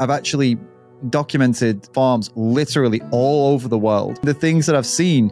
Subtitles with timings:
[0.00, 0.56] I've actually
[1.10, 4.18] documented farms literally all over the world.
[4.22, 5.30] The things that I've seen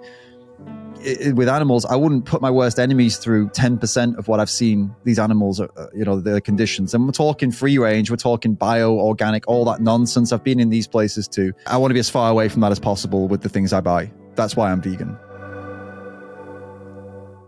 [1.35, 5.19] with animals, I wouldn't put my worst enemies through 10% of what I've seen these
[5.19, 6.93] animals, uh, you know, the conditions.
[6.93, 10.33] And we're talking free range, we're talking bio, organic, all that nonsense.
[10.33, 11.53] I've been in these places too.
[11.67, 13.81] I want to be as far away from that as possible with the things I
[13.81, 14.13] buy.
[14.35, 15.17] That's why I'm vegan.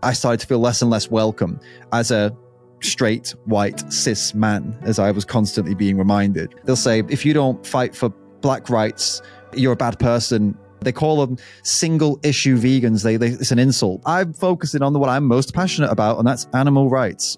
[0.01, 1.59] I started to feel less and less welcome
[1.91, 2.35] as a
[2.83, 6.55] straight, white, cis man, as I was constantly being reminded.
[6.65, 8.09] They'll say, if you don't fight for
[8.41, 9.21] black rights,
[9.53, 10.57] you're a bad person.
[10.81, 13.03] They call them single issue vegans.
[13.03, 14.01] They, they, it's an insult.
[14.05, 17.37] I'm focusing on the what I'm most passionate about, and that's animal rights.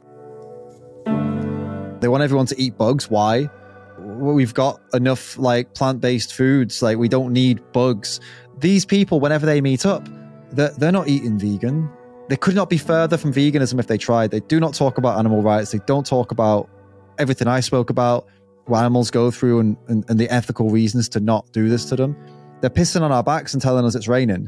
[1.06, 3.10] They want everyone to eat bugs.
[3.10, 3.50] Why?
[4.00, 6.82] We've got enough like plant-based foods.
[6.82, 8.20] Like we don't need bugs.
[8.60, 10.08] These people, whenever they meet up,
[10.52, 11.90] they're, they're not eating vegan.
[12.30, 14.32] They could not be further from veganism if they tried.
[14.32, 15.72] They do not talk about animal rights.
[15.72, 16.70] They don't talk about
[17.18, 18.26] everything I spoke about,
[18.66, 21.98] what animals go through, and, and, and the ethical reasons to not do this to
[21.98, 22.16] them.
[22.62, 24.48] They're pissing on our backs and telling us it's raining.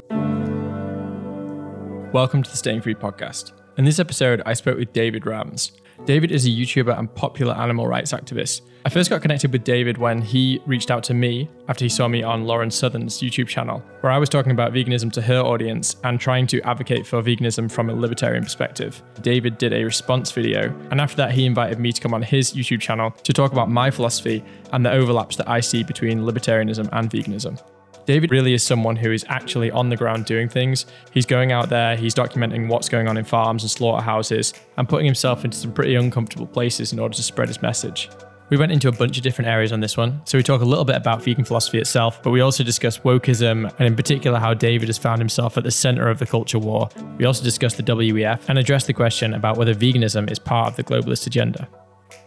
[2.13, 3.51] Welcome to the Staying Free podcast.
[3.77, 5.71] In this episode, I spoke with David Ramms.
[6.03, 8.61] David is a YouTuber and popular animal rights activist.
[8.85, 12.07] I first got connected with David when he reached out to me after he saw
[12.07, 15.95] me on Lauren Southern's YouTube channel, where I was talking about veganism to her audience
[16.03, 19.01] and trying to advocate for veganism from a libertarian perspective.
[19.21, 22.53] David did a response video, and after that, he invited me to come on his
[22.53, 24.43] YouTube channel to talk about my philosophy
[24.73, 27.59] and the overlaps that I see between libertarianism and veganism.
[28.05, 30.85] David really is someone who is actually on the ground doing things.
[31.11, 35.05] He's going out there, he's documenting what's going on in farms and slaughterhouses, and putting
[35.05, 38.09] himself into some pretty uncomfortable places in order to spread his message.
[38.51, 40.21] We went into a bunch of different areas on this one.
[40.25, 43.73] So we talk a little bit about vegan philosophy itself, but we also discuss wokeism
[43.79, 46.89] and in particular how David has found himself at the center of the culture war.
[47.17, 50.75] We also discuss the WEF and address the question about whether veganism is part of
[50.75, 51.67] the globalist agenda.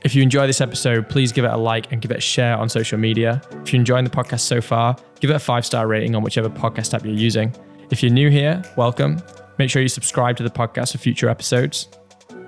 [0.02, 2.56] If you enjoy this episode, please give it a like and give it a share
[2.56, 3.42] on social media.
[3.62, 6.48] If you're enjoying the podcast so far, give it a five star rating on whichever
[6.48, 7.52] podcast app you're using.
[7.90, 9.20] If you're new here, welcome.
[9.58, 11.88] Make sure you subscribe to the podcast for future episodes.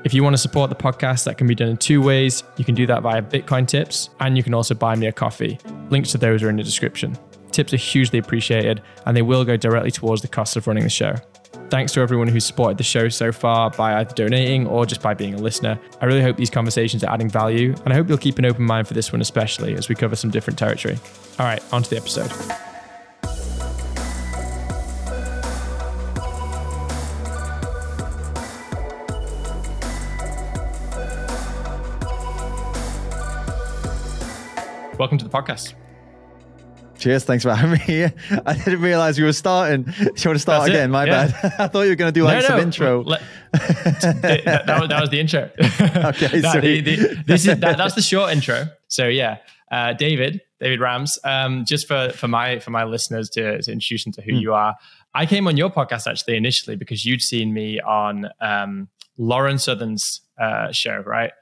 [0.04, 2.44] If you want to support the podcast, that can be done in two ways.
[2.56, 5.58] You can do that via Bitcoin tips, and you can also buy me a coffee.
[5.90, 7.18] Links to those are in the description.
[7.50, 10.90] Tips are hugely appreciated, and they will go directly towards the cost of running the
[10.90, 11.16] show.
[11.70, 15.14] Thanks to everyone who's supported the show so far by either donating or just by
[15.14, 15.78] being a listener.
[16.00, 18.64] I really hope these conversations are adding value, and I hope you'll keep an open
[18.64, 20.98] mind for this one, especially as we cover some different territory.
[21.38, 22.28] All right, on to the episode.
[34.98, 35.74] Welcome to the podcast.
[37.00, 37.24] Cheers.
[37.24, 38.12] Thanks for having me here.
[38.46, 39.82] I didn't realize you were starting.
[39.84, 40.90] Do you want to start That's it, again?
[40.90, 41.26] My yeah.
[41.28, 41.54] bad.
[41.58, 43.02] I thought you were going to do like some intro.
[43.02, 43.22] let-
[43.52, 45.50] that, that was, that was the intro.
[45.60, 46.80] Okay, No, sorry.
[46.80, 48.66] the- the- this is that, that's the short intro.
[48.88, 49.38] So yeah,
[49.70, 51.18] uh, David, David Ramms.
[51.24, 54.52] Um, just for for my for my listeners to, to introduce them to who you
[54.54, 54.76] are.
[55.14, 60.20] I came on your podcast actually initially because you'd seen me on um, Lauren Southern's
[60.38, 61.32] uh, show, right?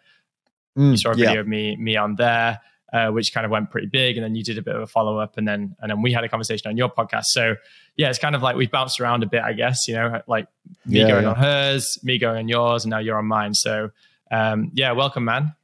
[0.79, 1.27] Mm, You saw a yeah.
[1.27, 2.61] video of me me on there.
[2.91, 4.87] Uh, which kind of went pretty big, and then you did a bit of a
[4.87, 7.25] follow up, and then and then we had a conversation on your podcast.
[7.25, 7.57] So
[7.97, 9.87] yeah, it's kind of like we've bounced around a bit, I guess.
[9.87, 10.47] You know, like
[10.87, 11.31] me Yeah, going yeah.
[11.31, 13.53] on hers, me going on yours, and now you're on mine.
[13.53, 13.91] So
[14.31, 15.55] um, yeah, welcome, man.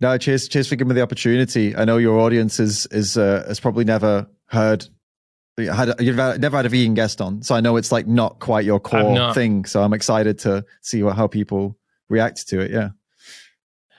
[0.00, 1.76] No, cheers, cheers for giving me the opportunity.
[1.76, 4.86] I know your audience is is uh, has probably never heard.
[5.56, 8.64] Had you've never had a vegan guest on, so I know it's like not quite
[8.64, 9.64] your core thing.
[9.64, 12.72] So I'm excited to see what, how people react to it.
[12.72, 12.88] Yeah,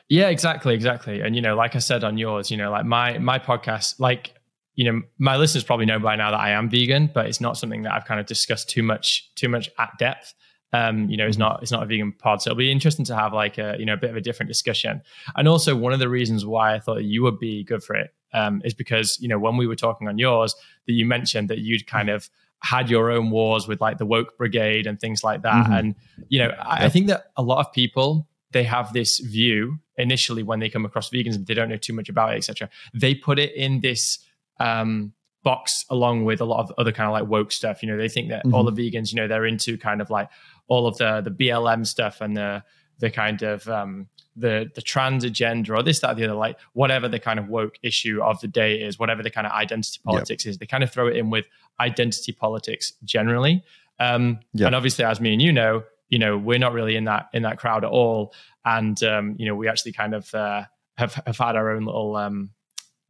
[0.09, 1.21] Yeah, exactly, exactly.
[1.21, 4.33] And you know, like I said on yours, you know, like my my podcast, like
[4.75, 7.57] you know, my listeners probably know by now that I am vegan, but it's not
[7.57, 10.33] something that I've kind of discussed too much too much at depth.
[10.73, 13.15] Um, you know, it's not it's not a vegan pod, so it'll be interesting to
[13.15, 15.01] have like a you know a bit of a different discussion.
[15.35, 18.13] And also, one of the reasons why I thought you would be good for it
[18.33, 20.53] um, is because you know when we were talking on yours,
[20.85, 22.29] that you mentioned that you'd kind of
[22.59, 25.67] had your own wars with like the woke brigade and things like that.
[25.67, 25.79] Mhm.
[25.79, 25.95] And
[26.29, 30.41] you know, I, I think that a lot of people they have this view initially
[30.41, 32.69] when they come across veganism, they don't know too much about it, etc.
[32.93, 34.17] They put it in this
[34.61, 35.11] um,
[35.43, 37.83] box along with a lot of other kind of like woke stuff.
[37.83, 40.29] You know, they think that all the vegans, you know, they're into kind of like
[40.69, 42.63] all of the the BLM stuff and the
[42.99, 44.07] the kind of um,
[44.37, 47.49] the the trans agenda or this that or the other, like whatever the kind of
[47.49, 50.83] woke issue of the day is, whatever the kind of identity politics is, they kind
[50.83, 51.45] of throw it in with
[51.81, 53.61] identity politics generally.
[53.99, 54.67] Um, Yeah.
[54.67, 57.43] And obviously, as me and you know, you know, we're not really in that in
[57.43, 58.33] that crowd at all.
[58.63, 60.63] And um, you know, we actually kind of uh,
[60.97, 62.51] have have had our own little, um,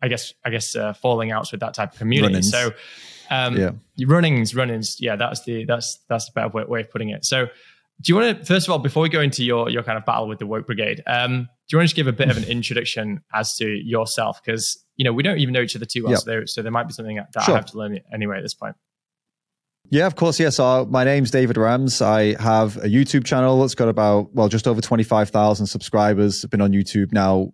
[0.01, 2.33] I guess, I guess, uh, falling outs with that type of community.
[2.36, 2.51] Run-ins.
[2.51, 2.71] So,
[3.30, 3.71] um, Yeah.
[4.06, 7.25] runnings, runnings, yeah, that's the that's that's the better way, way of putting it.
[7.25, 7.45] So,
[8.01, 10.06] do you want to first of all, before we go into your your kind of
[10.06, 12.38] battle with the woke brigade, um, do you want to just give a bit of
[12.38, 14.41] an introduction as to yourself?
[14.44, 16.19] Because you know, we don't even know each other too well, Yep.
[16.21, 17.53] so, there, so there might be something that Sure.
[17.53, 18.75] I have to learn anyway at this point.
[19.90, 20.40] Yeah, of course.
[20.40, 20.60] Yes.
[20.60, 22.02] Uh, my name's David Ramms.
[22.02, 26.44] I have a YouTube channel that's got about, well, just over 25,000 subscribers.
[26.44, 27.54] I've been on YouTube now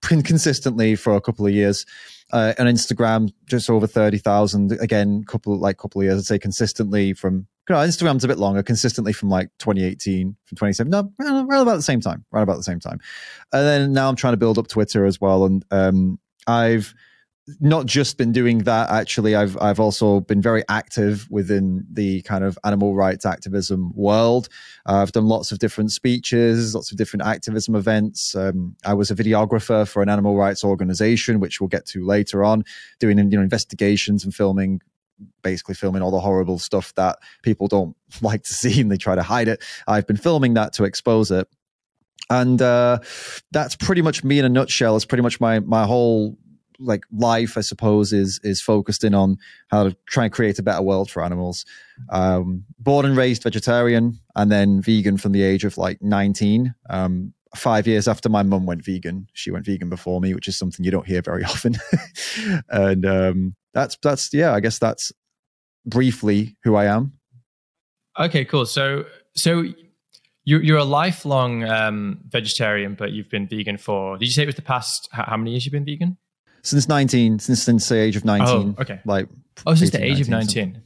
[0.00, 1.84] consistently for a couple of years.
[2.32, 4.72] Uh, on Instagram, just over 30,000.
[4.80, 9.12] Again, couple, like couple of years, I'd say consistently from, Instagram's a bit longer, consistently
[9.12, 10.90] from like 2018, from 2017.
[11.20, 12.98] No, around about the same time, right about the same time.
[13.52, 15.44] And then now I'm trying to build up Twitter as well.
[15.44, 16.18] And, um,
[16.48, 16.94] I've,
[17.60, 22.42] not just been doing that actually i've i've also been very active within the kind
[22.42, 24.48] of animal rights activism world.
[24.88, 28.34] Uh, i've done lots of different speeches lots of different activism events.
[28.34, 32.44] Um, i was a videographer for an animal rights organization which we'll get to later
[32.44, 32.64] on
[32.98, 34.80] doing you know investigations and filming
[35.42, 39.14] basically filming all the horrible stuff that people don't like to see and they try
[39.14, 39.62] to hide it.
[39.86, 41.48] I've been filming that to expose it.
[42.28, 42.98] And uh,
[43.52, 44.96] that's pretty much me in a nutshell.
[44.96, 46.36] It's pretty much my my whole
[46.78, 49.38] like life, I suppose, is is focused in on
[49.68, 51.64] how to try and create a better world for animals.
[52.10, 56.74] Um, born and raised vegetarian, and then vegan from the age of like nineteen.
[56.90, 60.56] Um, five years after my mum went vegan, she went vegan before me, which is
[60.56, 61.76] something you don't hear very often.
[62.68, 65.12] and um, that's that's yeah, I guess that's
[65.84, 67.12] briefly who I am.
[68.18, 68.66] Okay, cool.
[68.66, 69.64] So, so
[70.44, 74.16] you're you're a lifelong um, vegetarian, but you've been vegan for.
[74.18, 75.08] Did you say it was the past?
[75.12, 76.16] How, how many years you've been vegan?
[76.62, 78.74] Since nineteen, since since the age of nineteen.
[78.78, 79.00] Oh, okay.
[79.04, 79.28] Like
[79.64, 80.38] Oh, since the 18, age of 19,
[80.68, 80.82] nineteen.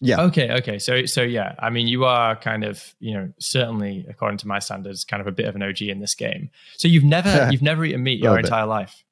[0.00, 0.22] Yeah.
[0.22, 0.50] Okay.
[0.50, 0.78] Okay.
[0.78, 1.54] So, so yeah.
[1.58, 5.26] I mean, you are kind of, you know, certainly according to my standards, kind of
[5.26, 6.50] a bit of an OG in this game.
[6.78, 8.46] So you've never, you've never eaten meat your Little bit.
[8.46, 9.04] entire life.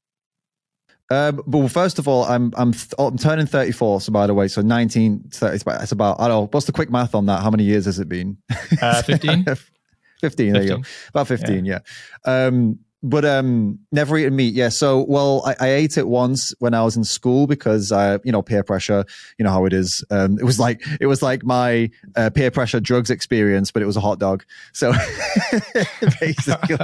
[1.11, 4.01] Um, but well, first of all, I'm I'm th- oh, I'm turning 34.
[4.03, 6.67] So by the way, so 19, 30, it's about, it's about I don't know what's
[6.67, 7.43] the quick math on that.
[7.43, 8.37] How many years has it been?
[8.83, 9.45] Uh, 15?
[10.21, 10.53] 15.
[10.53, 10.83] There you go.
[11.11, 11.65] About 15.
[11.65, 11.79] Yeah.
[12.25, 14.55] Um, but um, never eaten meat.
[14.55, 14.71] Yeah.
[14.71, 18.33] So well, I, I ate it once when I was in school because I, you
[18.33, 19.05] know, peer pressure.
[19.39, 20.05] You know how it is.
[20.11, 23.87] Um, it was like it was like my uh, peer pressure drugs experience, but it
[23.87, 24.45] was a hot dog.
[24.73, 24.93] So
[26.21, 26.77] basically,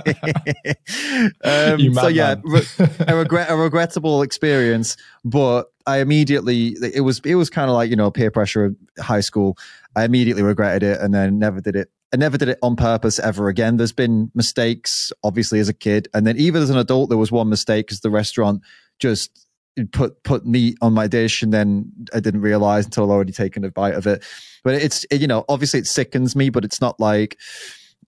[1.44, 2.62] um, You so yeah, re-
[3.06, 7.90] a regret a regrettable experience but i immediately it was it was kind of like
[7.90, 9.56] you know peer pressure high school
[9.96, 13.18] i immediately regretted it and then never did it i never did it on purpose
[13.18, 17.08] ever again there's been mistakes obviously as a kid and then even as an adult
[17.08, 18.62] there was one mistake because the restaurant
[18.98, 19.46] just
[19.92, 23.64] put put meat on my dish and then i didn't realize until i'd already taken
[23.64, 24.22] a bite of it
[24.62, 27.36] but it's it, you know obviously it sickens me but it's not like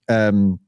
[0.07, 0.59] um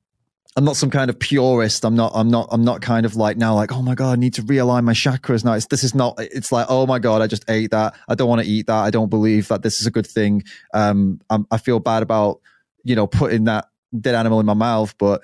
[0.55, 1.85] I'm not some kind of purist.
[1.85, 2.11] I'm not.
[2.13, 2.49] I'm not.
[2.51, 3.55] I'm not kind of like now.
[3.55, 5.45] Like, oh my god, I need to realign my chakras.
[5.45, 5.53] now.
[5.53, 6.15] it's this is not.
[6.19, 7.95] It's like, oh my god, I just ate that.
[8.09, 8.83] I don't want to eat that.
[8.83, 10.43] I don't believe that this is a good thing.
[10.73, 12.41] Um, I'm, I feel bad about
[12.89, 13.69] you know putting that
[14.01, 15.21] dead animal in my mouth, but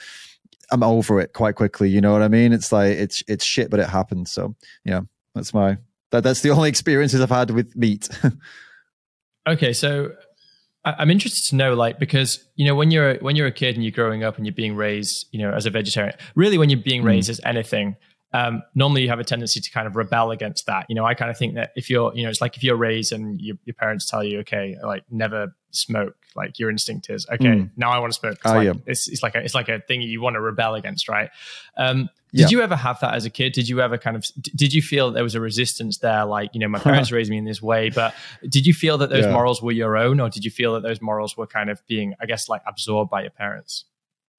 [0.72, 1.90] I'm over it quite quickly.
[1.90, 2.54] You know what I mean?
[2.54, 4.28] It's like it's it's shit, but it happened.
[4.28, 5.02] So yeah,
[5.34, 5.78] that's my
[6.12, 8.08] that that's the only experiences I've had with meat.
[9.48, 10.10] Okay, so
[10.84, 13.84] I'm interested to know, like, because you know, when you're when you're a kid and
[13.84, 16.80] you're growing up and you're being raised, you know, as a vegetarian, really, when you're
[16.80, 17.06] being Mm.
[17.08, 17.96] raised as anything,
[18.38, 20.86] um, normally you have a tendency to kind of rebel against that.
[20.90, 22.76] You know, I kind of think that if you're, you know, it's like if you're
[22.76, 27.26] raised and your, your parents tell you, okay, like never smoke, like your instinct is,
[27.32, 27.70] okay, Mm.
[27.78, 28.34] now I want to smoke.
[28.44, 28.74] It's, Oh, like, yeah.
[28.86, 31.30] it's, it's like a, it's like a thing you want to rebel against, right?
[31.78, 32.46] Um, Yeah.
[32.46, 33.54] did you ever have that as a kid?
[33.54, 34.26] Did you ever kind of
[34.64, 36.26] did you feel there was a resistance there?
[36.26, 38.14] Like, you know, my parents raised me in this way, but
[38.56, 39.32] did you feel that those Yeah.
[39.32, 42.14] morals were your own, or did you feel that those morals were kind of being,
[42.20, 43.86] I guess, like absorbed by your parents?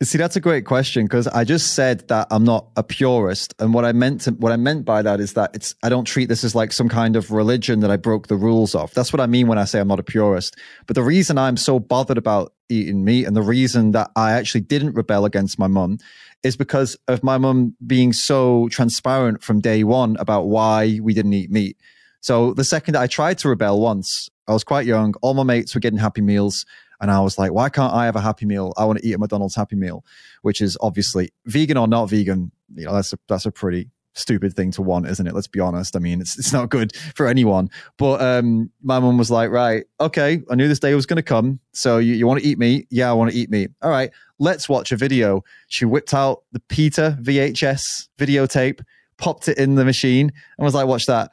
[0.02, 3.72] See, that's a great question because I just said that I'm not a purist, and
[3.72, 6.28] what I meant to, what I meant by that is that it's I don't treat
[6.28, 8.92] this as like some kind of religion that I broke the rules of.
[8.92, 10.54] That's what I mean when I say I'm not a purist.
[10.86, 14.60] But the reason I'm so bothered about eating meat, and the reason that I actually
[14.60, 15.96] didn't rebel against my mum,
[16.42, 21.32] is because of my mum being so transparent from day one about why we didn't
[21.32, 21.78] eat meat.
[22.20, 25.14] So the second that I tried to rebel once, I was quite young.
[25.22, 26.66] All my mates were getting Happy Meals.
[27.00, 28.72] And I was like, why can't I have a Happy Meal?
[28.76, 30.04] I want to eat a McDonald's Happy Meal,
[30.42, 32.50] which is obviously vegan or not vegan.
[32.74, 35.34] You know, that's a, that's a pretty stupid thing to want, isn't it?
[35.34, 35.94] Let's be honest.
[35.94, 37.70] I mean, it's, it's not good for anyone.
[37.98, 41.22] But um, my mum was like, right, okay, I knew this day was going to
[41.22, 41.60] come.
[41.72, 42.86] So you, you want to eat meat?
[42.90, 43.70] Yeah, I want to eat meat.
[43.82, 45.44] All right, let's watch a video.
[45.68, 48.80] She whipped out the PETA VHS videotape,
[49.18, 51.30] popped it in the machine, and was like, watch that.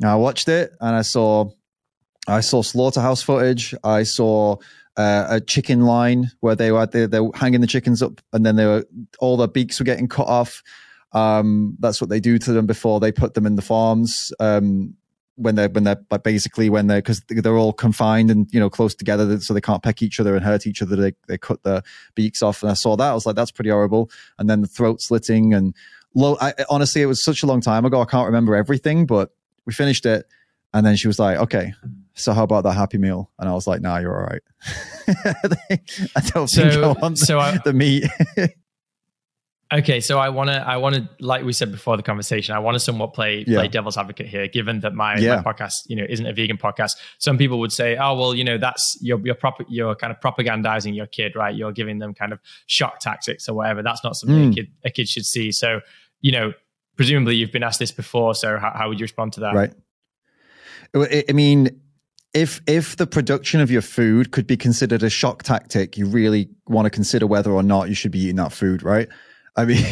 [0.00, 1.50] Now I watched it and I saw
[2.28, 3.74] I saw slaughterhouse footage.
[3.84, 4.56] I saw
[4.96, 8.56] uh, a chicken line where they were they, they hanging the chickens up, and then
[8.56, 8.84] they were
[9.18, 10.62] all their beaks were getting cut off.
[11.12, 14.32] Um, that's what they do to them before they put them in the farms.
[14.40, 14.94] Um,
[15.38, 18.70] when they're when they're but basically when they're because they're all confined and you know
[18.70, 20.96] close together, so they can't peck each other and hurt each other.
[20.96, 21.82] They they cut their
[22.14, 23.10] beaks off, and I saw that.
[23.10, 24.10] I was like, that's pretty horrible.
[24.38, 25.74] And then the throat slitting and
[26.16, 28.00] Lo- I, honestly, it was such a long time ago.
[28.00, 29.32] I can't remember everything, but
[29.66, 30.26] we finished it.
[30.72, 31.74] And then she was like, okay,
[32.16, 33.30] so how about that happy meal?
[33.38, 34.42] And I was like, nah, you're all right.
[36.16, 38.04] I don't So- think I want so I- the meat.
[39.74, 42.60] Okay, so I want to, I want to, like we said before the conversation, I
[42.60, 43.58] want to somewhat play Yeah.
[43.58, 44.46] play devil's advocate here.
[44.46, 45.42] Given that my, Yeah.
[45.44, 48.44] my podcast, you know, isn't a vegan podcast, some people would say, oh well, you
[48.44, 51.52] know, that's you're you're prop- you're kind of propagandizing your kid, right?
[51.52, 53.82] You're giving them kind of shock tactics or whatever.
[53.82, 54.52] That's not something Mm.
[54.52, 55.50] a kid a kid should see.
[55.50, 55.80] So,
[56.20, 56.52] you know,
[56.94, 58.36] presumably you've been asked this before.
[58.36, 59.54] So how, how would you respond to that?
[59.56, 59.72] right.
[60.94, 61.80] I I mean,
[62.36, 66.50] if if the production of your food could be considered a shock tactic, you really
[66.68, 69.08] want to consider whether or not you should be eating that food, right?
[69.56, 69.78] I mean,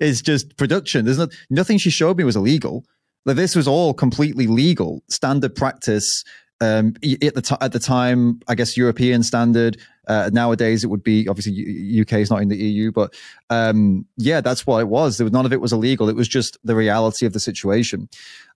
[0.00, 1.04] it's just production.
[1.04, 2.84] There's not, nothing she showed me was illegal.
[3.24, 6.24] Like this was all completely legal, standard practice.
[6.60, 9.76] Um, at the t- at the time, I guess European standard.
[10.08, 13.14] Uh, nowadays, it would be obviously U- UK is not in the EU, but
[13.50, 15.16] um, yeah, that's what it was.
[15.16, 16.08] There was none of it was illegal.
[16.08, 18.08] It was just the reality of the situation,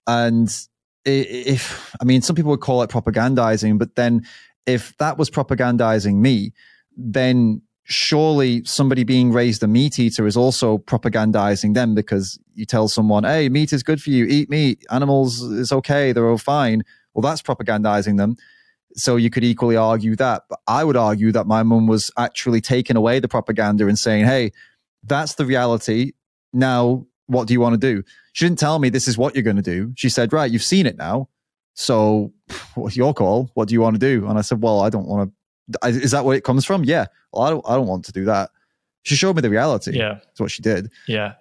[0.08, 0.48] and
[1.04, 4.26] if I mean, some people would call it propagandizing, but then
[4.66, 6.52] if that was propagandizing me,
[6.96, 12.86] then surely somebody being raised a meat eater is also propagandizing them because you tell
[12.86, 16.82] someone, hey, meat is good for you, eat meat, animals is okay, they're all fine.
[17.14, 18.36] Well, that's propagandizing them.
[18.94, 20.42] So you could equally argue that.
[20.50, 24.26] But I would argue that my mum was actually taking away the propaganda and saying,
[24.26, 24.52] hey,
[25.02, 26.12] that's the reality.
[26.52, 28.02] Now, what do you want to do?
[28.32, 29.92] She didn't tell me this is what you're going to do.
[29.96, 31.28] She said, right, you've seen it now.
[31.74, 32.32] So
[32.74, 33.50] what's your call?
[33.54, 34.26] What do you want to do?
[34.26, 35.30] And I said, well, I don't want
[35.82, 35.88] to.
[35.88, 36.84] Is that where it comes from?
[36.84, 37.06] Yeah.
[37.32, 38.50] Well, I don't, I don't want to do that.
[39.02, 39.96] She showed me the reality.
[39.96, 40.14] Yeah.
[40.14, 40.90] That's what she did.
[41.06, 41.34] Yeah.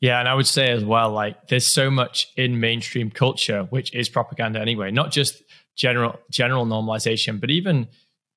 [0.00, 0.20] Yeah.
[0.20, 4.08] And I would say as well, like there's so much in mainstream culture, which is
[4.08, 5.42] propaganda anyway, not just
[5.74, 7.88] general general normalization, but even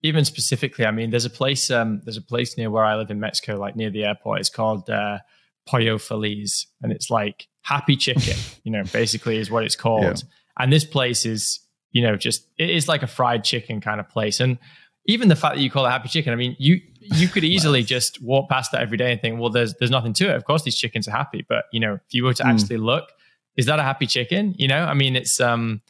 [0.01, 3.11] even specifically, I mean, there's a place um there's a place near where I live
[3.11, 4.39] in Mexico, like near the airport.
[4.39, 5.19] It's called uh
[5.65, 6.67] Pollo Feliz.
[6.81, 10.03] And it's like happy chicken, you know, basically is what it's called.
[10.03, 10.13] Yeah.
[10.59, 11.59] And this place is,
[11.91, 14.39] you know, just it is like a fried chicken kind of place.
[14.39, 14.57] And
[15.05, 17.83] even the fact that you call it happy chicken, I mean, you you could easily
[17.83, 20.35] just walk past that every day and think, well, there's there's nothing to it.
[20.35, 22.53] Of course, these chickens are happy, but you know, if you were to Mm.
[22.53, 23.09] actually look,
[23.57, 24.55] is that a happy chicken?
[24.57, 25.81] You know, I mean, it's um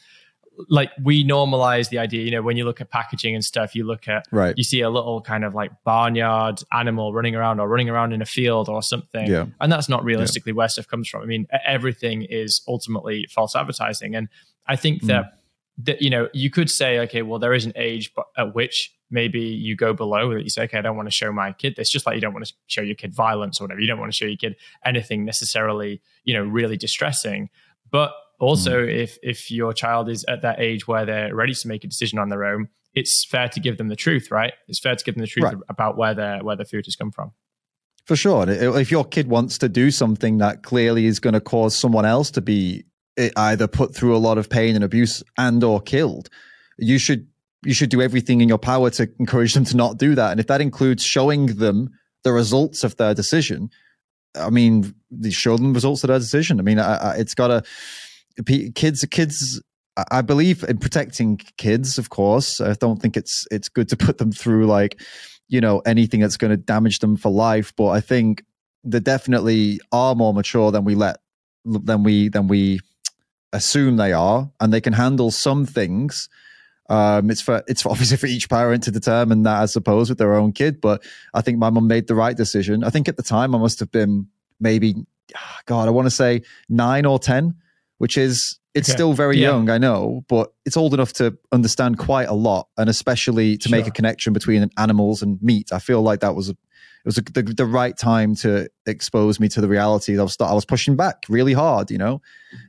[0.69, 2.23] like we normalize the idea.
[2.23, 4.55] You know, when you look at packaging and stuff, you look at Right.
[4.57, 8.21] you see a little kind of like barnyard animal running around or running around in
[8.21, 9.27] a field or something.
[9.27, 9.45] Yeah.
[9.59, 11.23] And that's not realistically where stuff comes from.
[11.23, 14.15] I mean, everything is ultimately false advertising.
[14.15, 14.29] And
[14.67, 15.07] I think Mm.
[15.07, 15.25] that,
[15.79, 19.41] that, you know, you could say, okay, well, there is an age at which maybe
[19.41, 21.89] you go below that you say, okay, I don't want to show my kid this,
[21.89, 23.79] just like you don't want to show your kid violence or whatever.
[23.81, 24.55] You don't want to show your kid
[24.85, 27.49] anything necessarily, you know, really distressing.
[27.91, 28.11] But
[28.43, 28.95] also Mm.
[29.03, 32.19] if if your child is at that age where they're ready to make a decision
[32.19, 34.53] on their own, it's fair to give them the truth, right?
[34.67, 35.55] It's fair to give them the truth Right.
[35.69, 37.31] about where their where the food has come from.
[38.05, 38.49] For sure.
[38.49, 42.29] If your kid wants to do something that clearly is going to cause someone else
[42.31, 42.83] to be
[43.17, 46.29] eh, either put through a lot of pain and abuse and or killed,
[46.77, 47.27] you should
[47.65, 50.31] you should do everything in your power to encourage them to not do that.
[50.31, 51.89] And if that includes showing them
[52.25, 53.69] the results of their decision,
[54.35, 54.93] I mean,
[55.29, 56.59] show them the results of their decision.
[56.59, 57.63] I mean, I, I, it's got to
[58.75, 59.05] kids.
[59.09, 59.61] Kids.
[60.09, 61.97] I- believe in protecting kids.
[61.97, 64.99] Of course, I don't think it's it's good to put them through like
[65.49, 67.73] you know anything that's going to damage them for life.
[67.75, 68.43] But I think
[68.83, 71.17] they definitely are more mature than we let
[71.65, 72.79] than we than we
[73.53, 76.27] assume they are, and they can handle some things.
[76.89, 80.17] Um, it's for it's for obviously for each parent to determine that, I suppose, with
[80.17, 80.81] their own kid.
[80.81, 82.83] But I think my mum made the right decision.
[82.83, 84.27] I think at the time I must have been
[84.59, 84.95] maybe,
[85.35, 87.55] ah, God, I want to say nine or ten,
[88.03, 88.97] which is it's Okay.
[88.97, 89.51] still very Yeah.
[89.51, 93.69] young, I know, but it's old enough to understand quite a lot, and especially to
[93.71, 95.71] make a connection between animals and meat.
[95.71, 99.39] I feel like that was a, it was a, the, the right time to expose
[99.39, 100.19] me to the reality.
[100.19, 102.21] I was I was pushing back really hard, you know.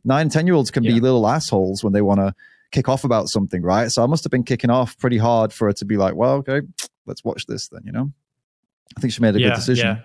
[0.04, 2.32] Nine, ten year olds can be little assholes when they want to
[2.70, 3.90] kick off about something, right?
[3.90, 6.34] So I must have been kicking off pretty hard for her to be like, well,
[6.42, 6.60] okay,
[7.06, 8.12] let's watch this then, you know?
[8.96, 9.98] I think she made a good decision.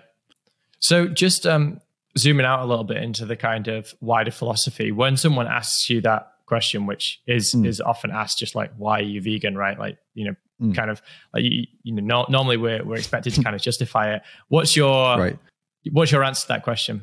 [0.80, 1.80] So just um,
[2.18, 6.00] zooming out a little bit into the kind of wider philosophy, when someone asks you
[6.02, 7.66] that question, which is Mm.
[7.66, 9.78] is often asked, just like why are you vegan, right?
[9.78, 10.74] Like you know, Mm.
[10.74, 11.00] kind of
[11.32, 14.22] like you, you know, no, normally we're we're expected to kind of justify it.
[14.48, 15.38] What's your Right.
[15.92, 17.02] what's your answer to that question?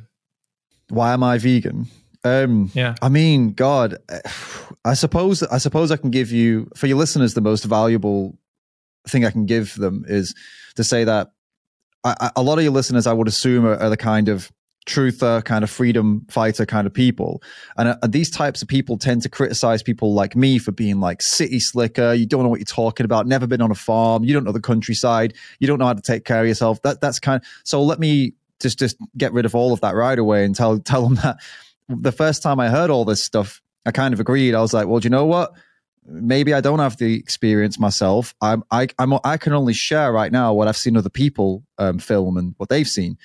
[0.90, 1.88] Why am I vegan?
[2.24, 2.96] Um, Yeah.
[3.02, 3.98] I mean, God,
[4.84, 8.38] I suppose I suppose I can give you for your listeners the most valuable
[9.08, 10.36] thing I can give them is
[10.76, 11.32] to say that
[12.04, 14.52] I, I, a lot of your listeners, I would assume, are, are the kind of
[14.88, 17.44] truther, kind of freedom fighter kind of people,
[17.78, 21.22] and uh, these types of people tend to criticize people like me for being like
[21.22, 22.14] city slicker.
[22.14, 23.28] You don't know what you're talking about.
[23.28, 24.24] Never been on a farm.
[24.24, 25.36] You don't know the countryside.
[25.60, 26.82] You don't know how to take care of yourself.
[26.82, 27.44] That that's kind.
[27.64, 30.80] so let me just just get rid of all of that right away and tell
[30.80, 31.38] tell them that
[31.90, 34.56] the first time I heard all this stuff, I kind of agreed.
[34.56, 35.54] I was like, well, do you know what?
[36.06, 38.34] Maybe I don't have the experience myself.
[38.42, 42.00] I'm, I, I'm, I can only share right now what I've seen other people um,
[42.00, 43.18] film and what they've seen.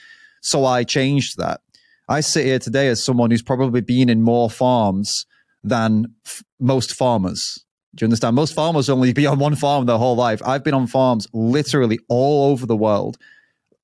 [0.42, 1.60] So I changed that.
[2.08, 5.24] I sit here today as someone who's probably been in more farms
[5.64, 7.64] than f- most farmers.
[7.94, 8.36] Do you understand?
[8.36, 10.42] Most farmers only be on one farm their whole life.
[10.44, 13.18] I've been on farms literally all over the world,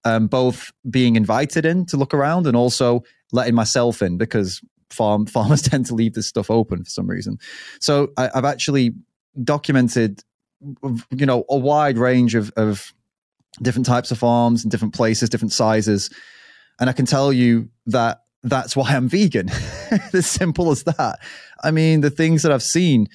[0.04, 4.60] um, both being invited in to look around and also letting myself in because
[4.90, 7.38] farm farmers tend to leave this stuff open for some reason.
[7.80, 8.94] So I, have actually
[9.44, 10.22] documented,
[11.10, 12.92] you know, a wide range of, of
[13.62, 16.10] different types of farms and different places, different sizes,
[16.78, 19.50] and I can tell you that that's why I'm vegan.
[20.12, 21.18] as simple as that.
[21.62, 23.08] I mean, the things that I've seen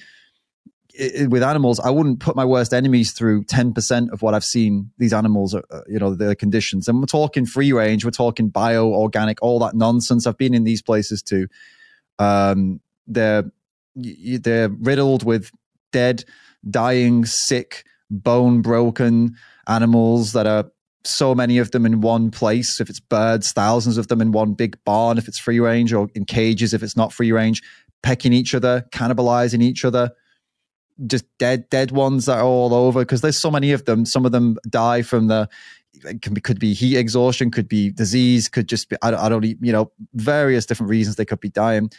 [0.94, 4.90] it, with animals, I wouldn't put my worst enemies through 10% of what I've seen
[4.98, 6.88] these animals, uh, uh you know, their conditions.
[6.88, 10.26] And we're talking free range, we're talking bio, organic, all that nonsense.
[10.26, 11.48] I've been in these places too.
[12.18, 13.44] Um, they're,
[13.96, 15.50] they're riddled with
[15.92, 16.24] dead,
[16.68, 20.70] dying, sick, bone broken animals that are
[21.04, 22.80] so many of them in one place.
[22.80, 26.08] If it's birds, thousands of them in one big barn, if it's free range, or
[26.14, 27.62] in cages, if it's not free range,
[28.02, 30.10] pecking each other, cannibalizing each other
[31.06, 34.04] just dead dead ones that are all over because there's so many of them.
[34.04, 35.48] Some of them die from the
[36.02, 39.44] be, could be heat exhaustion, could be disease, could just be I don't, I don't
[39.44, 41.90] you know various different reasons they could be dying.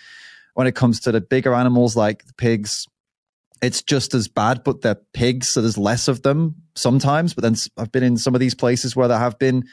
[0.54, 2.88] When it comes to the bigger animals like the pigs,
[3.66, 7.34] it's just as bad, but they're pigs, so there's less of them sometimes.
[7.34, 9.64] But then I've been in some of these places where there have been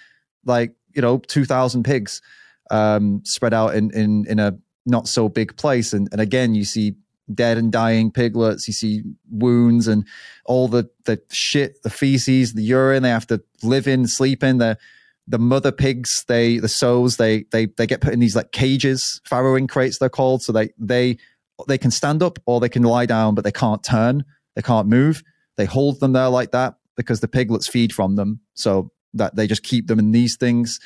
[0.45, 2.23] like you know two thousand pigs
[2.71, 4.57] um, spread out in in in a
[4.87, 6.95] not so big place, and and again you see
[7.35, 8.67] dead and dying piglets.
[8.67, 10.07] You see wounds and
[10.47, 14.59] all the, the shit, the feces, the urine they have to live in, sleep in.
[14.59, 14.79] The
[15.29, 19.21] the mother pigs, they the sows, they they they get put in these like cages,
[19.29, 20.43] farrowing crates they're called.
[20.43, 21.19] So they they
[21.67, 24.89] they can stand up or they can lie down, but they can't turn, they can't
[24.89, 25.23] move.
[25.57, 28.41] They hold them there like that because the piglets feed from them.
[28.55, 30.79] So that they just keep them in these things.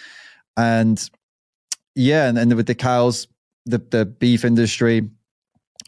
[0.57, 0.99] And
[1.95, 3.29] yeah, and, and with the cows,
[3.65, 5.09] the the beef industry,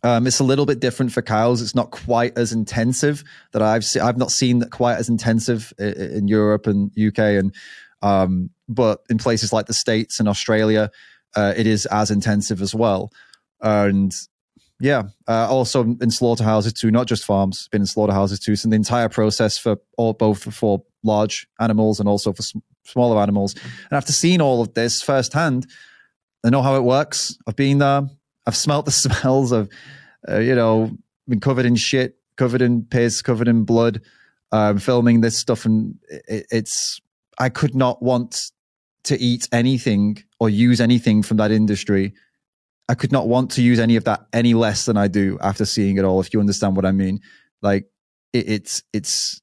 [0.02, 1.62] um, it's a little bit different for cows.
[1.62, 3.84] It's not quite as intensive that I've.
[4.00, 7.54] I've not seen that quite as intensive in, in Europe and UK, and
[8.02, 10.90] um, but in places like the States and Australia,
[11.36, 13.10] uh, it is as intensive as well.
[13.60, 14.12] And
[14.80, 18.54] yeah, uh, also in slaughterhouses too, not just farms, been in slaughterhouses too.
[18.54, 23.20] So the entire process for all, both for large animals and also for sm- smaller
[23.20, 23.54] animals.
[23.54, 25.66] And after seeing all of this firsthand,
[26.44, 27.36] I know how it works.
[27.46, 28.02] I've been there.
[28.46, 29.68] I've smelt the smells of,
[30.28, 30.90] uh, you know,
[31.26, 34.00] been covered in shit, covered in piss, covered in blood,
[34.78, 37.00] filming this stuff, and it, it's
[37.38, 38.50] I could not want
[39.04, 42.14] to eat anything or use anything from that industry.
[42.88, 45.64] I could not want to use any of that any less than I do after
[45.64, 46.20] seeing it all.
[46.20, 47.20] If you understand what I mean,
[47.60, 47.86] like
[48.32, 49.40] it, it's it's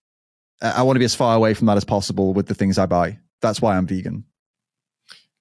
[0.62, 2.86] I want to be as far away from that as possible with the things I
[2.86, 3.20] buy.
[3.42, 4.26] That's why I'm vegan.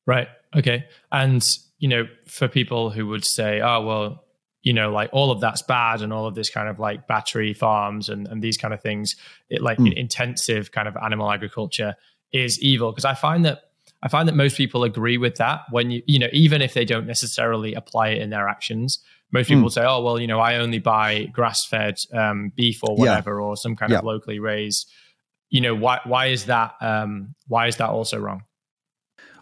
[0.07, 0.29] Right.
[0.55, 0.85] Okay.
[1.11, 1.47] And
[1.79, 4.25] you know, for people who would say, oh, well,
[4.63, 7.53] you know, like all of that's bad and all of this kind of like battery
[7.53, 9.17] farms and, and these kind of things,
[9.51, 9.93] it like mm.
[9.95, 11.95] intensive kind of animal agriculture
[12.33, 12.91] is evil.
[12.91, 13.64] Because I find that
[14.05, 16.85] I find that most people agree with that when you, you know, even if they
[16.85, 19.03] don't necessarily apply it in their actions.
[19.33, 19.73] Most people mm.
[19.73, 23.47] say, oh, well, you know, I only buy grass fed um, beef or whatever, yeah.
[23.47, 23.99] or some kind yeah.
[23.99, 24.89] of locally raised.
[25.49, 26.75] You know, why, why is that?
[26.81, 28.43] Um, why is that also wrong?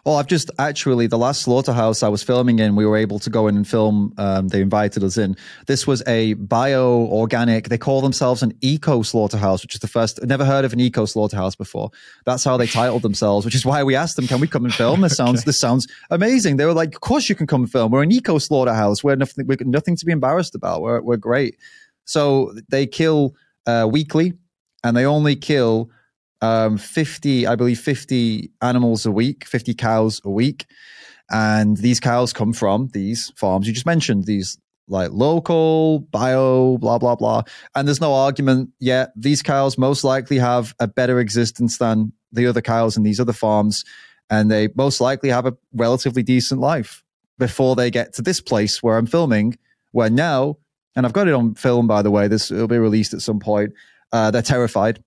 [0.05, 3.29] Oh, I've just actually the last slaughterhouse I was filming in, we were able to
[3.29, 4.13] go in and film.
[4.17, 5.37] Um, they invited us in.
[5.67, 7.69] This was a bio organic.
[7.69, 10.19] They call themselves an eco slaughterhouse, which is the first.
[10.21, 11.89] I've never heard of an eco slaughterhouse before.
[12.25, 14.73] That's how they titled themselves, which is why we asked them, "Can we come and
[14.73, 15.45] film?" This sounds okay.
[15.45, 16.57] this sounds amazing.
[16.57, 17.89] They were like, "Of course you can come and film.
[17.89, 19.05] We're an eco slaughterhouse.
[19.05, 19.47] We're nothing.
[19.47, 20.81] We're nothing to be embarrassed about.
[20.81, 21.55] We're we're great."
[22.03, 23.35] So they kill
[23.65, 24.33] uh, weekly,
[24.83, 25.89] and they only kill
[26.43, 30.65] um, 50, I believe, 50 animals a week, 50 cows a week.
[31.31, 34.57] And these cows come from these farms you just mentioned, these
[34.89, 37.43] like local, bio, blah, blah, blah.
[37.73, 39.13] And there's no argument yet.
[39.15, 43.31] These cows most likely have a better existence than the other cows in these other
[43.31, 43.85] farms.
[44.29, 47.05] And they most likely have a relatively decent life
[47.39, 49.57] before they get to this place where I'm filming,
[49.91, 50.57] where now,
[50.93, 53.39] and I've got it on film, by the way, this will be released at some
[53.39, 53.71] point.
[54.11, 55.01] Uh, they're terrified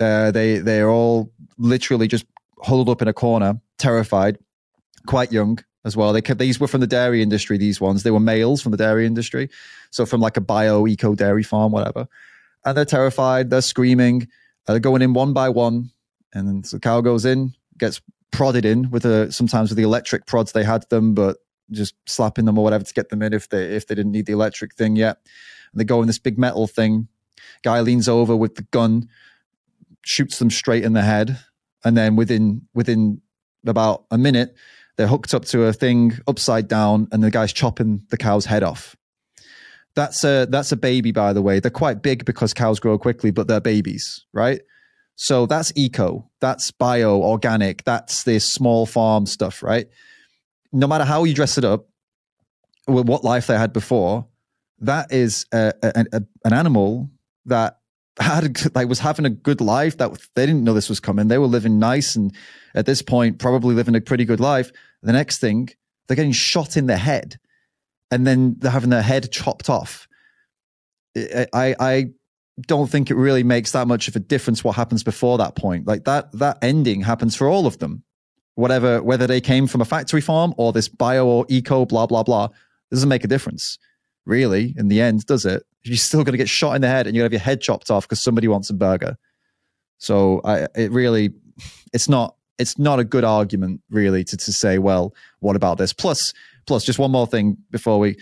[0.00, 2.26] uh, they they're all literally just
[2.62, 4.38] huddled up in a corner, terrified,
[5.06, 6.12] quite young as well.
[6.12, 7.58] They these were from the dairy industry.
[7.58, 9.50] These ones they were males from the dairy industry,
[9.90, 12.08] so from like a bio eco dairy farm, whatever.
[12.64, 13.50] And they're terrified.
[13.50, 14.28] They're screaming.
[14.66, 15.90] Uh, they're going in one by one,
[16.32, 20.26] and then the cow goes in, gets prodded in with a sometimes with the electric
[20.26, 21.38] prods they had them, but
[21.70, 24.26] just slapping them or whatever to get them in if they if they didn't need
[24.26, 25.18] the electric thing yet.
[25.72, 27.08] And they go in this big metal thing.
[27.62, 29.08] Guy leans over with the gun,
[30.08, 31.38] shoots them straight in the head,
[31.84, 33.20] and then within within
[33.66, 34.56] about a minute,
[34.96, 38.62] they're hooked up to a thing upside down, and the guy's chopping the cow's head
[38.62, 38.96] off.
[39.94, 41.60] That's a that's a baby, by the way.
[41.60, 44.60] They're quite big because cows grow quickly, but they're babies, right?
[45.16, 49.88] So that's eco, that's bio, organic, that's this small farm stuff, right?
[50.72, 51.88] No matter how you dress it up,
[52.86, 54.26] with what life they had before,
[54.80, 57.10] that is a, a, a, an animal
[57.46, 57.77] that
[58.20, 61.28] had like was having a good life that they didn't know this was coming.
[61.28, 62.34] They were living nice and
[62.74, 64.72] at this point probably living a pretty good life.
[65.02, 65.68] The next thing
[66.06, 67.38] they're getting shot in the head
[68.10, 70.08] and then they're having their head chopped off.
[71.16, 72.06] I i
[72.62, 75.86] don't think it really makes that much of a difference what happens before that point.
[75.86, 78.02] Like that that ending happens for all of them.
[78.56, 82.24] Whatever whether they came from a factory farm or this bio or eco blah blah
[82.24, 82.48] blah
[82.90, 83.78] doesn't make a difference
[84.28, 85.64] really in the end does it?
[85.82, 87.90] You're still going to get shot in the head and you have your head chopped
[87.90, 89.16] off because somebody wants a burger.
[89.98, 91.30] So I, it really
[91.92, 95.92] it's not it's not a good argument really to, to say well what about this?
[95.92, 96.32] Plus
[96.66, 98.16] plus just one more thing before we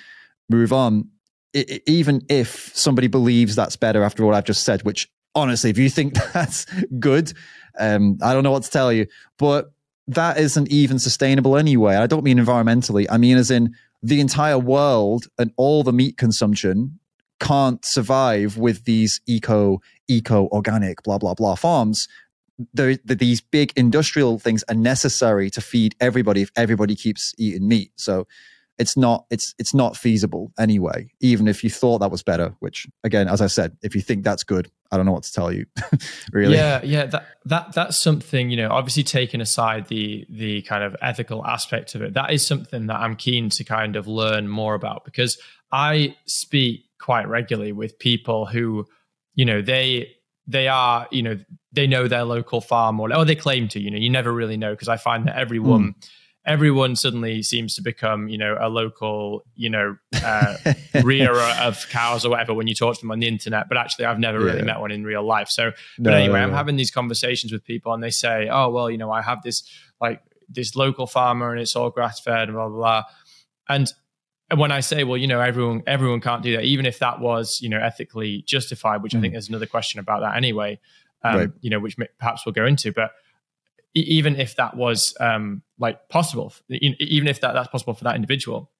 [0.49, 1.09] move on.
[1.53, 5.71] It, it, even if somebody believes that's better after what i've just said which honestly
[5.71, 6.66] if you think that's
[6.99, 7.33] good
[7.79, 9.07] um, i don't know what to tell you.
[9.38, 9.71] But
[10.09, 11.97] that isn't even sustainable anyway.
[11.97, 13.07] I don't mean environmentally.
[13.11, 16.98] I mean as in the entire world and all the meat consumption
[17.40, 22.06] can't survive with these eco eco organic blah blah blah farms.
[22.72, 27.68] The, the, these big industrial things are necessary to feed everybody if everybody keeps eating
[27.68, 27.92] meat.
[27.96, 28.26] So
[28.79, 32.87] it's not it's it's not feasible anyway even if you thought that was better which
[33.05, 35.53] again as i said if you think that's good i don't know what to tell
[35.53, 35.65] you
[36.33, 40.83] really yeah yeah that that that's something you know obviously taking aside the the kind
[40.83, 44.49] of ethical aspect of it that is something that i'm keen to kind of learn
[44.49, 45.39] more about because
[45.73, 48.87] i speak quite regularly with people who
[49.35, 50.12] you know they
[50.47, 51.39] they are you know
[51.73, 54.57] they know their local farm or, or they claim to you know you never really
[54.57, 56.09] know because i find that everyone mm.
[56.46, 60.56] Everyone suddenly seems to become you know a local you know uh,
[61.02, 64.04] rearer of cows or whatever when you talk to them on the internet but actually
[64.04, 64.64] i've never really yeah.
[64.64, 67.92] met one in real life so but no, anyway i'm having these conversations with people
[67.92, 69.68] and they say oh well you know i have this
[70.00, 73.02] like this local farmer and it's all grass fed and blah blah blah
[73.68, 73.92] and
[74.48, 77.18] and when I say, well, you know, everyone everyone can't do that, even if that
[77.18, 79.18] was, you know, ethically justified, which mm.
[79.18, 80.78] I think there's another question about that anyway,
[81.24, 81.50] um, right.
[81.62, 82.92] you know, which perhaps we'll go into.
[82.92, 83.11] But
[83.96, 88.70] even if that was um, like possible, even if that, that's possible for that individual,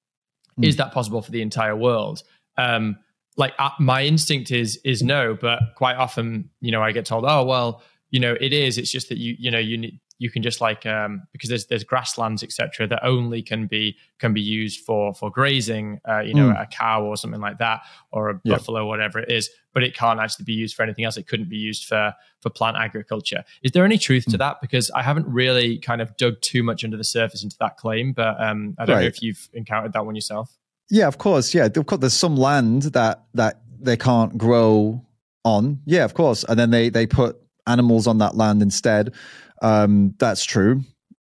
[0.59, 0.65] mm.
[0.65, 2.23] is that possible for the entire world?
[2.57, 2.97] Um,
[3.35, 7.25] like uh, my instinct is is no, but quite often, you know, I get told,
[7.27, 8.77] oh well, you know, it is.
[8.77, 11.65] It's just that you you know you need you can just like um, because there's
[11.67, 16.33] there's grasslands etc that only can be can be used for for grazing uh, you
[16.33, 16.61] know mm.
[16.61, 18.57] a cow or something like that or a yep.
[18.57, 21.49] buffalo whatever it is but it can't actually be used for anything else it couldn't
[21.49, 24.31] be used for for plant agriculture is there any truth mm.
[24.31, 27.55] to that because i haven't really kind of dug too much under the surface into
[27.59, 29.01] that claim but um, i don't right.
[29.01, 30.57] know if you've encountered that one yourself
[30.89, 35.03] yeah of course yeah of course there's some land that that they can't grow
[35.43, 39.13] on yeah of course and then they they put animals on that land instead
[39.61, 40.81] um, that's true.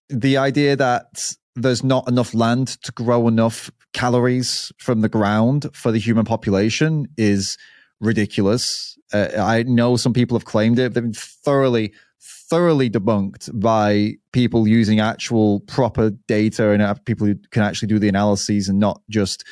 [0.10, 5.92] The idea that there's not enough land to grow enough calories from the ground for
[5.92, 7.58] the human population is
[8.00, 8.98] ridiculous.
[9.14, 10.94] Uh, I know some people have claimed it.
[10.94, 17.64] They've been thoroughly, thoroughly debunked by people using actual proper data and people who can
[17.64, 19.46] actually do the analyses and not just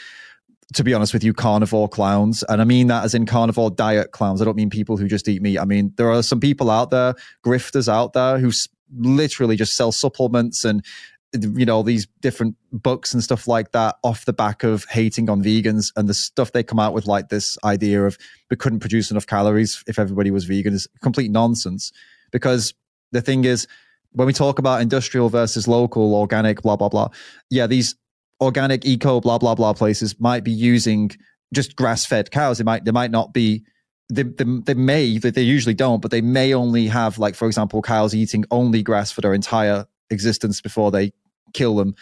[0.73, 2.43] to be honest with you, carnivore clowns.
[2.43, 4.41] And I mean that as in carnivore diet clowns.
[4.41, 5.57] I don't mean people who just eat meat.
[5.57, 8.51] I mean, there are some people out there, grifters out there, who
[8.95, 10.85] literally just sell supplements and
[11.33, 15.43] you know these different books and stuff like that off the back of hating on
[15.43, 18.17] vegans and the stuff they come out with like this idea of
[18.49, 21.91] we couldn't produce enough calories if everybody was vegan is complete nonsense
[22.31, 22.73] because
[23.11, 23.67] the thing is
[24.13, 27.09] when we talk about industrial versus local organic blah blah blah
[27.51, 27.95] yeah these
[28.41, 31.11] organic eco blah blah blah places might be using
[31.53, 32.57] just grass fed cows.
[32.57, 33.63] They might they might not be
[34.09, 37.47] they, they, they may they, they usually don't, but they may only have like for
[37.47, 41.11] example cows eating only grass for their entire existence before they
[41.53, 41.95] kill them.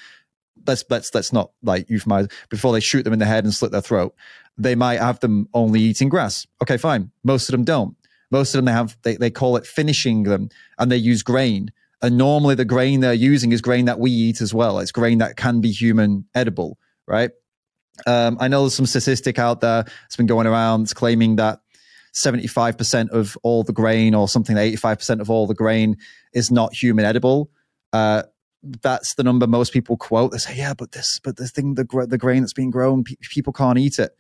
[0.65, 3.71] Let's let's let's not like euphemize before they shoot them in the head and slit
[3.71, 4.15] their throat.
[4.57, 6.47] They might have them only eating grass.
[6.61, 7.11] Okay, fine.
[7.23, 7.95] Most of them don't.
[8.31, 11.71] Most of them they have they, they call it finishing them and they use grain
[12.01, 14.79] and normally the grain they're using is grain that we eat as well.
[14.79, 17.31] It's grain that can be human edible, right?
[18.05, 21.59] Um, I know there's some statistic out there that's been going around it's claiming that
[22.13, 25.97] 75% of all the grain or something 85% of all the grain
[26.33, 27.49] is not human edible.
[27.93, 28.23] Uh,
[28.81, 30.31] that's the number most people quote.
[30.31, 33.15] They say, "Yeah, but this, but the thing, the the grain that's being grown, pe-
[33.21, 34.11] people can't eat it."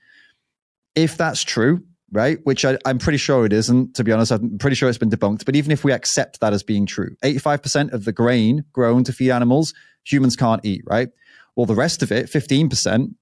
[0.95, 2.39] If that's true, right?
[2.43, 3.95] Which I, am pretty sure it isn't.
[3.95, 5.45] To be honest, I'm pretty sure it's been debunked.
[5.45, 9.13] But even if we accept that as being true, 85% of the grain grown to
[9.13, 11.09] feed animals, humans can't eat, right?
[11.55, 13.13] Well, the rest of it, 15%.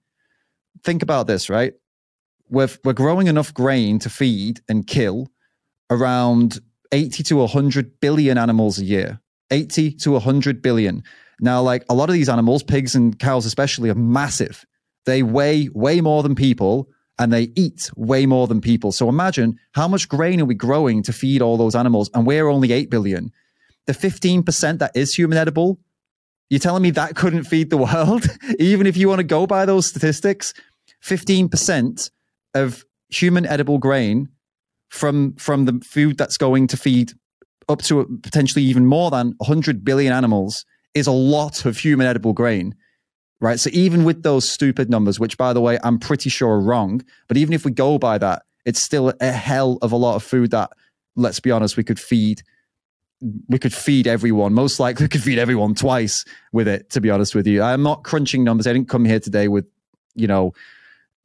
[0.84, 1.74] Think about this, right?
[2.50, 5.32] We're we're growing enough grain to feed and kill
[5.90, 6.60] around
[6.92, 9.20] 80 to 100 billion animals a year.
[9.52, 11.04] 80 to 100 billion.
[11.40, 14.66] Now, like a lot of these animals, pigs and cows especially, are massive.
[15.06, 18.92] They weigh way more than people and they eat way more than people.
[18.92, 22.10] So imagine how much grain are we growing to feed all those animals?
[22.14, 23.32] And we're only 8 billion.
[23.86, 25.80] The 15% that is human edible,
[26.50, 28.26] you're telling me that couldn't feed the world?
[28.60, 30.54] Even if you want to go by those statistics,
[31.04, 32.10] 15%
[32.54, 34.30] of human edible grain
[34.90, 37.12] from from the food that's going to feed
[37.68, 42.34] up to potentially even more than 100 billion animals is a lot of human edible
[42.34, 42.76] grain
[43.40, 46.60] right so even with those stupid numbers which by the way i'm pretty sure are
[46.60, 50.16] wrong but even if we go by that it's still a hell of a lot
[50.16, 50.72] of food that
[51.16, 52.42] let's be honest we could feed
[53.48, 57.10] we could feed everyone most likely we could feed everyone twice with it to be
[57.10, 59.66] honest with you i'm not crunching numbers i didn't come here today with
[60.16, 60.54] you know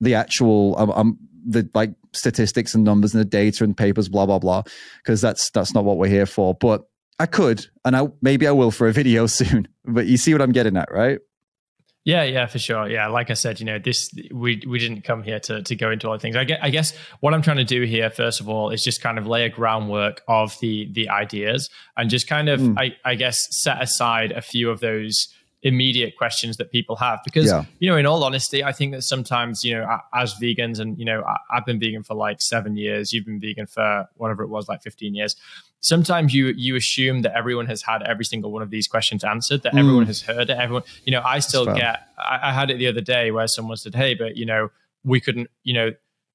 [0.01, 4.27] the actual I'm, I'm the like statistics and numbers and the data and papers, blah
[4.27, 4.63] blah blah,
[4.99, 6.55] because that's that's not what we're here for.
[6.55, 9.69] But I could, and I maybe I will for a video soon.
[9.85, 11.19] But you see what I'm getting at, right?
[12.05, 12.89] Yeah, yeah, for sure.
[12.89, 15.91] Yeah, like I said, you know, this we we didn't come here to to go
[15.91, 16.35] into all the things.
[16.35, 19.03] I get, I guess what I'm trying to do here, first of all, is just
[19.03, 22.75] kind of lay a groundwork of the the ideas and just kind of, mm.
[22.79, 25.29] I, I guess, set aside a few of those
[25.63, 27.65] immediate questions that people have because yeah.
[27.81, 31.05] you know in all honesty i think that sometimes you know as vegans and you
[31.05, 34.71] know i've been vegan for like seven years you've been vegan for whatever it was
[34.71, 35.37] like 15 years
[35.81, 39.63] sometimes you you assume that everyone has had every single one of these questions answered
[39.63, 39.79] that mm.
[39.79, 42.87] everyone has heard it everyone you know i still get I, I had it the
[42.87, 44.71] other day where someone said hey but you know
[45.05, 45.91] we couldn't you know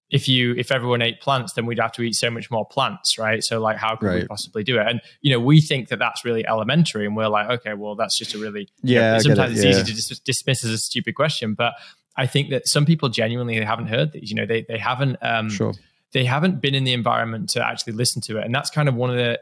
[0.09, 3.17] if you if everyone ate plants then we'd have to eat so much more plants
[3.17, 4.21] right so like how could right.
[4.21, 7.27] we possibly do it and you know we think that that's really elementary and we're
[7.27, 9.67] like okay well that's just a really yeah you know, sometimes it.
[9.67, 11.73] it's easy to dis- dismiss as a stupid question but
[12.17, 15.49] i think that some people genuinely haven't heard these you know they they haven't um
[15.49, 15.73] sure.
[16.15, 18.95] They haven't been in the environment to actually listen to it and that's kind of
[18.95, 19.39] one of the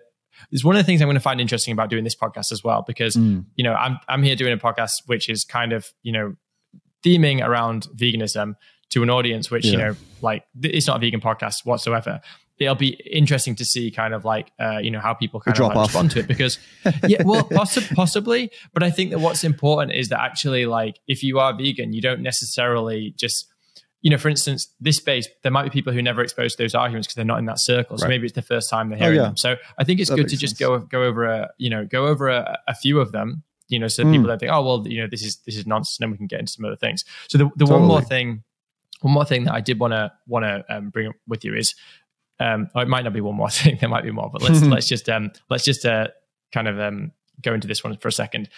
[0.52, 2.64] it's one of the things I'm going to find interesting about doing this podcast as
[2.64, 3.46] well, because mm.
[3.56, 6.36] you know I'm I'm here doing a podcast which is kind of you know
[7.06, 8.56] theming around veganism,
[8.94, 9.72] to an audience which yeah.
[9.72, 12.22] you know like it's not a vegan podcast whatsoever
[12.60, 15.68] it'll be interesting to see kind of like uh, you know how people kind of
[15.68, 16.60] like respond to it because
[17.08, 21.24] yeah well poss- possibly but i think that what's important is that actually like if
[21.24, 23.53] you are vegan you don't necessarily just
[24.04, 26.76] you know for instance this space there might be people who never exposed to those
[26.76, 28.10] arguments because they're not in that circle so right.
[28.10, 29.28] maybe it's the first time they're oh, hearing oh, yeah.
[29.30, 30.70] them so i think it's that good to just sense.
[30.70, 33.88] go go over a you know go over a, a few of them you know
[33.88, 34.12] so mm.
[34.12, 36.18] people don't think oh well you know this is this is nonsense and then we
[36.18, 37.80] can get into some other things so the, the totally.
[37.80, 38.44] one more thing
[39.04, 41.56] one more thing that I did want to want to um, bring up with you
[41.56, 41.76] is,
[42.40, 43.78] um, it might not be one more thing.
[43.80, 46.08] There might be more, but let's let's just um, let's just uh,
[46.52, 47.12] kind of um,
[47.42, 48.50] go into this one for a second.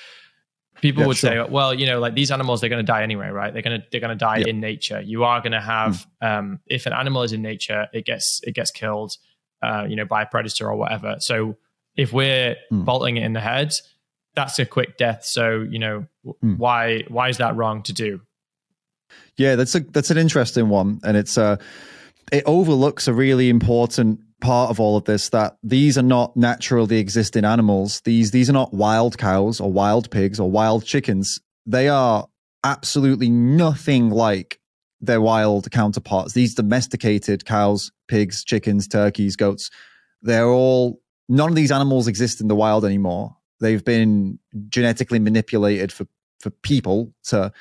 [0.81, 1.45] People yeah, would sure.
[1.45, 3.53] say, well, you know, like these animals, they're going to die anyway, right?
[3.53, 5.01] They're going to they're going to die in nature.
[5.01, 6.27] You are going to have mm.
[6.27, 9.17] um, if an animal is in nature, it gets it gets killed,
[9.61, 11.15] uh, you know, by a predator or whatever.
[11.19, 11.57] So
[11.95, 12.85] if we're mm.
[12.85, 13.73] bolting it in the head,
[14.35, 15.25] that's a quick death.
[15.25, 16.07] So you know,
[16.43, 16.57] mm.
[16.57, 18.21] why why is that wrong to do?
[19.37, 21.57] Yeah, that's a that's an interesting one, and it's uh
[22.31, 26.99] it overlooks a really important part of all of this that these are not naturally
[26.99, 28.01] existing animals.
[28.01, 31.39] These these are not wild cows or wild pigs or wild chickens.
[31.65, 32.27] They are
[32.63, 34.59] absolutely nothing like
[35.01, 36.33] their wild counterparts.
[36.33, 39.71] These domesticated cows, pigs, chickens, turkeys, goats,
[40.21, 43.35] they're all none of these animals exist in the wild anymore.
[43.61, 44.37] They've been
[44.69, 46.05] genetically manipulated for
[46.39, 47.51] for people to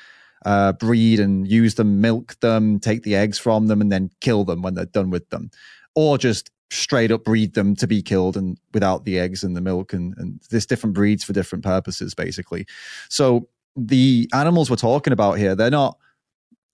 [0.45, 4.43] uh, breed and use them, milk them, take the eggs from them, and then kill
[4.43, 5.49] them when they're done with them,
[5.95, 9.61] or just straight up breed them to be killed and without the eggs and the
[9.61, 12.65] milk and, and there's different breeds for different purposes basically.
[13.09, 15.97] So the animals we're talking about here they're not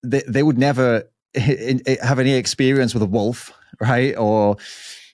[0.03, 1.03] they, they would never
[1.35, 4.15] eh, have any experience with a wolf right?
[4.17, 4.57] Or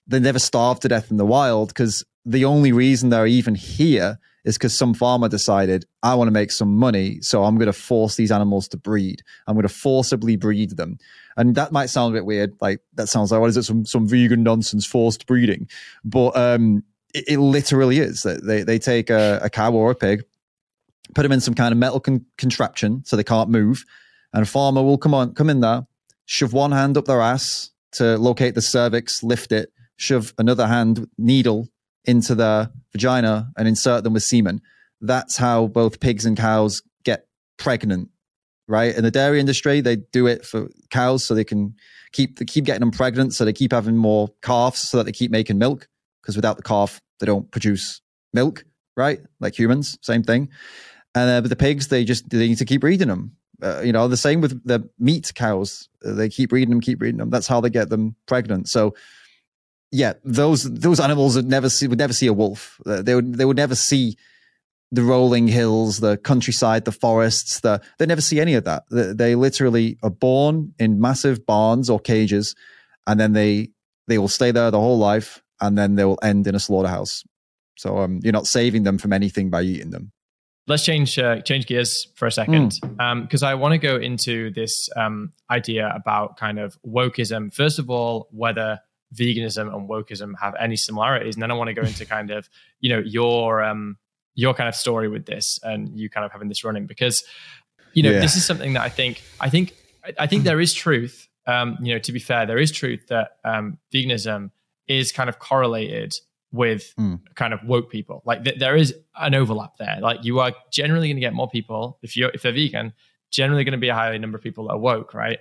[0.06, 4.20] they never starve to death in the wild because the only reason they're even here
[4.48, 7.74] is because some farmer decided I want to make some money, so I'm going to
[7.74, 9.22] force these animals to breed.
[9.46, 10.98] I'm going to forcibly breed them,
[11.36, 12.56] and that might sound a bit weird.
[12.62, 13.64] Like that sounds like what is it?
[13.64, 15.68] Some some vegan nonsense, forced breeding,
[16.06, 16.84] but um,
[17.14, 18.22] it, it literally is.
[18.24, 20.24] They they take a, a, cow or a pig,
[21.14, 23.84] put them in some kind of metal con- contraption so they can't move,
[24.34, 25.86] and a farmer will come on come in there,
[26.26, 31.06] shove one hand up their ass to locate the cervix, lift it, shove another hand
[31.18, 31.68] needle
[32.08, 34.62] into their vagina and insert them with semen.
[35.02, 38.10] that's how both pigs and cows get pregnant,
[38.67, 38.96] right?
[38.96, 41.76] In the dairy industry, they do it for cows so they can
[42.13, 45.12] keep they keep getting them pregnant, so they keep having more calves, so that they
[45.12, 45.88] keep making milk.
[46.22, 48.02] Because without the calf, they don't produce
[48.34, 48.65] milk,
[48.96, 49.20] right?
[49.39, 50.50] Like humans, same thing.
[51.13, 53.36] And uh, but the pigs, they just they need to keep breeding them.
[53.62, 55.89] Uh, you know, the same with the meat cows.
[56.02, 57.30] They keep breeding them, keep breeding them.
[57.30, 58.70] That's how they get them pregnant.
[58.70, 58.93] So,
[59.98, 62.80] yeah, those those animals would never see would never see a wolf.
[62.86, 64.16] Uh, they would they would never see
[64.92, 67.62] the rolling hills, the countryside, the forests.
[67.62, 68.84] The they never see any of that.
[68.92, 72.56] They, they literally are born in massive barns or cages,
[73.08, 73.70] and then they
[74.08, 77.24] they will stay there the whole life, and then they will end in a slaughterhouse.
[77.76, 80.12] So um, you're not saving them from anything by eating them.
[80.68, 84.52] Let's change uh, change gears for a second because um, I want to go into
[84.52, 87.52] this um, idea about kind of wokeism.
[87.52, 88.80] First of all, whether
[89.13, 92.50] veganism and wokeism have any similarities, and then I want to go into kind of
[92.80, 93.98] you know your um,
[94.36, 97.24] your kind of story with this and you kind of having this running because
[97.93, 98.20] you know yeah.
[98.20, 99.76] this is something that I think I think
[100.17, 101.28] I think there is truth.
[101.46, 104.52] Um, you know, to be fair, there is truth that um, veganism
[104.88, 106.13] is kind of correlated
[106.52, 107.20] with mm.
[107.36, 108.22] kind of woke people.
[108.26, 109.98] Like th- there is an overlap there.
[110.02, 112.93] Like you are generally going to get more people if you if they're vegan,
[113.32, 115.39] generally going to be a higher number of people that are woke, right?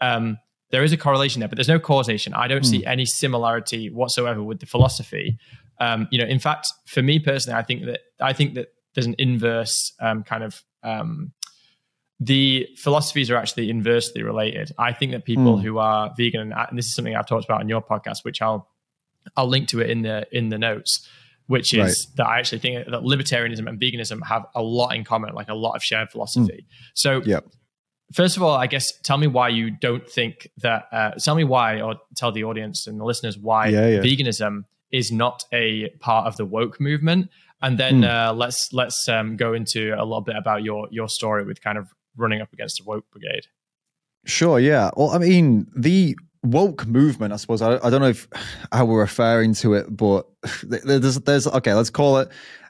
[0.00, 0.38] Um,
[0.70, 2.34] there is a correlation there, but there's no causation.
[2.34, 2.70] I don't mm.
[2.70, 5.38] see any similarity whatsoever with the philosophy.
[5.80, 9.06] Um, you know, in fact, for me personally, I think that I think that there's
[9.06, 11.32] an inverse um, kind of um,
[12.20, 14.72] the philosophies are actually inversely related.
[14.78, 15.62] I think that people mm.
[15.62, 18.68] who are vegan, and this is something I've talked about in your podcast, which I'll
[19.36, 21.06] I'll link to it in the in the notes,
[21.46, 22.16] which is right.
[22.16, 25.54] that I actually think that libertarianism and veganism have a lot in common, like a
[25.54, 26.66] lot of shared philosophy.
[26.68, 26.74] Mm.
[26.94, 27.46] So, yep.
[28.12, 30.86] First of all, I guess tell me why you don't think that.
[30.92, 34.00] Uh, tell me why, or tell the audience and the listeners why yeah, yeah.
[34.00, 38.08] veganism is not a part of the woke movement, and then mm.
[38.08, 41.78] uh, let's let's um, go into a little bit about your your story with kind
[41.78, 43.46] of running up against the woke brigade.
[44.26, 44.58] Sure.
[44.58, 44.90] Yeah.
[44.96, 47.62] Well, I mean, the woke movement, I suppose.
[47.62, 48.28] I, I don't know if
[48.72, 50.26] how we're referring to it, but
[50.62, 51.74] there's, there's okay.
[51.74, 52.28] Let's call it.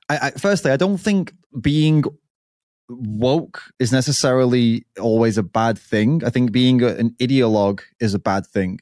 [0.09, 2.05] I, I, firstly, I don't think being
[2.89, 6.23] woke is necessarily always a bad thing.
[6.25, 8.81] I think being an ideologue is a bad thing.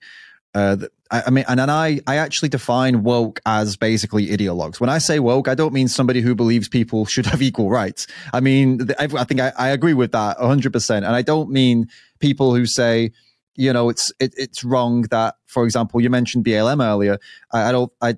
[0.55, 0.77] Uh,
[1.11, 4.81] I, I mean, and, and I, I actually define woke as basically ideologues.
[4.81, 8.07] When I say woke, I don't mean somebody who believes people should have equal rights.
[8.33, 10.97] I mean, I, I think I, I agree with that 100%.
[10.97, 11.89] And I don't mean
[12.21, 13.13] people who say,
[13.55, 17.19] you know, it's it, it's wrong that, for example, you mentioned BLM earlier.
[17.53, 18.17] I, I don't, I,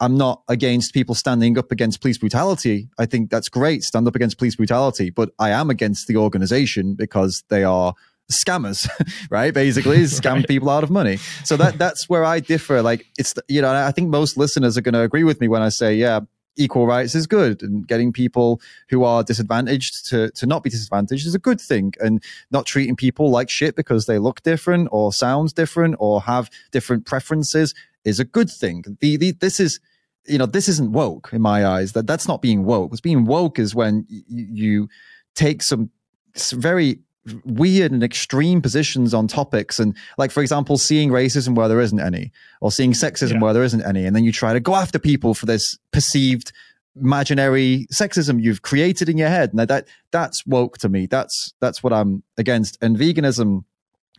[0.00, 2.88] I'm not against people standing up against police brutality.
[2.98, 5.10] I think that's great, stand up against police brutality.
[5.10, 7.94] But I am against the organization because they are
[8.30, 8.88] scammers,
[9.30, 9.54] right?
[9.54, 10.48] Basically, scam right.
[10.48, 11.16] people out of money.
[11.44, 12.82] So that that's where I differ.
[12.82, 15.62] Like it's you know, I think most listeners are going to agree with me when
[15.62, 16.20] I say, yeah,
[16.56, 21.26] equal rights is good and getting people who are disadvantaged to, to not be disadvantaged
[21.26, 25.12] is a good thing and not treating people like shit because they look different or
[25.12, 27.74] sound different or have different preferences
[28.06, 28.84] is a good thing.
[29.00, 29.80] The, the, this is,
[30.26, 31.92] you know, this isn't woke in my eyes.
[31.92, 32.90] That that's not being woke.
[32.90, 34.88] What's being woke is when y- you
[35.34, 35.90] take some
[36.36, 37.00] very
[37.44, 41.98] weird and extreme positions on topics and like for example seeing racism where there isn't
[41.98, 43.40] any or seeing sexism yeah.
[43.40, 46.52] where there isn't any and then you try to go after people for this perceived
[46.94, 51.82] imaginary sexism you've created in your head now that that's woke to me that's that's
[51.82, 53.64] what i'm against and veganism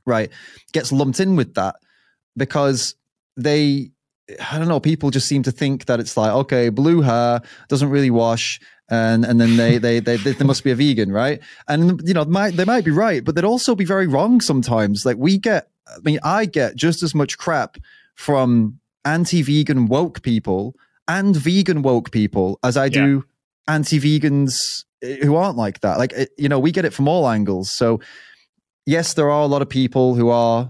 [0.06, 0.30] right
[0.74, 1.78] gets lumped in with that
[2.36, 2.94] because
[3.38, 3.92] they
[4.52, 4.82] I don't know.
[4.82, 9.24] People just seem to think that it's like, okay, blue hair doesn't really wash, and
[9.24, 11.40] and then they they they, they, must be a vegan, right?
[11.68, 15.06] And you know, might, they might be right, but they'd also be very wrong sometimes.
[15.06, 17.78] Like we get, I mean, I get just as much crap
[18.16, 20.76] from anti-vegan woke people
[21.08, 23.24] and vegan woke people as I do
[23.68, 23.74] yeah.
[23.76, 24.58] anti-vegans
[25.04, 25.98] eh, who aren't like that.
[26.00, 27.72] Like you know, we get it from all angles.
[27.72, 28.02] So
[28.86, 30.70] yes, there are a lot of people who are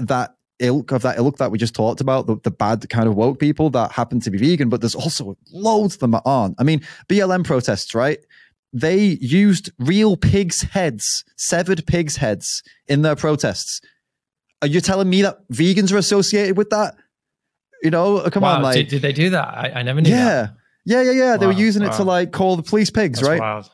[0.00, 3.14] that ilk of that ilk that we just talked about, the, the bad kind of
[3.14, 6.54] woke people that happen to be vegan, but there's also loads of them that aren't.
[6.58, 8.18] I mean, BLM protests, right?
[8.72, 13.80] They used real pigs' heads, severed pigs' heads in their protests.
[14.62, 16.94] Are you telling me that vegans are associated with that?
[17.82, 19.48] You know, uh, come wow, on, like, did, did, they do that?
[19.48, 20.10] I, I never knew.
[20.10, 20.56] Yeah, that.
[20.84, 21.30] yeah, yeah, yeah.
[21.32, 21.90] Wow, they were using wow.
[21.90, 23.40] it to like call the police pigs, That's right?
[23.40, 23.70] Wild.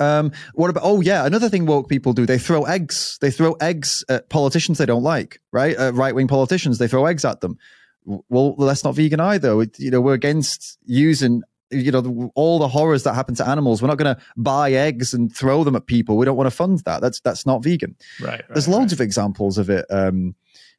[0.00, 0.82] Um, what about?
[0.84, 2.26] Oh yeah, another thing woke people do.
[2.26, 3.18] They throw eggs.
[3.20, 5.40] They throw eggs at politicians they don't like.
[5.52, 6.78] Right, uh, right wing politicians.
[6.78, 7.58] They throw eggs at them.
[8.04, 9.62] Well, that's not vegan either.
[9.62, 13.80] It, you know, we're against using you know all the horrors that happen to animals.
[13.80, 16.16] We're not going to buy eggs and throw them at people.
[16.16, 17.00] We don't want to fund that.
[17.00, 17.96] That's that's not vegan.
[18.20, 18.30] Right.
[18.30, 18.92] right There's loads right.
[18.92, 19.86] of examples of it.
[19.90, 20.34] Um,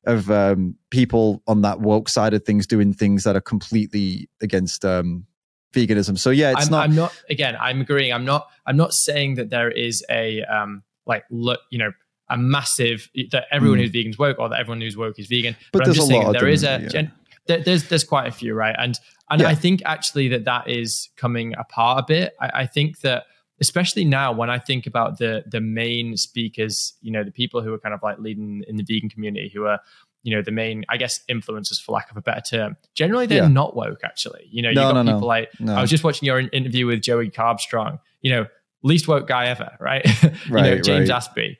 [0.05, 4.83] of um, people on that woke side of things doing things that are completely against
[4.83, 5.25] um,
[5.73, 6.17] veganism.
[6.17, 6.83] So yeah, it's I'm, not.
[6.85, 7.23] I'm not.
[7.29, 8.13] Again, I'm agreeing.
[8.13, 8.47] I'm not.
[8.65, 11.91] I'm not saying that there is a um like look, you know,
[12.29, 13.81] a massive that everyone Mm.
[13.81, 15.55] who's vegan is woke or that everyone who's woke is vegan.
[15.71, 16.79] But I'm there's just a saying lot there is a.
[16.81, 16.87] yeah.
[16.87, 17.11] gen-
[17.47, 18.75] there, there's there's quite a few, right?
[18.79, 18.97] And
[19.29, 19.49] and Yeah.
[19.49, 22.33] I think actually that that is coming apart a bit.
[22.39, 23.25] I, I think that
[23.59, 27.73] especially now when I think about the the main speakers, you know, the people who
[27.73, 29.79] are kind of like leading in the vegan community, who are
[30.23, 32.77] you know the main, I guess, influencers for lack of a better term.
[32.95, 33.47] Generally, they're Yeah.
[33.49, 33.99] not woke.
[34.03, 35.13] Actually, you know, you No, got no, no.
[35.13, 35.75] people like No.
[35.75, 37.99] I was just watching your interview with Joey Carbstrong.
[38.21, 38.45] You know,
[38.83, 40.05] least woke guy ever, right?
[40.23, 41.21] you know, James right.
[41.21, 41.57] Aspey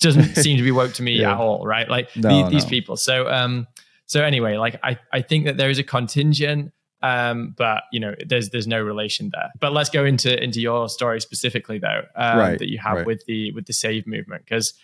[0.00, 1.32] doesn't seem to be woke to me Yeah.
[1.32, 1.88] at all, right?
[1.88, 2.96] Like the- these people.
[2.96, 3.66] So, um,
[4.06, 6.72] so anyway, like I, I think that there is a contingent,
[7.02, 9.50] um, but you know, there's there's no relation there.
[9.60, 13.06] But let's go into into your story specifically, though, um, Right, that you have right.
[13.06, 14.74] with the with the Save movement because.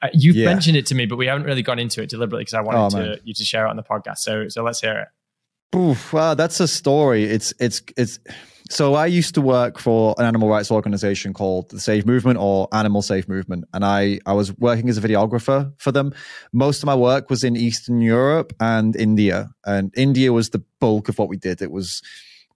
[0.00, 0.44] Uh, you've Yeah.
[0.46, 2.96] mentioned it to me, but we haven't really gone into it deliberately because I wanted
[2.96, 4.18] Oh, to you to share it on the podcast.
[4.18, 4.98] So, so let's hear
[5.72, 5.76] it.
[5.76, 7.24] Oof, well, that's a story.
[7.24, 8.18] It's it's it's.
[8.70, 12.68] So I used to work for an animal rights organization called the Save Movement or
[12.72, 16.12] Animal Save Movement, and I I was working as a videographer for them.
[16.52, 21.08] Most of my work was in Eastern Europe and India, and India was the bulk
[21.08, 21.60] of what we did.
[21.60, 22.00] It was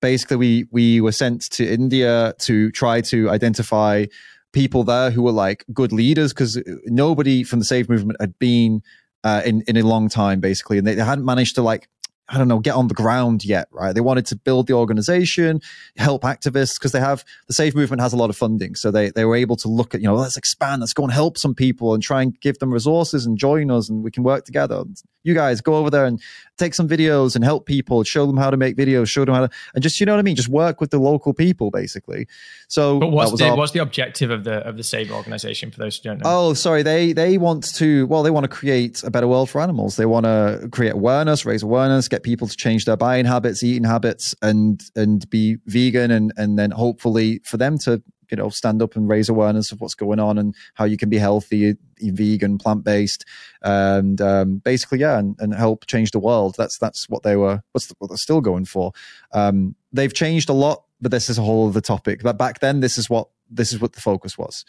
[0.00, 4.06] basically we we were sent to India to try to identify
[4.52, 8.82] people there who were like good leaders because nobody from the Save Movement had been
[9.24, 11.88] uh, in in a long time, basically, and they hadn't managed to like
[12.32, 13.94] I don't know, get on the ground yet, right?
[13.94, 15.60] They wanted to build the organization,
[15.98, 18.74] help activists because they have the Save movement has a lot of funding.
[18.74, 21.12] So they, they were able to look at, you know, let's expand, let's go and
[21.12, 24.22] help some people and try and give them resources and join us and we can
[24.22, 24.82] work together.
[25.24, 26.22] You guys go over there and
[26.62, 29.46] take some videos and help people, show them how to make videos, show them how
[29.46, 30.36] to, and just, you know what I mean?
[30.36, 32.26] Just work with the local people basically.
[32.68, 35.70] So, But what's was the our- what's the objective of the of the Save organization
[35.70, 36.24] for those who don't know?
[36.26, 36.82] Oh, sorry.
[36.82, 39.96] They they want to well, they want to create a better world for animals.
[39.96, 43.84] They want to create awareness, raise awareness, get people to change their buying habits, eating
[43.84, 48.02] habits, and and be vegan, and and then hopefully for them to
[48.32, 51.08] you know stand up and raise awareness of what's going on and how you can
[51.08, 53.24] be healthy, vegan, plant based,
[53.62, 56.54] and um, basically yeah, and, and help change the world.
[56.58, 57.62] That's that's what they were.
[57.72, 58.92] What's the, what they're still going for.
[59.32, 62.22] Um, they've changed a lot, but this is a whole other topic.
[62.22, 64.64] But back then, this is what this is what the focus was.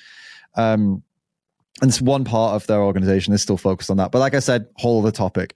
[0.56, 1.02] Um,
[1.82, 4.12] and it's one part of their organization is still focused on that.
[4.12, 5.56] But like I said, whole other topic.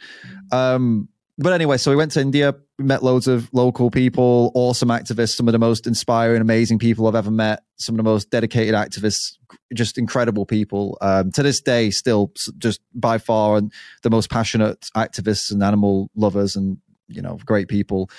[0.52, 5.36] Um, but anyway, so we went to India, met loads of local people, awesome activists,
[5.36, 8.74] some of the most inspiring, amazing people I've ever met, some of the most dedicated
[8.74, 9.38] activists,
[9.74, 10.98] just incredible people.
[11.00, 13.72] Um, to this day, still just by far and
[14.02, 16.78] the most passionate activists and animal lovers and,
[17.08, 18.10] you know, great people.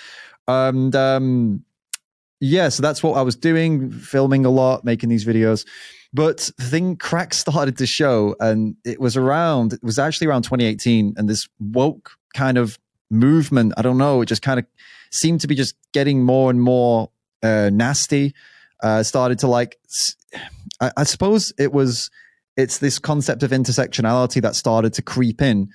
[0.47, 1.65] And um,
[2.41, 5.67] yeah, so that's what I was doing, filming a lot, making these videos.
[6.13, 10.43] But the thing crack started to show, and it was around, it was actually around
[10.43, 12.79] 2018, and this woke kind of
[13.11, 14.67] movement, I don't know, it just kind of
[15.11, 17.11] seemed to be just getting more and more
[17.43, 18.35] uh, nasty.
[18.83, 19.77] Uh, started to like,
[20.81, 22.11] I suppose it was,
[22.57, 25.71] it's this concept of intersectionality that started to creep in.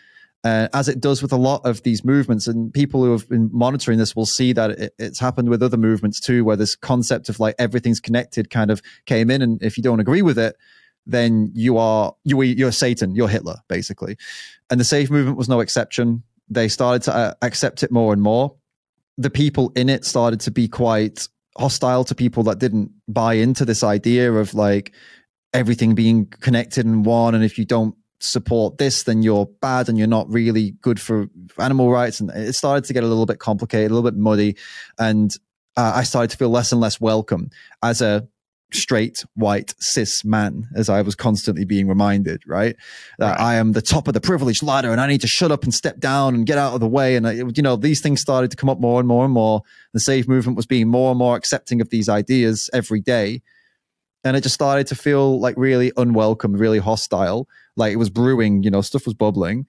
[0.46, 3.50] Uh, as it does with a lot of these movements, and people who have been
[3.54, 7.30] monitoring this will see that it, it's happened with other movements too, where this concept
[7.30, 10.58] of like everything's connected kind of came in, and if you don't agree with it,
[11.06, 14.18] then you are you you're Satan, you're Hitler, basically.
[14.70, 16.24] And the Save movement was no exception.
[16.54, 18.56] They started to uh, accept it more and more.
[19.18, 21.28] The people in it started to be quite
[21.58, 24.92] hostile to people that didn't buy into this idea of like
[25.54, 29.98] everything being connected and one, and if you don't support this, then you're bad and
[29.98, 31.28] you're not really good for
[31.60, 32.20] animal rights.
[32.20, 34.56] And it started to get a little bit complicated, a little bit muddy.
[34.98, 35.36] And
[35.76, 37.50] uh, I started to feel less and less welcome
[37.82, 38.28] as a
[38.76, 42.76] straight, white, cis man, as I was constantly being reminded, right?
[43.20, 43.40] That Right.
[43.40, 45.74] I am the top of the privileged ladder and I need to shut up and
[45.74, 47.16] step down and get out of the way.
[47.16, 49.62] And, I, you know, these things started to come up more and more and more.
[49.94, 53.42] The Save movement was being more and more accepting of these ideas every day
[54.24, 57.48] and it just started to feel like really unwelcome, really hostile.
[57.76, 59.68] Like it was brewing, you know, stuff was bubbling.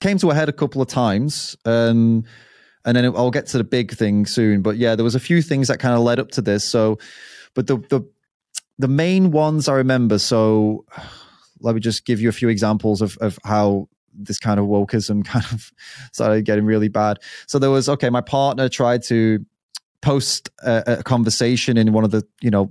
[0.00, 2.24] Came to a head a couple of times, um,
[2.84, 4.62] and then I'll get to the big thing soon.
[4.62, 6.64] But yeah, there was a few things that kind of led up to this.
[6.64, 6.98] So,
[7.54, 8.08] but the the
[8.78, 10.18] the main ones I remember.
[10.18, 10.84] So,
[11.60, 15.24] let me just give you a few examples of of how this kind of wokeism
[15.24, 15.72] kind of
[16.12, 17.18] started getting really bad.
[17.46, 19.44] So there was okay, my partner tried to
[20.02, 22.70] post a, a conversation in one of the you know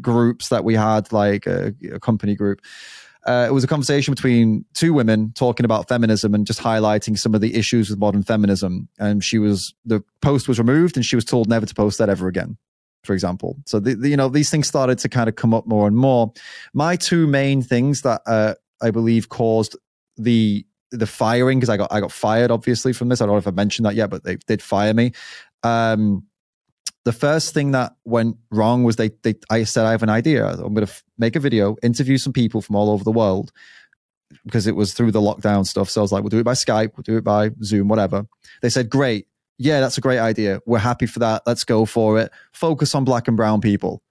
[0.00, 2.60] groups that we had, like a, a company group.
[3.26, 7.34] Uh, it was a conversation between two women talking about feminism and just highlighting some
[7.34, 8.88] of the issues with modern feminism.
[8.98, 12.08] And she was the post was removed, and she was told never to post that
[12.08, 12.56] ever again.
[13.04, 15.66] For example, so the, the- you know these things started to kind of come up
[15.66, 16.32] more and more.
[16.74, 19.76] My two main things that uh, I believe caused
[20.16, 23.20] the the firing because I got I got fired obviously from this.
[23.20, 25.12] I don't know if I mentioned that yet, but they did fire me.
[25.62, 26.24] Um,
[27.04, 30.46] the first thing that went wrong was they, they I said I have an idea.
[30.46, 33.52] I'm going to f- make a video, interview some people from all over the world
[34.44, 35.88] because it was through the lockdown stuff.
[35.88, 38.26] So I was like, we'll do it by Skype, we'll do it by Zoom, whatever.
[38.60, 39.26] They said, great.
[39.58, 40.60] Yeah, that's a great idea.
[40.66, 41.42] We're happy for that.
[41.46, 42.30] Let's go for it.
[42.52, 44.02] Focus on black and brown people.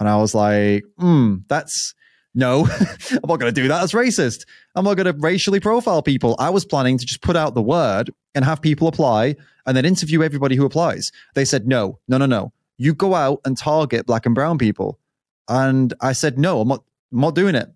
[0.00, 1.94] And I was like, hmm, that's
[2.34, 2.66] no,
[3.10, 3.80] I'm not going to do that.
[3.80, 4.46] That's racist.
[4.74, 6.34] I'm not going to racially profile people.
[6.38, 9.84] I was planning to just put out the word and have people apply and then
[9.84, 11.10] interview everybody who applies.
[11.34, 12.52] They said, no, no, no, no.
[12.78, 14.98] You go out and target black and brown people.
[15.48, 17.68] And I said, no, I'm not, I'm not doing it.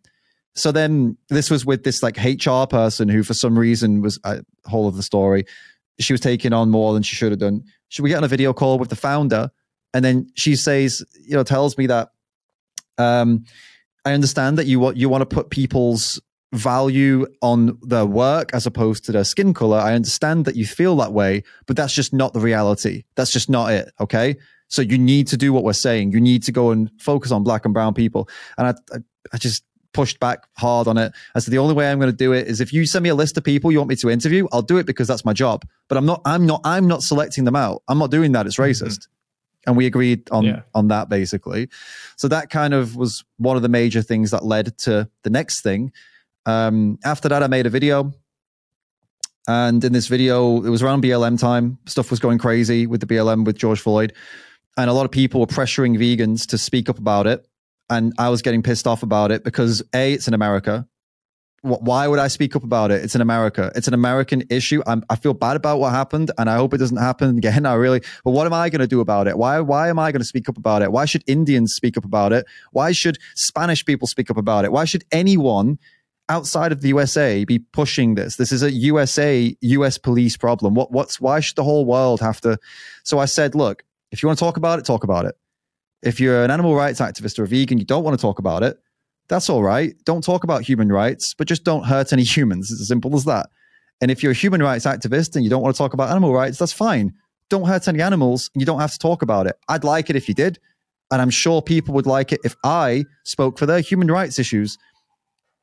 [0.55, 4.29] So then this was with this like HR person who, for some reason, was a
[4.29, 5.45] uh, whole of the story.
[5.99, 7.65] She was taking on more than she should have done.
[7.89, 9.51] Should we get on a video call with the founder?
[9.95, 12.11] And then she says, you know, tells me that
[12.99, 13.45] um,
[14.05, 16.21] I understand that you want you want to put people's
[16.53, 19.79] value on their work as opposed to their skin color.
[19.79, 23.05] I understand that you feel that way, but that's just not the reality.
[23.15, 23.93] That's just not it.
[24.01, 24.37] Okay.
[24.69, 26.13] So you need to do what we're saying.
[26.13, 28.29] You need to go and focus on black and brown people.
[28.59, 28.99] And I, I,
[29.33, 29.65] I just
[29.97, 31.13] pushed back hard on it.
[31.35, 33.09] I said the only way I'm going to do it is if you send me
[33.09, 35.33] a list of people you want me to interview, I'll do it because that's my
[35.33, 35.65] job.
[35.89, 36.21] But I'm not.
[36.25, 36.61] I'm not.
[36.65, 37.83] I'm not selecting them out.
[37.89, 38.47] I'm not doing that.
[38.47, 38.71] It's mm-hmm.
[38.71, 38.99] racist.
[38.99, 39.13] Mm-hmm
[39.67, 40.63] and we agreed on yeah.
[40.75, 41.69] on that basically.
[42.17, 45.63] So that kind of was one of the major things that led to the next
[45.63, 45.93] thing.
[46.47, 48.13] Um, after that, I made a video,
[49.49, 51.79] and in this video, it was around BLM time.
[51.87, 54.13] Stuff was going crazy with the BLM with George Floyd,
[54.77, 57.45] and a lot of people were pressuring vegans to speak up about it.
[57.89, 60.89] And I was getting pissed off about it because a, it's in America
[61.67, 63.03] why would I speak up about it?
[63.03, 63.73] It's in America.
[63.75, 64.83] It's an American issue.
[64.87, 67.67] I'm, i feel bad about what happened, and I hope it doesn't happen again.
[67.67, 69.37] I really, but what am I going to do about it?
[69.37, 69.61] Why?
[69.61, 70.93] Why am I going to speak up about it?
[70.93, 72.47] Why should Indians speak up about it?
[72.73, 74.73] Why should Spanish people speak up about it?
[74.73, 75.79] Why should anyone
[76.29, 78.37] outside of the USA be pushing this?
[78.37, 80.75] This is a USA US police problem.
[80.75, 80.93] What?
[80.93, 81.21] What's?
[81.21, 82.59] Why should the whole world have to?
[83.03, 83.83] So I said, look,
[84.13, 85.35] if you want to talk about it, talk about it.
[86.03, 88.63] If you're an animal rights activist or a vegan, you don't want to talk about
[88.63, 88.79] it
[89.29, 89.95] that's all right.
[90.05, 92.71] Don't talk about human rights, but just don't hurt any humans.
[92.71, 93.49] It's as simple as that.
[94.01, 96.33] And if you're a human rights activist and you don't want to talk about animal
[96.33, 97.15] rights, that's fine.
[97.49, 99.57] Don't hurt any animals and you don't have to talk about it.
[99.69, 100.59] I'd like it if you did.
[101.11, 104.77] And I'm sure people would like it if I spoke for their human rights issues.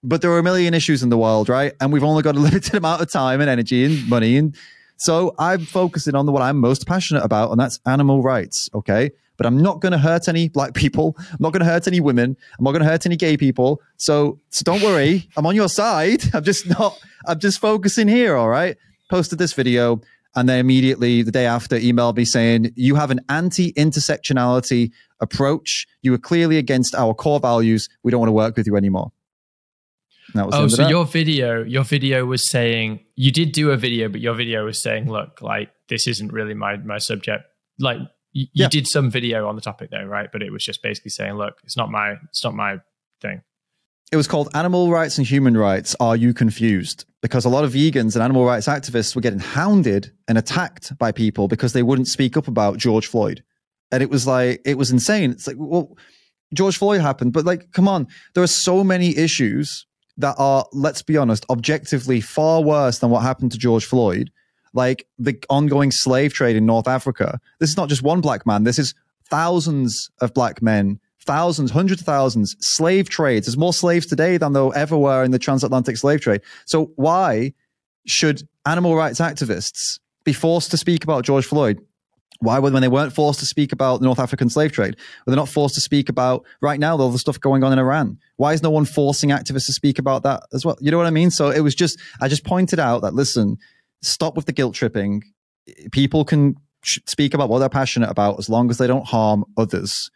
[0.01, 1.73] But there are a million issues in the world, right?
[1.79, 4.38] And we've only got a limited amount of time and energy and money.
[4.38, 4.55] And
[4.97, 8.69] so I'm focusing on the what I'm most passionate about, and that's animal rights.
[8.73, 11.15] Okay but I'm not going to hurt any black people.
[11.17, 12.36] I'm not going to hurt any women.
[12.57, 13.81] I'm not going to hurt any gay people.
[13.97, 15.27] So, so don't worry.
[15.38, 16.23] I'm on your side.
[16.34, 18.36] I'm just not, I'm just focusing here.
[18.36, 18.77] All right.
[19.09, 20.01] Posted this video
[20.36, 25.86] and then immediately the day after emailed me saying, you have an anti-intersectionality approach.
[26.01, 27.89] You are clearly against our core values.
[28.03, 29.11] We don't want to work with you anymore.
[30.36, 34.34] oh, so your video, your video was saying you did do a video, but your
[34.34, 37.43] video was saying, look, like this isn't really my my subject.
[37.77, 37.99] Like
[38.34, 38.67] you, yeah.
[38.67, 40.29] did some video on the topic though, right?
[40.31, 42.79] But it was just basically saying, look, it's not my it's not my
[43.21, 43.41] thing.
[44.11, 45.95] It was called Animal Rights and Human Rights.
[45.99, 47.05] Are you confused?
[47.21, 51.11] Because a lot of vegans and animal rights activists were getting hounded and attacked by
[51.11, 53.43] people because they wouldn't speak up about George Floyd.
[53.91, 55.31] And it was like, it was insane.
[55.31, 55.97] It's like, well,
[56.53, 61.01] George Floyd happened, but like, come on, there are so many issues that are, let's
[61.01, 64.29] be honest, objectively far worse than what happened to George Floyd
[64.74, 67.39] like the ongoing slave trade in North Africa.
[67.59, 68.63] This is not just one black man.
[68.63, 68.93] This is
[69.30, 73.45] thousands of black men, thousands, hundreds of thousands, slave trades.
[73.45, 76.41] There's more slaves today than there ever were in the transatlantic slave trade.
[76.65, 77.53] So why
[78.05, 81.80] should animal rights activists be forced to speak about George Floyd?
[82.39, 85.32] Why, were when they weren't forced to speak about the North African slave trade, were
[85.32, 88.17] they not forced to speak about right now all the stuff going on in Iran?
[88.36, 90.78] Why is no one forcing activists to speak about that as well?
[90.82, 91.32] You know what I mean?
[91.32, 93.57] So it was just, I just pointed out that listen,
[94.04, 95.24] stop with the guilt tripping.
[95.91, 100.12] People can speak about what they're passionate about as long as they don't harm others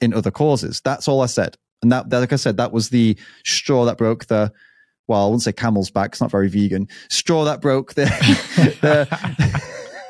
[0.00, 0.80] in other causes.
[0.84, 1.56] That's all I said.
[1.82, 4.52] And that, like I said, that was the straw that broke the,
[5.08, 6.12] well, I wouldn't say camel's back.
[6.12, 6.88] It's not very vegan.
[7.10, 8.04] Straw that broke the,
[8.80, 9.08] the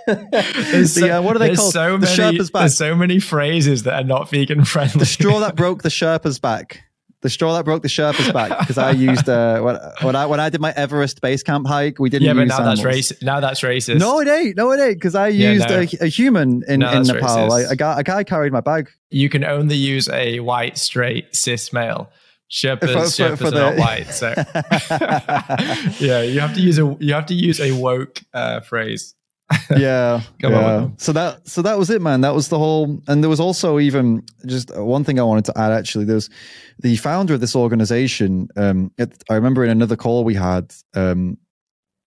[0.07, 1.73] the, uh, what are they called?
[1.73, 2.61] So the many, Sherpa's back.
[2.63, 4.99] There's so many phrases that are not vegan friendly.
[4.99, 6.83] The straw that broke the Sherpa's back
[7.23, 10.41] the straw that broke the Sherpa's back because I used uh, when, when, I when
[10.41, 12.27] I did my Everest base camp hike, we didn't.
[12.27, 12.83] Yeah, but now animals.
[12.83, 13.23] that's racist.
[13.23, 13.99] Now that's racist.
[13.99, 14.57] No, it ain't.
[14.57, 15.83] No, it ain't because I used yeah, no.
[15.83, 17.49] a, a, human in, no, in Nepal.
[17.49, 18.91] Like, a guy, a guy carried my bag.
[19.11, 22.11] You can only use a white, straight, cis male.
[22.51, 23.67] Sherpas, for, Sherpas for, for the...
[23.67, 24.35] are not white, so
[26.05, 29.15] yeah, you have to use a you have to use a woke uh, phrase.
[29.77, 30.89] yeah, yeah.
[30.99, 32.21] So that so that was it, man.
[32.21, 33.03] That was the whole.
[33.09, 35.73] And there was also even just one thing I wanted to add.
[35.73, 36.31] Actually, there's
[36.79, 38.49] the founder of this organization.
[38.57, 40.73] Um, it, I remember in another call we had.
[40.95, 41.39] Um,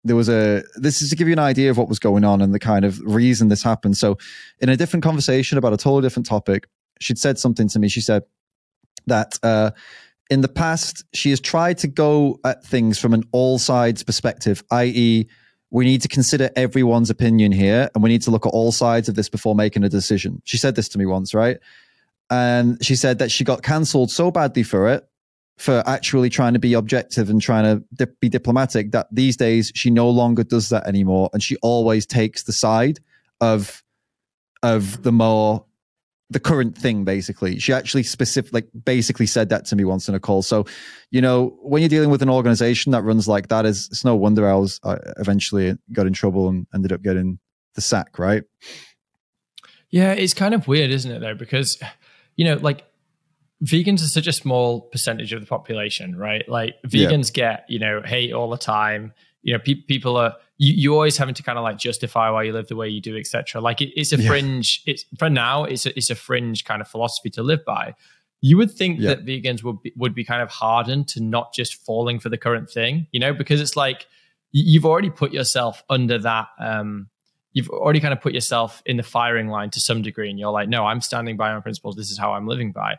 [0.04, 2.42] there was a this is to give you an idea of what was going on
[2.42, 3.98] and the kind of reason this happened.
[3.98, 4.18] So,
[4.60, 6.68] in a different conversation about a totally different topic,
[7.00, 7.90] she'd said something to me.
[7.90, 8.24] She said
[9.08, 9.72] that uh,
[10.30, 14.64] in the past she has tried to go at things from an all sides perspective,
[14.72, 15.28] i.e.,
[15.76, 19.10] we need to consider everyone's opinion here, and we need to look at all sides
[19.10, 20.42] of this before making a decision.
[20.46, 21.58] She said this to me once, right?
[22.30, 25.06] And she said that she got cancelled so badly for it
[25.58, 29.90] for actually trying to be objective and trying to be diplomatic that these days she
[29.90, 33.00] no longer does that anymore and she always takes the side
[33.40, 33.84] of
[34.64, 35.64] of the more
[36.30, 40.16] the current thing basically she actually specific like basically said that to me once in
[40.16, 40.66] a call so
[41.12, 44.16] you know when you're dealing with an organization that runs like that is it's no
[44.16, 47.38] wonder i was I eventually got in trouble and ended up getting
[47.76, 48.44] the sack right
[49.92, 51.80] yeah it's kind of weird isn't it though because
[52.36, 52.86] you know like
[53.64, 56.48] vegans are such a small percentage of the population, right?
[56.48, 57.56] Like vegans yeah.
[57.56, 59.14] get, you know, hate all the time.
[59.42, 62.44] You know, pe- people are you, you always having to kind of like justify why
[62.44, 63.62] you live the way you do, etc.
[63.62, 64.28] Like it, it's a yeah.
[64.28, 64.82] fringe.
[64.86, 67.96] It's for now, it's a, it's a fringe kind of philosophy to live by.
[68.42, 69.16] You would think yeah.
[69.16, 72.38] that vegans would be, would be kind of hardened to not just falling for the
[72.38, 74.08] current thing, you know, because it's like
[74.52, 76.48] you've already put yourself under that.
[76.60, 77.10] Um,
[77.54, 80.52] you've already kind of put yourself in the firing line to some degree, and you're
[80.52, 81.96] like, no, I'm standing by my principles.
[81.96, 82.98] This is how I'm living by.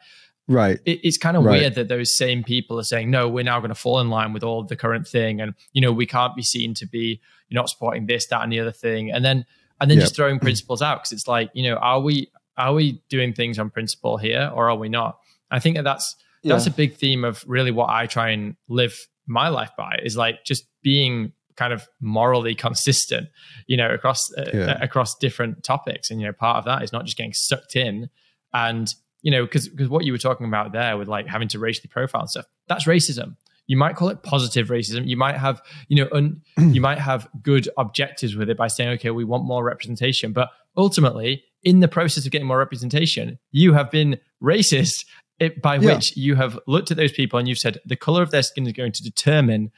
[0.48, 0.78] Right.
[0.84, 1.60] It, it's kind of right.
[1.60, 4.32] weird that those same people are saying, no, we're now going to fall in line
[4.32, 5.40] with all the current thing.
[5.40, 8.52] And, you know, we can't be seen to be, you're not supporting this, that, and
[8.52, 9.10] the other thing.
[9.10, 9.44] And then,
[9.80, 10.04] and then yep.
[10.04, 10.98] just throwing principles out.
[10.98, 14.70] Cause it's like, you know, are we, are we doing things on principle here or
[14.70, 15.18] are we not?
[15.50, 16.54] I think that that's, yeah.
[16.54, 20.16] that's a big theme of really what I try and live my life by is
[20.16, 23.28] like just being kind of morally consistent,
[23.66, 24.78] you know, across, uh, yeah.
[24.80, 26.10] across different topics.
[26.10, 28.10] And, you know, part of that is not just getting sucked in
[28.52, 31.58] and you know, because because what you were talking about there with like having to
[31.58, 33.36] racially profile and stuff, that's racism.
[33.66, 35.08] You might call it positive racism.
[35.08, 38.90] You might have, you know, un, you might have good objectives with it by saying,
[38.90, 40.32] okay, we want more representation.
[40.32, 45.04] But ultimately, in the process of getting more representation, you have been racist
[45.38, 45.94] it, by yeah.
[45.94, 48.66] which you have looked at those people and you've said the color of their skin
[48.66, 49.70] is going to determine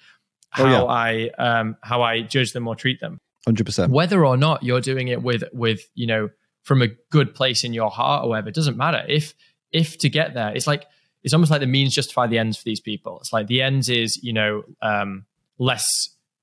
[0.50, 0.84] how oh, yeah.
[0.84, 3.20] I um, how I judge them or treat them.
[3.44, 3.92] Hundred percent.
[3.92, 6.28] Whether or not you're doing it with with you know
[6.62, 8.48] from a good place in your heart or whatever.
[8.48, 9.04] It doesn't matter.
[9.08, 9.34] If
[9.72, 10.86] if to get there, it's like
[11.22, 13.18] it's almost like the means justify the ends for these people.
[13.20, 15.26] It's like the ends is, you know, um,
[15.58, 15.84] less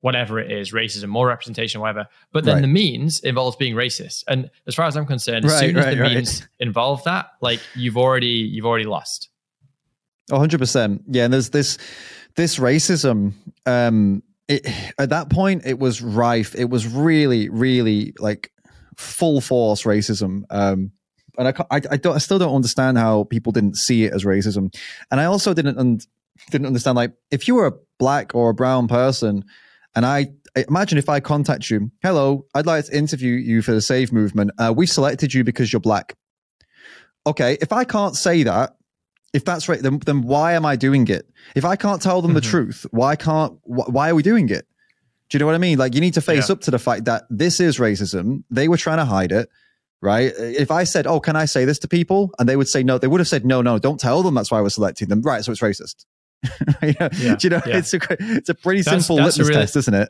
[0.02, 2.08] whatever it is, racism, more representation, whatever.
[2.32, 2.62] But then right.
[2.62, 4.24] the means involves being racist.
[4.28, 7.32] And as far as I'm concerned, as right, soon as right, the means involve that,
[7.42, 9.30] like you've already you've already lost.
[10.30, 11.02] 100%.
[11.08, 11.80] Yeah, and there's this
[12.36, 13.34] this racism
[13.66, 14.68] um it,
[15.00, 16.54] at that point it was rife.
[16.54, 18.52] It was really really like
[18.98, 20.44] full force racism.
[20.50, 20.92] Um,
[21.38, 24.24] and I, I, I, don't, I still don't understand how people didn't see it as
[24.24, 24.74] racism.
[25.12, 26.00] And I also didn't un,
[26.50, 29.44] didn't understand like if you were a black or a brown person,
[29.96, 33.82] and I imagine if I contact you, hello, I'd like to interview you for the
[33.82, 34.52] Save movement.
[34.58, 36.16] Uh, we selected you because you're black.
[37.28, 38.76] Okay, if I can't say that,
[39.34, 41.30] if that's right, then then why am I doing it?
[41.56, 42.36] If I can't tell them mm-hmm.
[42.36, 44.66] the truth, why can't wh- why are we doing it?
[45.36, 45.78] Do you know what I mean?
[45.78, 46.54] Like you need to face yeah.
[46.54, 48.46] up to the fact that this is racism.
[48.50, 49.50] They were trying to hide it,
[50.00, 50.32] right?
[50.38, 52.98] If I said, "Oh, can I say this to people?" and they would say no,
[52.98, 55.44] they would have said, "No, no, don't tell them." That's why we're selecting them, right?
[55.44, 56.06] So it's racist.
[56.82, 57.10] yeah.
[57.18, 57.36] yeah.
[57.36, 57.62] Do you know?
[57.66, 57.80] Yeah.
[57.80, 60.10] It's a it's a pretty that's, simple that's litmus really, test, isn't it?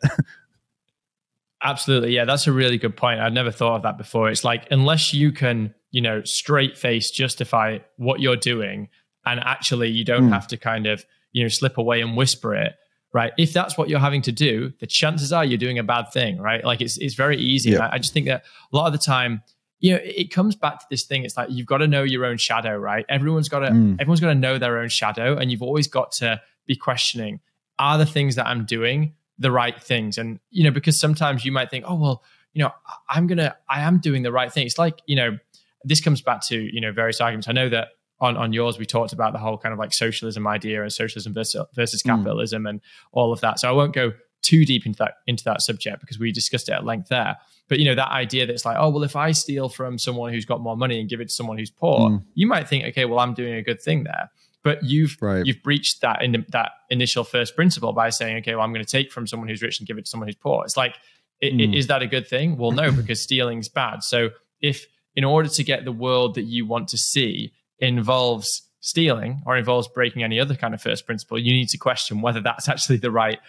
[1.63, 2.26] absolutely, yeah.
[2.26, 3.19] That's a really good point.
[3.19, 4.30] I'd never thought of that before.
[4.30, 8.89] It's like unless you can, you know, straight face justify what you're doing,
[9.26, 10.34] and actually you don't mm.
[10.34, 12.76] have to kind of you know slip away and whisper it
[13.16, 13.32] right?
[13.38, 16.38] If that's what you're having to do, the chances are you're doing a bad thing,
[16.38, 16.61] right?
[16.66, 17.70] Like it's it's very easy.
[17.70, 17.88] Yeah.
[17.88, 18.43] I, I, just think that
[18.74, 19.41] a lot of the time,
[19.80, 21.24] you know, it, it, comes back to this thing.
[21.24, 23.05] It's like you've got to know your own shadow, right?
[23.07, 23.95] Everyone's got to mm.
[24.01, 27.39] everyone's got to know their own shadow, and you've always got to be questioning:
[27.80, 30.18] Are the things that I'm doing the right things?
[30.18, 32.22] And you know, because sometimes you might think, oh well,
[32.53, 32.72] you know,
[33.07, 34.66] I'm gonna, I am doing the right thing.
[34.66, 35.38] It's like you know,
[35.86, 37.47] this comes back to you know various arguments.
[37.47, 37.88] I know that
[38.20, 41.34] on, on yours, we talked about the whole kind of like socialism idea and socialism
[41.34, 42.09] versus, versus hmm.
[42.09, 42.70] capitalism mm.
[42.70, 43.59] and all of that.
[43.59, 46.74] So I won't go too deep into that into that subject because we discussed it
[46.74, 47.36] at length there.
[47.68, 50.45] But you know that idea that's like, oh well, if I steal from someone who's
[50.45, 52.24] got more money and give it to someone who's poor, mm.
[52.36, 54.30] you might think, okay, well, I'm doing a good thing there.
[54.63, 55.45] But you've right.
[55.45, 58.91] you've breached that in that initial first principle by saying, okay, well, I'm going to
[58.91, 60.63] take from someone who's rich and give it to someone who's poor.
[60.63, 60.95] It's like,
[61.43, 61.59] mm.
[61.59, 62.57] it, is that a good thing?
[62.57, 64.03] Well, no, because stealing's bad.
[64.03, 64.30] So
[64.61, 64.86] if
[65.16, 69.88] in order to get the world that you want to see involves stealing or involves
[69.88, 73.11] breaking any other kind of first principle, you need to question whether that's actually the
[73.11, 73.39] right,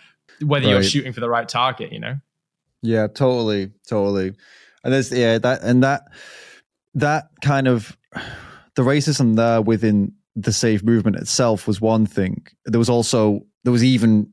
[0.41, 0.73] whether right.
[0.73, 2.17] you're shooting for the right target, you know?
[2.83, 4.35] Yeah, totally, totally.
[4.83, 6.05] And there's, yeah, that, and that,
[6.95, 7.97] that kind of,
[8.77, 12.47] the racism there within the Save movement itself was one thing.
[12.65, 14.31] There was also, there was even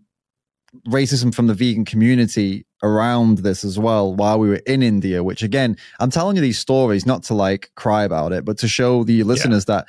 [0.87, 5.43] racism from the vegan community around this as well while we were in India, which
[5.43, 9.03] again, I'm telling you these stories not to like cry about it, but to show
[9.03, 9.75] the listeners yeah.
[9.77, 9.87] that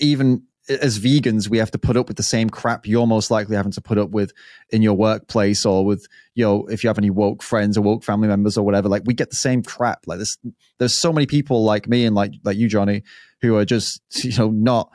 [0.00, 3.56] even as vegans, we have to put up with the same crap you're most likely
[3.56, 4.32] having to put up with
[4.70, 8.04] in your workplace or with, you know, if you have any woke friends or woke
[8.04, 8.88] family members or whatever.
[8.88, 10.06] Like we get the same crap.
[10.06, 10.36] Like this,
[10.78, 13.02] there's so many people like me and like like you, Jonny,
[13.40, 14.90] who are just you know not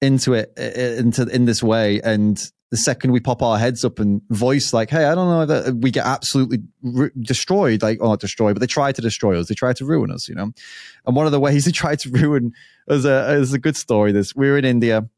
[0.00, 4.20] into it into in this way and the second we pop our heads up and
[4.30, 7.82] voice like, "Hey, I don't know," that we get absolutely re- destroyed.
[7.82, 9.48] Like, or not destroyed, but they try to destroy us.
[9.48, 10.50] They try to ruin us, you know.
[11.06, 12.52] And one of the ways they try to ruin
[12.88, 14.12] is a uh, is a good story.
[14.12, 15.08] This we were in India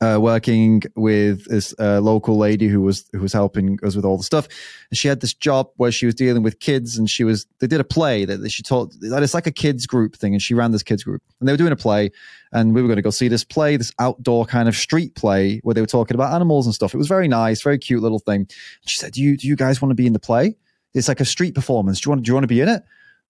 [0.00, 4.16] uh, working with this uh, local lady who was who was helping us with all
[4.16, 4.48] the stuff.
[4.90, 7.66] And she had this job where she was dealing with kids, and she was they
[7.66, 8.94] did a play that she taught.
[9.00, 11.58] It's like a kids group thing, and she ran this kids group, and they were
[11.58, 12.10] doing a play,
[12.52, 15.60] and we were going to go see this play, this outdoor kind of street play
[15.62, 16.94] where they were talking about animals and stuff.
[16.94, 18.40] It was very nice, very cute little thing.
[18.40, 20.56] And she said, "Do you do you guys want to be in the play?
[20.94, 22.00] It's like a street performance.
[22.00, 22.82] Do you want do you want to be in it?"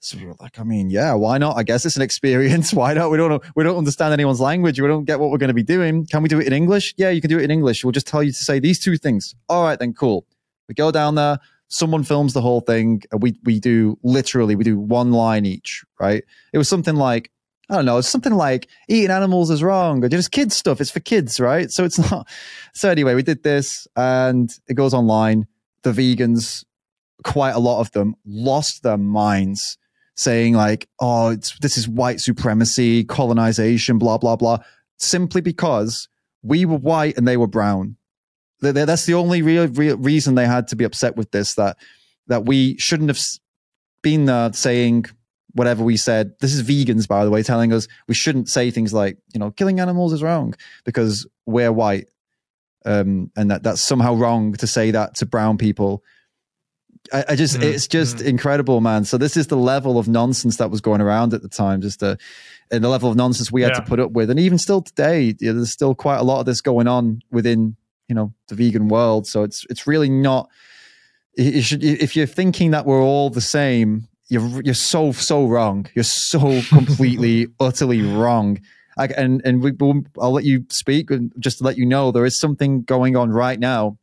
[0.05, 1.57] So we were like, I mean, yeah, why not?
[1.57, 2.75] I guess it's an experience.
[2.75, 3.11] Why not?
[3.11, 4.79] We don't know, we don't understand anyone's language.
[4.79, 6.05] We don't get what we're going to be doing.
[6.05, 6.93] Can we do it in English?
[6.99, 7.83] Yeah, you can do it in English.
[7.83, 9.35] We'll just tell you to say these two things.
[9.49, 10.27] All right, then cool.
[10.69, 11.39] We go down there.
[11.69, 13.03] Someone films the whole thing.
[13.15, 15.83] Uh, we we do literally we do one line each.
[15.99, 16.23] Right?
[16.53, 17.31] It was something like
[17.71, 17.97] I don't know.
[17.97, 20.83] It's something like eating animals is wrong, or just kids stuff.
[20.83, 21.71] It's for kids, right?
[21.71, 22.29] So it's not.
[22.75, 25.47] So anyway, we did this, and it goes online.
[25.81, 26.63] The vegans,
[27.23, 29.79] quite a lot of them, lost their minds
[30.17, 34.59] saying like, "Oh, this is white supremacy, colonization, blah blah blah,"
[34.99, 36.09] simply because
[36.43, 37.97] we were white and they were brown.
[38.61, 41.55] That's the only real, real reason they had to be upset with this.
[41.55, 41.77] That
[42.29, 43.21] that we shouldn't have
[44.03, 45.07] been uh, saying
[45.55, 46.33] whatever we said.
[46.41, 49.51] This is vegans, by the way, telling us we shouldn't say things like, you know,
[49.51, 50.55] killing animals is wrong
[50.85, 52.09] because we're white.
[52.87, 56.03] Um, and that that's somehow wrong to say that to brown people
[57.13, 58.27] I, I just, mm, it's just mm.
[58.27, 59.05] incredible, man.
[59.05, 62.01] So this is the level of nonsense that was going around at the time, just
[62.01, 62.19] the,
[62.71, 63.81] and the level of nonsense we had yeah.
[63.81, 66.41] to put up with, and even still today, you know, there's still quite a lot
[66.41, 67.77] of this going on within,
[68.09, 69.27] you know, the vegan world.
[69.27, 70.49] So it's, it's really not.
[71.37, 75.87] You should, if you're thinking that we're all the same, you're you're so so wrong.
[75.95, 78.61] You're so completely, utterly wrong.
[78.97, 79.73] I, and and we,
[80.21, 83.31] I'll let you speak, and just to let you know there is something going on
[83.31, 83.99] right now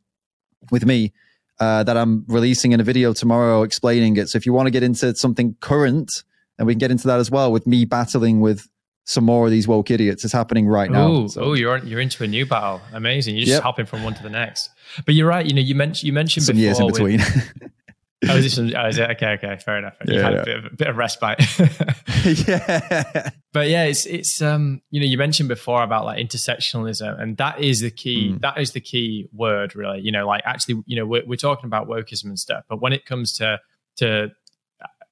[0.70, 1.12] with me
[1.60, 4.28] uh, that I'm releasing in a video tomorrow explaining it.
[4.28, 6.24] So if you want to get into something current,
[6.58, 8.68] and we can get into that as well with me battling with
[9.04, 10.24] some more of these woke idiots.
[10.24, 11.08] It's happening right now.
[11.08, 11.54] Oh, so.
[11.54, 12.80] you're you're into a new battle.
[12.92, 13.34] Amazing.
[13.36, 13.62] You're just yep.
[13.62, 14.70] hopping from one to the next.
[15.04, 15.44] But you're right.
[15.44, 17.18] You know, you mentioned you mentioned some before years in between.
[17.18, 17.72] With,
[18.28, 19.10] Is this oh, is it?
[19.10, 19.96] Okay, okay, fair enough.
[20.06, 20.40] You've yeah, had yeah.
[20.40, 21.40] A, bit of, a bit of respite.
[22.48, 23.30] yeah.
[23.52, 27.60] But yeah, it's it's um you know you mentioned before about like intersectionalism, and that
[27.60, 28.30] is the key.
[28.30, 28.40] Mm.
[28.40, 30.02] That is the key word, really.
[30.02, 32.92] You know, like actually, you know, we're, we're talking about wokeism and stuff, but when
[32.92, 33.58] it comes to
[33.96, 34.28] to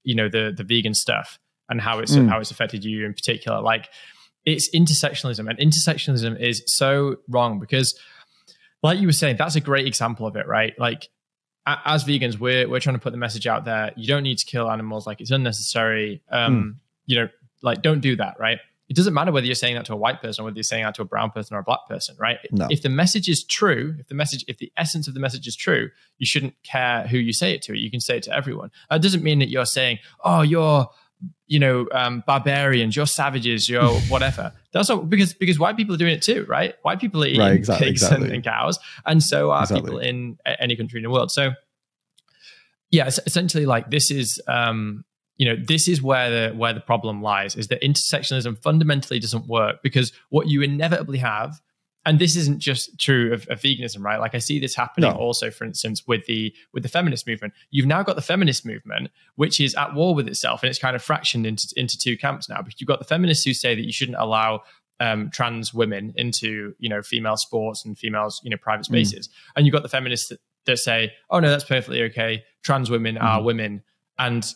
[0.05, 2.29] you know the the vegan stuff and how it's mm.
[2.29, 3.89] how it's affected you in particular, like
[4.45, 7.99] it's intersectionalism, and intersectionalism is so wrong because,
[8.85, 10.79] like you were saying, that's a great example of it, right?
[10.79, 11.09] Like
[11.67, 13.93] as vegans, we're we're trying to put the message out there.
[13.97, 16.23] You don't need to kill animals; like it's unnecessary.
[16.31, 16.81] Um, mm.
[17.07, 17.29] You know,
[17.63, 18.59] like don't do that, right?
[18.89, 20.83] It doesn't matter whether you're saying that to a white person or whether you're saying
[20.83, 22.39] that to a brown person or a black person, right?
[22.51, 22.67] No.
[22.71, 25.55] If the message is true, if the message, if the essence of the message is
[25.55, 27.79] true, you shouldn't care who you say it to.
[27.79, 28.73] You can say it to everyone.
[28.91, 30.89] That doesn't mean that you're saying, "Oh, you're."
[31.47, 34.53] You know, um, barbarians, you're savages, you're whatever.
[34.73, 36.75] That's not because because white people are doing it too, right?
[36.83, 38.27] White people are eating right, exactly, pigs exactly.
[38.27, 39.83] And, and, cows, and so are exactly.
[39.83, 41.31] people in any country in the world.
[41.31, 41.53] So
[42.91, 45.05] yeah, essentially, like this is um,
[45.37, 49.47] you know this is where the where the problem lies is that intersectionalism fundamentally doesn't
[49.47, 51.61] work because what you inevitably have
[52.07, 55.17] and this isn't just true of, of veganism right like i see this happening no.
[55.17, 59.11] also for instance with the with the feminist movement you've now got the feminist movement
[59.37, 62.49] which is at war with itself and it's kind of fractioned into, into two camps
[62.49, 64.63] now but you've got the feminists who say that you shouldn't allow
[65.01, 68.87] um, trans women into you know female sports and females you know private mm.
[68.87, 69.33] spaces mm.
[69.57, 72.45] and you've got the feminists that that say, "Oh no, that's perfectly okay.
[72.63, 73.27] Trans women mm-hmm.
[73.27, 73.83] are women,"
[74.19, 74.47] and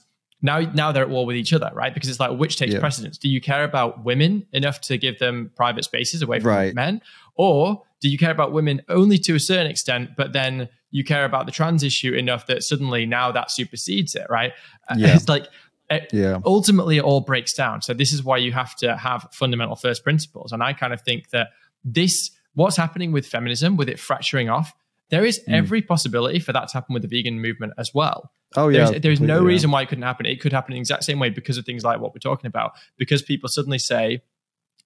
[0.42, 1.92] now now they're at war with each other, right?
[1.92, 2.80] Because it's like which takes yeah.
[2.80, 3.18] precedence?
[3.18, 6.74] Do you care about women enough to give them private spaces away from right.
[6.74, 7.00] men,
[7.36, 11.24] or do you care about women only to a certain extent, but then you care
[11.24, 14.52] about the trans issue enough that suddenly now that supersedes it, right?
[14.96, 15.14] Yeah.
[15.14, 15.46] It's like
[15.90, 16.38] it, yeah.
[16.44, 17.82] ultimately it all breaks down.
[17.82, 21.00] So this is why you have to have fundamental first principles, and I kind of
[21.02, 21.48] think that
[21.84, 24.72] this what's happening with feminism, with it fracturing off,
[25.10, 25.52] there is mm.
[25.52, 28.30] every possibility for that to happen with the vegan movement as well.
[28.56, 29.48] Oh yeah, there's, there's no yeah.
[29.48, 30.26] reason why it couldn't happen.
[30.26, 32.46] It could happen in the exact same way because of things like what we're talking
[32.46, 32.72] about.
[32.96, 34.22] Because people suddenly say,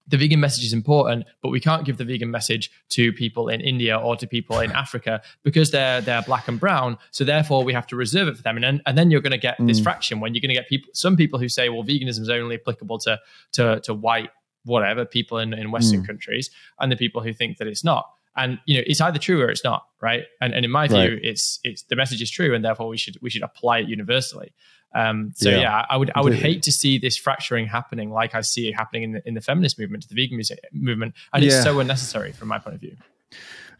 [0.09, 3.61] the vegan message is important, but we can't give the vegan message to people in
[3.61, 6.99] India or to people in Africa because they're they're black and brown.
[7.11, 8.57] So therefore, we have to reserve it for them.
[8.57, 9.67] And then, and then you're going to get mm.
[9.67, 12.31] this fraction when you're going to get people, some people who say, well, veganism is
[12.31, 13.21] only applicable to
[13.53, 14.31] to to white
[14.65, 16.07] whatever people in, in Western mm.
[16.07, 16.51] countries,
[16.81, 18.11] and the people who think that it's not.
[18.37, 20.25] And you know, it's either true or it's not, right?
[20.41, 21.19] And and in my view, right.
[21.23, 24.53] it's it's the message is true, and therefore we should we should apply it universally.
[24.95, 25.61] Um, so yeah.
[25.61, 25.87] yeah.
[25.89, 29.03] I would I would hate to see this fracturing happening, like I see it happening
[29.03, 31.51] in the in the feminist movement, the vegan music movement, and yeah.
[31.51, 32.97] it's so unnecessary from my point of view.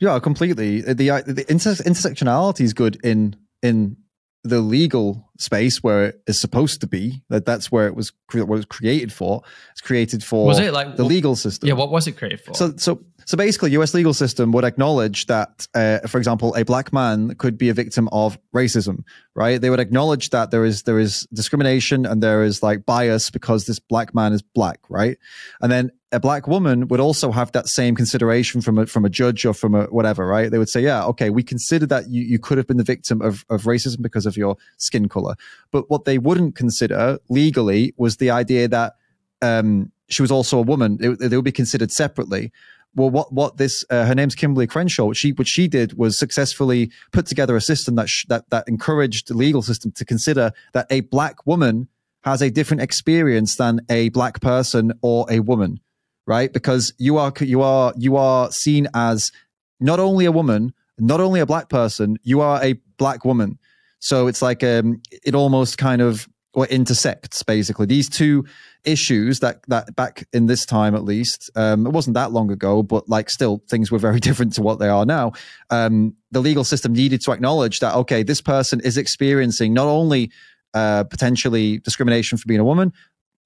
[0.01, 0.83] Yeah, completely.
[0.83, 3.97] The the inter- intersectionality is good in in
[4.45, 7.23] the legal space where it is supposed to be.
[7.29, 9.43] That that's where it was what it was created for.
[9.73, 11.69] It's created for was it like the legal system?
[11.69, 12.55] Yeah, what was it created for?
[12.55, 13.93] So so so basically, U.S.
[13.93, 18.09] legal system would acknowledge that, uh, for example, a black man could be a victim
[18.11, 19.61] of racism, right?
[19.61, 23.67] They would acknowledge that there is there is discrimination and there is like bias because
[23.67, 25.19] this black man is black, right?
[25.61, 29.11] And then a black woman would also have that same consideration from a from a
[29.11, 30.51] judge or from a whatever, right?
[30.51, 33.21] They would say, yeah, okay, we consider that you, you could have been the victim
[33.21, 35.35] of, of racism because of your skin color.
[35.71, 38.95] But what they wouldn't consider legally was the idea that
[39.43, 40.99] um, she was also a woman.
[41.01, 42.53] It, they would be considered separately
[42.95, 45.07] well, what what this uh, her name's Kimberly Crenshaw.
[45.07, 48.67] What she what she did was successfully put together a system that sh- that that
[48.69, 51.89] encouraged the legal system to consider that a black woman
[52.23, 55.81] has a different experience than a black person or a woman,
[56.29, 56.53] right?
[56.53, 59.33] Because you are you are you are seen as
[59.81, 63.59] not only a woman, not only a black person, you are a black woman.
[63.99, 68.45] So it's like um, it almost kind of or intersects basically these two
[68.85, 72.83] issues that that back in this time at least um, it wasn't that long ago
[72.83, 75.31] but like still things were very different to what they are now
[75.69, 80.33] um, the legal system needed to acknowledge that okay this person is experiencing not only
[80.73, 82.93] uh, potentially discrimination for being a woman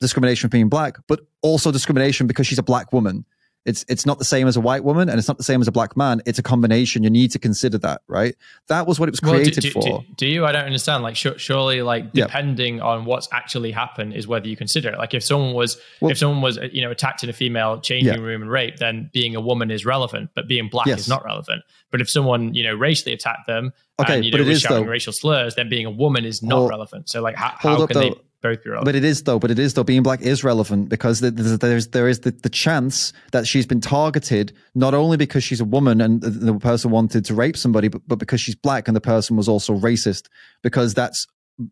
[0.03, 3.25] discrimination for being black but also discrimination because she's a black woman
[3.65, 5.69] it's it's not the same as a white woman and it's not the same as
[5.69, 6.21] a black man.
[6.27, 7.05] It's a combination.
[7.05, 8.35] You need to consider that, right?
[8.67, 10.01] That was what it was created well, do, do, for.
[10.01, 10.45] Do, do, you?
[10.45, 11.05] I don't understand.
[11.05, 12.85] Like, surely, like depending yep.
[12.85, 14.99] on what's actually happened is whether you consider it.
[14.99, 18.15] Like, if someone was well, if someone was you know attacked in a female changing
[18.15, 18.21] yeah.
[18.21, 21.01] room and raped, then being a woman is relevant, but being black yes.
[21.01, 21.63] is not relevant.
[21.93, 24.57] But if someone you know racially attacked them, okay, and, you know, but it was
[24.57, 24.91] is, shouting though.
[24.91, 27.09] racial slurs, then being a woman is not well, relevant.
[27.09, 28.15] So, like, how, how can they?
[28.43, 28.87] Both be relevant.
[28.87, 29.39] But it is though.
[29.39, 29.85] But it is though.
[29.85, 33.81] Being black is relevant because there's there's there is the, the chance that she's been
[33.81, 38.03] targeted not only because she's a woman and the, person wanted to rape somebody, but,
[38.07, 40.29] but because she's black and the person was also racist.
[40.63, 41.27] Because that's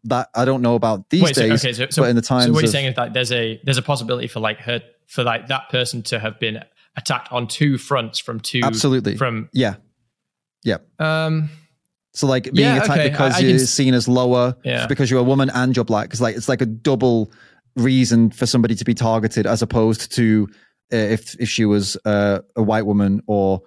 [0.05, 1.62] that I don't know about these Wait, days.
[1.62, 3.33] So, okay, so, so, but in the times, so what you're saying is that there's
[3.33, 6.62] a there's a possibility for like her for like that person to have been
[6.97, 9.75] attacked on two fronts from two absolutely from yeah
[10.64, 11.49] yeah um
[12.13, 13.09] so like being yeah, attacked okay.
[13.09, 14.87] because I, I you're seen as lower yeah.
[14.87, 16.11] because you're a woman and you're black.
[16.11, 17.33] It's like it's like a double
[17.77, 20.49] reason for somebody to be targeted as opposed to
[20.93, 23.63] uh, if if she was uh, a white woman or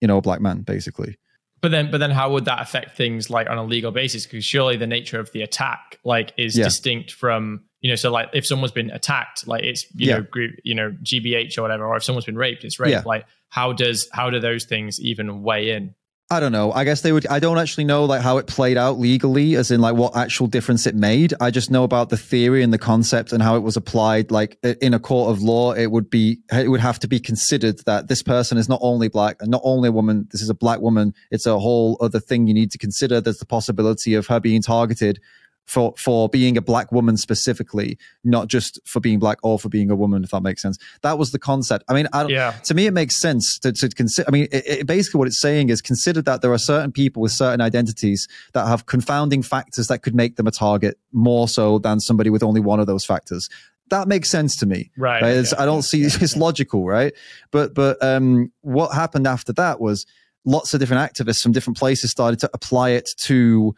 [0.00, 1.18] you know a black man, basically.
[1.60, 4.26] But then, but then, how would that affect things like on a legal basis?
[4.26, 6.64] Because surely the nature of the attack, like, is yeah.
[6.64, 7.96] distinct from you know.
[7.96, 11.62] So, like, if someone's been attacked, like it's you know, group, you know, GBH or
[11.62, 13.04] whatever, or if someone's been raped, it's rape.
[13.04, 15.94] Like, how does how do those things even weigh in?
[16.30, 16.72] I don't know.
[16.72, 17.26] I guess they would.
[17.28, 20.46] I don't actually know like how it played out legally, as in like what actual
[20.46, 21.32] difference it made.
[21.40, 24.30] I just know about the theory and the concept and how it was applied.
[24.30, 27.78] Like in a court of law, it would be it would have to be considered
[27.86, 30.28] that this person is not only black and not only a woman.
[30.30, 31.14] This is a black woman.
[31.30, 33.22] It's a whole other thing you need to consider.
[33.22, 35.20] There's the possibility of her being targeted
[35.68, 39.90] for for being a black woman specifically, not just for being black or for being
[39.90, 40.78] a woman, if that makes sense.
[41.02, 41.84] That was the concept.
[41.88, 42.52] I mean, I yeah.
[42.64, 44.26] to me, it makes sense to, to consider.
[44.26, 47.20] I mean, it, it, basically, what it's saying is consider that there are certain people
[47.20, 51.78] with certain identities that have confounding factors that could make them a target more so
[51.78, 53.48] than somebody with only one of those factors.
[53.90, 55.22] That makes sense to me, right?
[55.22, 55.34] right?
[55.34, 57.12] Yeah, I don't see yeah, it's logical, right?
[57.50, 60.06] But but um, what happened after that was
[60.44, 63.74] lots of different activists from different places started to apply it to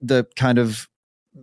[0.00, 0.88] the kind of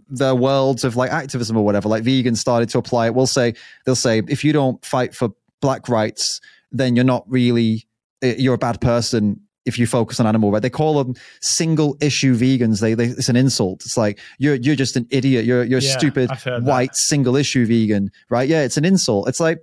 [0.07, 1.89] the worlds of like activism or whatever.
[1.89, 3.15] Like vegans started to apply it.
[3.15, 3.53] We'll say
[3.85, 5.29] they'll say if you don't fight for
[5.61, 6.41] black rights
[6.71, 7.87] then you're not really
[8.21, 11.95] eh, you're a bad person if you focus on animal right they call them single
[12.01, 12.81] issue vegans.
[12.81, 13.83] They, they it's an insult.
[13.85, 15.45] It's like you're you're just an idiot.
[15.45, 16.29] You're you're yeah, stupid
[16.63, 16.95] white that.
[16.95, 18.47] single issue vegan right?
[18.47, 19.27] Yeah it's an insult.
[19.27, 19.59] It's like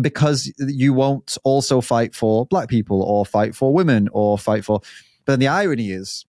[0.00, 4.80] because you won't also fight for black people or fight for women or fight for.
[5.24, 6.26] But then the irony is,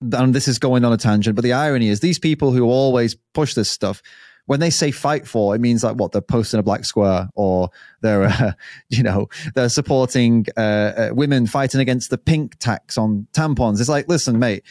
[0.00, 3.16] and this is going on a tangent, but the irony is these people who always
[3.34, 4.02] push this stuff,
[4.46, 7.68] when they say fight for, it means like what they're posting a black square or
[8.00, 8.52] they're, uh,
[8.88, 13.78] you know, they're supporting uh, uh, women fighting against the pink tax on tampons.
[13.78, 14.64] It's like, listen, mate,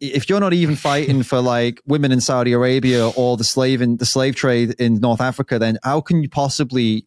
[0.00, 3.96] if you're not even fighting for like women in Saudi Arabia or the slave in
[3.96, 7.04] the slave trade in North Africa, then how can you possibly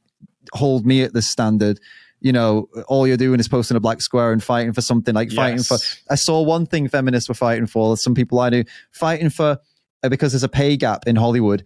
[0.54, 1.80] hold me at this standard
[2.22, 5.32] you know, all you're doing is posting a black square and fighting for something like
[5.32, 5.78] fighting for.
[6.10, 7.98] I saw one thing feminists were fighting for.
[7.98, 9.58] Some people I knew fighting for
[10.04, 11.66] uh, because there's a pay gap in Hollywood.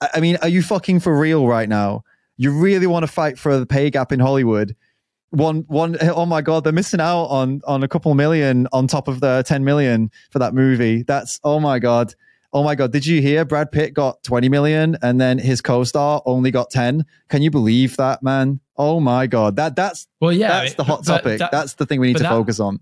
[0.00, 2.04] I, I mean, are you fucking for real right now?
[2.36, 4.76] You really want to fight for the pay gap in Hollywood?
[5.30, 5.98] One, one.
[6.00, 9.42] Oh my god, they're missing out on on a couple million on top of the
[9.44, 11.02] ten million for that movie.
[11.02, 12.14] That's oh my god.
[12.52, 16.22] Oh my god, did you hear Brad Pitt got 20 million and then his co-star
[16.24, 17.04] only got 10?
[17.28, 18.60] Can you believe that, man?
[18.76, 19.56] Oh my god.
[19.56, 21.40] That that's Well, yeah, that's the hot topic.
[21.40, 22.80] that- that's the thing we need to that- focus on.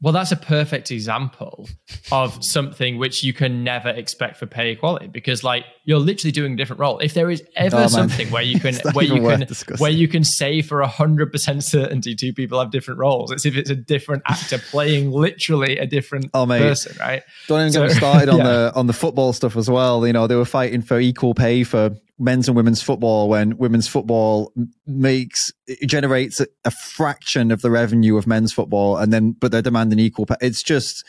[0.00, 1.68] Well, that's a perfect example
[2.12, 6.52] of something which you can never expect for pay equality because, like, you're literally doing
[6.52, 7.00] a different role.
[7.00, 7.88] If there is ever Oh, man.
[7.88, 9.82] something where you can, where you can, discussing.
[9.82, 13.56] where you can say for hundred percent certainty two people have different roles, it's if
[13.56, 16.60] it's a different actor playing literally a different Oh, mate.
[16.60, 17.24] person, right?
[17.48, 18.44] Don't even get started on yeah.
[18.44, 20.06] the on the football stuff as well.
[20.06, 23.86] You know, they were fighting for equal pay for men's and women's football when women's
[23.88, 24.52] football
[24.86, 29.52] makes it generates a, a fraction of the revenue of men's football, and then but
[29.52, 30.34] they're demanding equal pay.
[30.40, 31.04] It's just,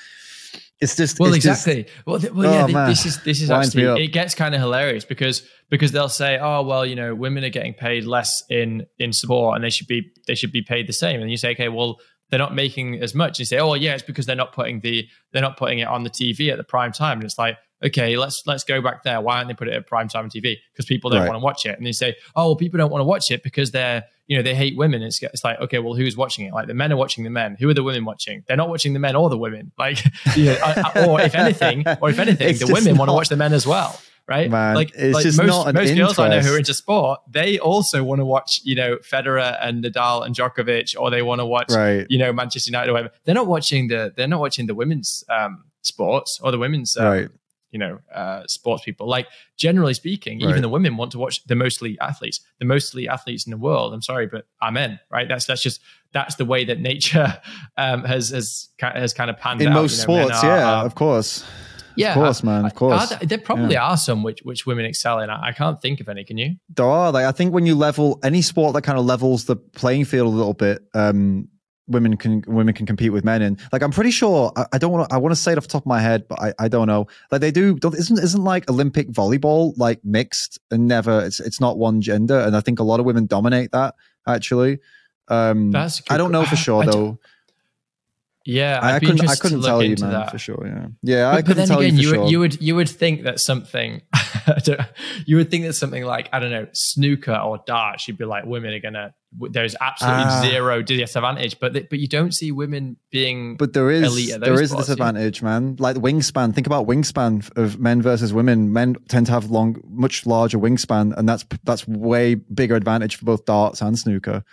[0.81, 1.93] it's just Well, it's just- exactly.
[2.05, 2.63] well, th- well, yeah.
[2.63, 5.91] Oh, th- this is this is Winds actually it gets kind of hilarious because because
[5.91, 9.63] they'll say, oh well, you know, women are getting paid less in in sport and
[9.63, 11.21] they should be they should be paid the same.
[11.21, 11.97] And you say, okay, well,
[12.29, 13.39] they're not making as much.
[13.39, 16.03] You say, oh yeah, it's because they're not putting the they're not putting it on
[16.03, 17.17] the TV at the prime time.
[17.17, 19.21] And it's like, okay, let's let's go back there.
[19.21, 20.57] Why aren't they put it at prime time on TV?
[20.73, 21.29] Because people don't Right.
[21.29, 21.77] want to watch it.
[21.77, 24.43] And they say, oh well, people don't want to watch it because they're you know
[24.43, 25.01] they hate women.
[25.01, 26.53] It's it's like okay, well, who's watching it?
[26.53, 27.57] Like the men are watching the men.
[27.59, 28.43] Who are the women watching?
[28.47, 29.71] They're not watching the men or the women.
[29.77, 30.03] Like
[30.35, 33.53] yeah, or if anything, or if anything, It's the women want to watch the men
[33.53, 33.99] as well.
[34.27, 36.75] Right, Man, like, it's like just most, not most girls I know who are into
[36.75, 41.23] sport, they also want to watch, you know, Federer and Nadal and Djokovic, or they
[41.23, 42.05] want to watch, right.
[42.11, 43.13] you know, Manchester United or whatever.
[43.23, 47.05] They're not watching the, they're not watching the women's um, sports or the women's, um,
[47.07, 47.29] Right.
[47.71, 49.07] You know, uh, sports people.
[49.07, 50.49] Like generally speaking, Right.
[50.49, 52.41] even the women want to watch the most elite athletes.
[52.59, 53.93] The most elite athletes in the world.
[53.93, 54.99] I'm sorry, but amen.
[55.11, 55.27] Right?
[55.27, 55.79] That's that's just
[56.11, 57.39] that's the way that nature
[57.77, 59.65] um, has has has kind of panned out.
[59.67, 59.81] In out.
[59.81, 61.43] most you know, sports, are- yeah, are- of course.
[61.95, 62.65] yeah, Of course, man.
[62.65, 63.09] Of course.
[63.09, 65.29] There, there probably are some which which women excel in.
[65.29, 66.23] I, I can't think of any.
[66.23, 66.55] Can you?
[66.75, 69.55] There are like I think when you level any sport that kind of levels the
[69.57, 71.49] playing field a little bit, um,
[71.89, 73.57] women can women can compete with men in.
[73.71, 75.65] Like I'm pretty sure I, I don't want to I want to say it off
[75.65, 77.07] the top of my head, but I, I don't know.
[77.31, 81.59] Like they do don't, isn't isn't like Olympic volleyball like mixed and never it's it's
[81.59, 83.95] not one gender, and I think a lot of women dominate that
[84.27, 84.79] actually.
[85.27, 87.19] Um, That's I don't know for sure I though.
[88.45, 90.31] Yeah, I, I'd I couldn't I couldn't tell you man that.
[90.31, 90.63] for sure.
[90.65, 92.31] Yeah, yeah, I But, but couldn't then tell again, you you, for would, sure.
[92.31, 94.87] you would you would think that something I
[95.25, 98.07] you would think that something like I don't know snooker or darts.
[98.07, 99.13] You'd be like women are gonna.
[99.51, 100.41] There's absolutely Ah.
[100.49, 103.57] zero disadvantage, but but you don't see women being.
[103.57, 105.75] But there is there is a disadvantage, man.
[105.77, 106.55] Like wingspan.
[106.55, 108.73] Think about wingspan of men versus women.
[108.73, 113.25] Men tend to have long, much larger wingspan, and that's that's way bigger advantage for
[113.25, 114.43] both darts and snooker.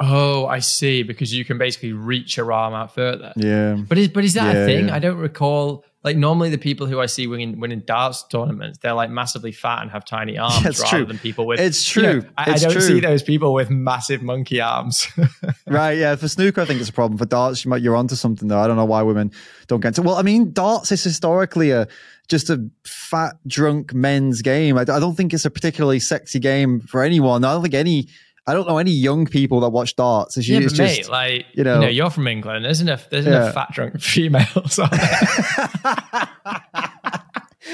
[0.00, 3.32] Oh, I see, because you can basically reach your arm out further.
[3.36, 4.88] Yeah, But is but is that Yeah, a thing?
[4.88, 4.94] yeah.
[4.94, 5.84] I don't recall.
[6.02, 9.80] Like normally, the people who I see winning winning darts tournaments, they're like massively fat
[9.80, 11.06] and have tiny arms, it's rather true.
[11.06, 11.58] than people with.
[11.58, 12.30] it's you know, true.
[12.36, 12.80] I, I don't true.
[12.82, 15.06] see those people with massive monkey arms.
[15.66, 16.14] Right, yeah.
[16.16, 17.16] For snooker, I think it's a problem.
[17.16, 18.58] For darts, you might you're onto something though.
[18.58, 19.32] I don't know why women
[19.66, 20.02] don't get into.
[20.02, 21.88] Well, I mean, darts is historically a
[22.28, 24.76] just a fat, drunk men's game.
[24.76, 27.44] I, I don't think it's a particularly sexy game for anyone.
[27.44, 28.08] I don't think any.
[28.46, 30.36] I don't know any young people that watch darts.
[30.36, 32.64] It's, yeah, it's just mate, like you you know- know, you're from England.
[32.64, 33.08] There's enough.
[33.10, 33.36] There's Yeah.
[33.42, 34.78] enough fat drunk females.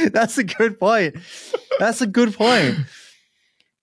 [0.13, 1.17] That's a good point.
[1.79, 2.77] That's a good point.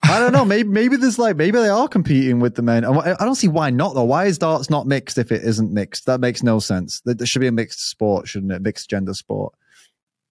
[0.04, 0.46] I don't know.
[0.46, 2.86] Maybe maybe there's like maybe they are competing with the men.
[2.86, 4.06] I I don't see why not though.
[4.06, 6.06] Why is darts not mixed if it isn't mixed?
[6.06, 7.02] That makes no sense.
[7.04, 8.62] There should be a mixed sport, shouldn't it?
[8.62, 9.54] Mixed gender sport.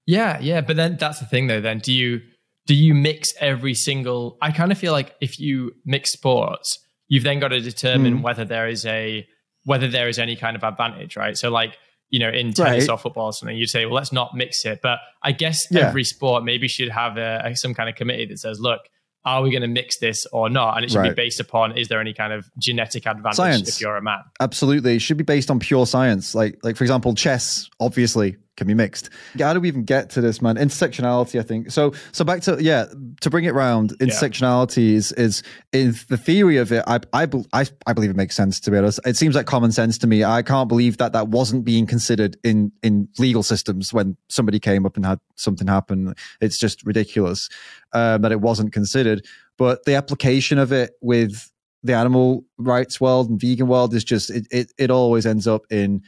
[0.07, 0.63] yeah, yeah.
[0.63, 1.61] But then that's the thing, though.
[1.61, 2.23] Then do you
[2.67, 4.37] do you mix every single?
[4.43, 8.23] I kind of feel like if you mix sports, you've then got to determine Mm.
[8.23, 9.27] whether there is a
[9.65, 11.37] whether there is any kind of advantage, right?
[11.37, 11.77] So like.
[12.09, 12.91] You know, in tennis Right.
[12.91, 15.89] or football or something, you'd say, "Well, let's not mix it." But I guess Yeah.
[15.89, 18.83] every sport maybe should have a, a- some kind of committee that says, "Look,
[19.25, 21.89] are we going to mix this or not?" And it should be based upon is
[21.89, 23.69] there any kind of genetic advantage Science.
[23.69, 24.21] if you're a man?
[24.41, 26.33] Absolutely, it should be based on pure science.
[26.33, 29.11] Like like for example, chess obviously can be mixed.
[29.39, 30.57] How do we even get to this, man?
[30.57, 31.71] Intersectionality, I think.
[31.71, 32.87] So so back to yeah,
[33.21, 35.43] to bring it round, intersectionality is is
[35.73, 36.83] is the theory of it.
[36.87, 39.01] I I I, I believe it makes sense to be honest.
[39.05, 40.25] It seems like common sense to me.
[40.25, 44.87] I can't believe that that wasn't being considered in in legal systems when somebody came
[44.87, 46.15] up and had something happen.
[46.41, 47.49] It's just ridiculous
[47.93, 49.25] um, that it wasn't considered.
[49.59, 51.51] But the application of it with
[51.83, 55.63] the animal rights world and vegan world is just it, it it always ends up
[55.71, 56.03] in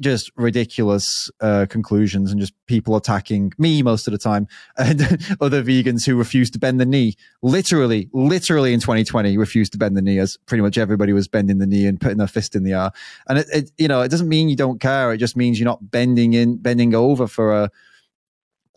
[0.00, 5.00] just ridiculous uh, conclusions and just people attacking me most of the time and
[5.40, 7.14] other vegans who refuse to bend the knee.
[7.42, 11.58] Literally, literally in 2020, refused to bend the knee as pretty much everybody was bending
[11.58, 12.90] the knee and putting their fist in the air.
[13.28, 15.12] And it, it you know, it doesn't mean you don't care.
[15.12, 17.70] It just means you're not bending in, bending over for a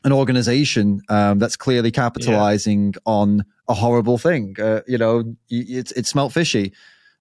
[0.06, 3.00] an organization um, that's clearly capitalizing yeah.
[3.06, 4.56] on a horrible thing.
[4.60, 6.74] Uh, you know, it, it smelt fishy.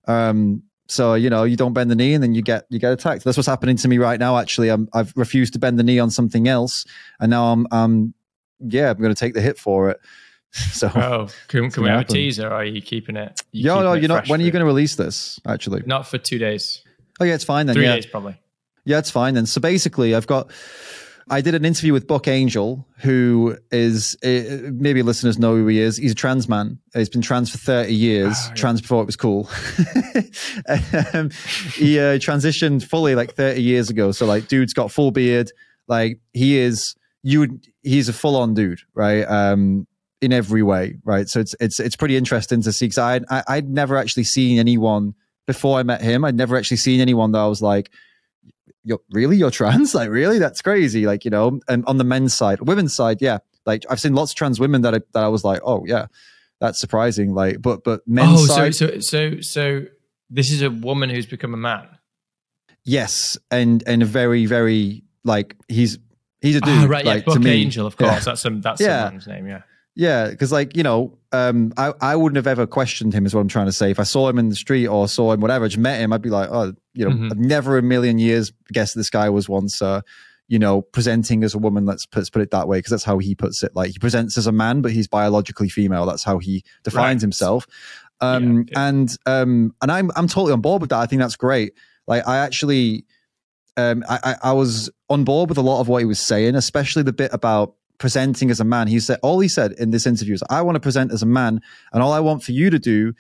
[0.08, 2.92] Um, so you know, you don't bend the knee and then you get you get
[2.92, 3.24] attacked.
[3.24, 4.36] That's what's happening to me right now.
[4.36, 6.84] Actually, I'm, I've refused to bend the knee on something else,
[7.18, 8.14] and now I'm, I'm
[8.60, 10.00] yeah, I'm going to take the hit for it.
[10.54, 12.46] So, oh, can, can we have a teaser?
[12.46, 13.40] Are you keeping it?
[13.52, 14.28] You yeah, no, you're not.
[14.28, 15.40] When are you going to release this?
[15.46, 16.82] Actually, not for two days.
[17.20, 17.74] Oh yeah, it's fine then.
[17.74, 17.94] Three yeah.
[17.94, 18.38] days probably.
[18.84, 19.46] Yeah, it's fine then.
[19.46, 20.50] So basically, I've got
[21.30, 25.80] I did an interview with Buck Angel, who is uh, maybe listeners know who he
[25.80, 25.96] is.
[25.96, 26.78] He's a trans man.
[26.94, 28.54] He's been trans for 30 years, oh, yeah.
[28.54, 29.48] trans before it was cool.
[31.14, 31.30] um,
[31.74, 34.12] he uh, transitioned fully like 30 years ago.
[34.12, 35.50] So, like, dude's got full beard.
[35.88, 39.22] Like, he is, you would, he's a full on dude, right?
[39.22, 39.86] Um,
[40.20, 41.28] in every way, right?
[41.28, 44.60] So it's it's it's pretty interesting to see because I, I I'd never actually seen
[44.60, 45.14] anyone
[45.46, 46.24] before I met him.
[46.24, 47.90] I'd never actually seen anyone that I was like,
[48.84, 52.34] you're really you're trans like really that's crazy like you know and on the men's
[52.34, 55.28] side women's side yeah like i've seen lots of trans women that I, that I
[55.28, 56.06] was like oh yeah
[56.60, 59.84] that's surprising like but but men's oh side, so so so so
[60.30, 61.86] this is a woman who's become a man
[62.84, 65.98] yes and and a very very like he's
[66.40, 68.20] he's a ah, dude oh, right like, yeah, to me, angel of course yeah.
[68.20, 69.04] that's some that's yeah.
[69.04, 69.62] someone's name yeah
[69.94, 73.26] yeah, because like you know, um, I I wouldn't have ever questioned him.
[73.26, 73.90] Is what I'm trying to say.
[73.90, 76.22] If I saw him in the street or saw him whatever, just met him, I'd
[76.22, 77.28] be like, oh, you know, mm-hmm.
[77.32, 80.02] I've never a million years guessed this guy was once, uh,
[80.48, 81.86] you know, presenting as a woman.
[81.86, 83.74] Let's put, let's put it that way, because that's how he puts it.
[83.74, 86.04] Like he presents as a man, but he's biologically female.
[86.04, 87.20] That's how he defines right.
[87.22, 87.66] himself.
[88.20, 88.88] Um, yeah, yeah.
[88.88, 91.00] and um, and I'm I'm totally on board with that.
[91.00, 91.72] I think that's great.
[92.06, 93.04] Like I actually,
[93.76, 97.02] um, I, I was on board with a lot of what he was saying, especially
[97.02, 98.88] the bit about presenting as a man.
[98.88, 101.26] He said all he said in this interview is, "I want to present as a
[101.26, 101.60] man,
[101.92, 103.14] and all I want for you to do,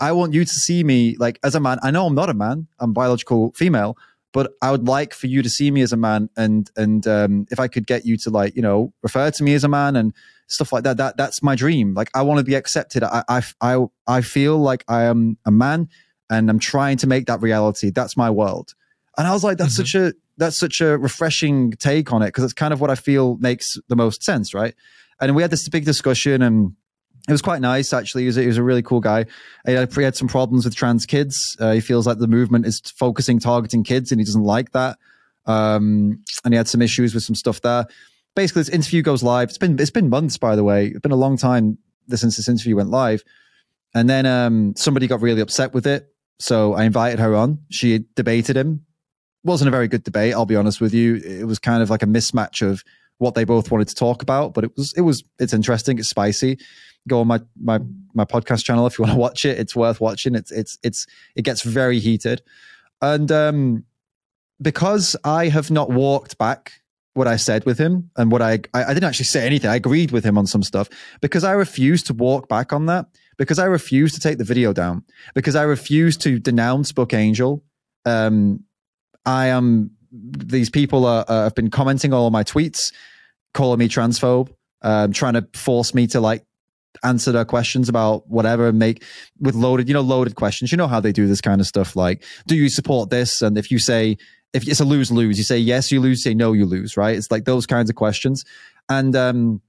[0.00, 1.78] I want you to see me like as a man.
[1.82, 3.96] I know I'm not a man; I'm biological female."
[4.32, 7.46] But I would like for you to see me as a man, and and um,
[7.50, 9.94] if I could get you to like you know refer to me as a man
[9.96, 10.14] and
[10.46, 11.94] stuff like that, that that's my dream.
[11.94, 13.02] Like I want to be accepted.
[13.02, 15.88] I I I, I feel like I am a man,
[16.30, 17.90] and I'm trying to make that reality.
[17.90, 18.74] That's my world.
[19.18, 19.82] And I was like, that's mm-hmm.
[19.82, 22.94] such a that's such a refreshing take on it because it's kind of what I
[22.94, 24.74] feel makes the most sense, right?
[25.20, 26.74] And we had this big discussion and
[27.28, 28.22] it was quite nice actually.
[28.22, 29.26] He was, he was a really cool guy.
[29.66, 31.56] He had, he had some problems with trans kids.
[31.60, 34.98] Uh, he feels like the movement is focusing, targeting kids, and he doesn't like that.
[35.46, 37.86] Um, and he had some issues with some stuff there.
[38.34, 39.48] Basically, this interview goes live.
[39.48, 40.86] It's been it's been months, by the way.
[40.86, 43.22] It's been a long time since this interview went live.
[43.94, 47.58] And then um, somebody got really upset with it, so I invited her on.
[47.70, 48.86] She debated him
[49.44, 50.34] wasn't a very good debate.
[50.34, 51.16] I'll be honest with you.
[51.16, 52.82] It was kind of like a mismatch of
[53.18, 55.98] what they both wanted to talk about, but it was it was it's interesting.
[55.98, 56.58] It's spicy.
[57.08, 57.80] Go on my my
[58.14, 59.58] my podcast channel if you want to watch it.
[59.58, 60.34] It's worth watching.
[60.34, 62.42] It's it's it's it gets very heated,
[63.00, 63.84] and um,
[64.60, 66.72] because I have not walked back
[67.14, 69.68] what I said with him and what I, I I didn't actually say anything.
[69.70, 70.88] I agreed with him on some stuff
[71.20, 74.72] because I refused to walk back on that because I refused to take the video
[74.72, 77.62] down because I refused to denounce Buck Angel.
[78.04, 78.64] Um,
[79.26, 79.90] I am.
[80.12, 82.92] These people are, uh, have been commenting all my tweets,
[83.54, 86.44] calling me transphobe, um, trying to force me to like
[87.04, 89.02] answer their questions about whatever and make
[89.40, 90.70] with loaded, you know, loaded questions.
[90.70, 91.96] You know how they do this kind of stuff.
[91.96, 93.42] Like, do you support this?
[93.42, 94.16] And if you say
[94.52, 96.22] if it's a lose lose, you say yes, you lose.
[96.22, 96.96] Say no, you lose.
[96.96, 97.16] Right?
[97.16, 98.44] It's like those kinds of questions.
[98.88, 99.60] And um,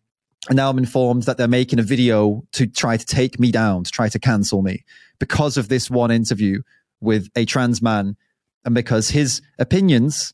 [0.50, 3.86] and now I'm informed that they're making a video to try to take me down,
[3.86, 4.84] to try to cancel me
[5.20, 6.62] because of this one interview
[7.00, 8.18] with a trans man
[8.66, 10.34] and because his opinions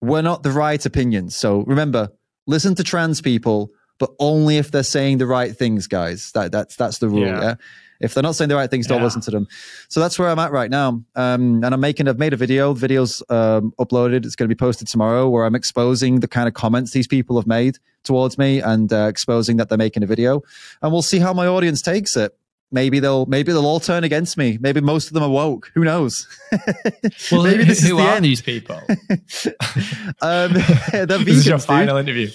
[0.00, 1.36] were not the right opinions.
[1.36, 2.10] So remember,
[2.46, 6.32] listen to trans people, but only if they're saying the right things, guys.
[6.32, 7.20] That that's that's the rule.
[7.20, 7.40] Yeah.
[7.40, 7.54] yeah?
[8.00, 9.04] If they're not saying the right things, don't yeah.
[9.04, 9.48] listen to them.
[9.88, 11.02] So that's where I'm at right now.
[11.16, 12.72] Um, and I'm making, I've made a video.
[12.72, 14.24] The video's um, uploaded.
[14.24, 17.36] It's going to be posted tomorrow where I'm exposing the kind of comments these people
[17.40, 20.42] have made towards me and uh, exposing that they're making a video.
[20.80, 22.38] And we'll see how my audience takes it
[22.70, 24.58] maybe they'll maybe they'll all turn against me.
[24.60, 25.70] Maybe most of them are woke.
[25.74, 26.26] Who knows?
[27.32, 28.24] well, maybe this who, is the are end.
[28.24, 28.76] these people?
[30.20, 30.52] um,
[30.92, 31.24] they're vegans.
[31.24, 32.08] This is your final dude.
[32.08, 32.30] interview.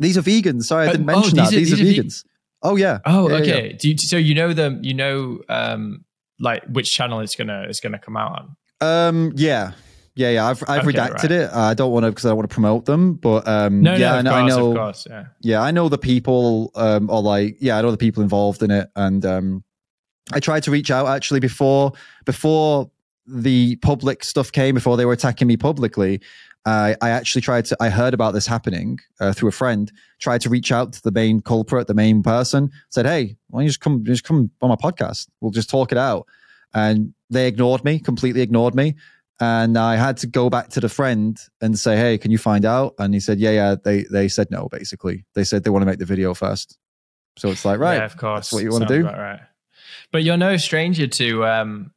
[0.00, 0.64] These are vegans.
[0.64, 1.50] Sorry, I didn't uh, mention oh, that.
[1.50, 2.24] These, are, these are vegans.
[2.62, 2.98] oh yeah.
[3.04, 3.70] Oh yeah, okay.
[3.70, 3.76] Yeah.
[3.78, 4.80] Do you, so you know them?
[4.82, 6.04] You know, um,
[6.38, 8.56] like which channel it's gonna it's gonna come out on?
[8.80, 9.72] Um, yeah.
[10.16, 11.30] Yeah, yeah, I've I've okay, redacted right.
[11.30, 11.50] it.
[11.50, 13.14] I don't want to because I don't want to promote them.
[13.14, 14.74] But um, no, yeah, no, I, course, I know.
[14.74, 15.24] Course, yeah.
[15.40, 16.72] yeah, I know the people.
[16.74, 19.64] Um, or like, yeah, I know the people involved in it, and um,
[20.32, 21.92] I tried to reach out actually before
[22.26, 22.90] before
[23.26, 26.20] the public stuff came, before they were attacking me publicly,
[26.66, 27.76] uh, I actually tried to.
[27.80, 29.90] I heard about this happening uh, through a friend.
[30.18, 32.70] Tried to reach out to the main culprit, the main person.
[32.90, 35.28] Said, "Hey, why don't you just come, just come on my podcast?
[35.40, 36.26] We'll just talk it out."
[36.74, 38.94] And they ignored me, completely ignored me.
[39.40, 42.66] And I had to go back to the friend and say, "Hey, can you find
[42.66, 44.68] out?" And he said, "Yeah, yeah." They they said no.
[44.68, 46.76] Basically, they said they want to make the video first.
[47.38, 49.40] So it's like, right, yeah, of course, that's what you want to do, right?
[50.12, 51.92] But you're no stranger to um,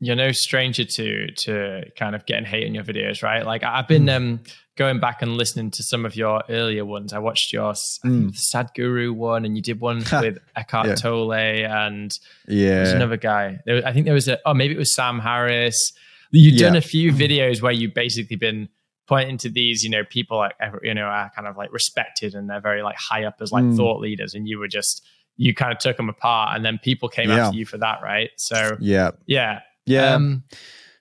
[0.00, 3.44] you're no stranger to to kind of getting hate in your videos, right?
[3.44, 4.16] Like I've been mm.
[4.16, 4.40] um,
[4.76, 7.12] going back and listening to some of your earlier ones.
[7.12, 7.72] I watched your
[8.04, 8.32] mm.
[8.54, 10.94] Sadhguru one, and you did one with Eckhart yeah.
[10.94, 12.16] Tolle, and
[12.46, 13.58] yeah, there's another guy.
[13.66, 15.92] There was, I think there was a oh maybe it was Sam Harris.
[16.30, 16.68] You've yeah.
[16.68, 18.68] done a few videos where you've basically been
[19.08, 22.48] pointing to these, you know, people like you know are kind of like respected and
[22.48, 23.76] they're very like high up as like mm.
[23.76, 25.04] thought leaders, and you were just
[25.36, 27.46] you kind of took them apart, and then people came yeah.
[27.46, 28.30] after you for that, right?
[28.36, 30.14] So yeah, yeah, yeah.
[30.14, 30.44] Um,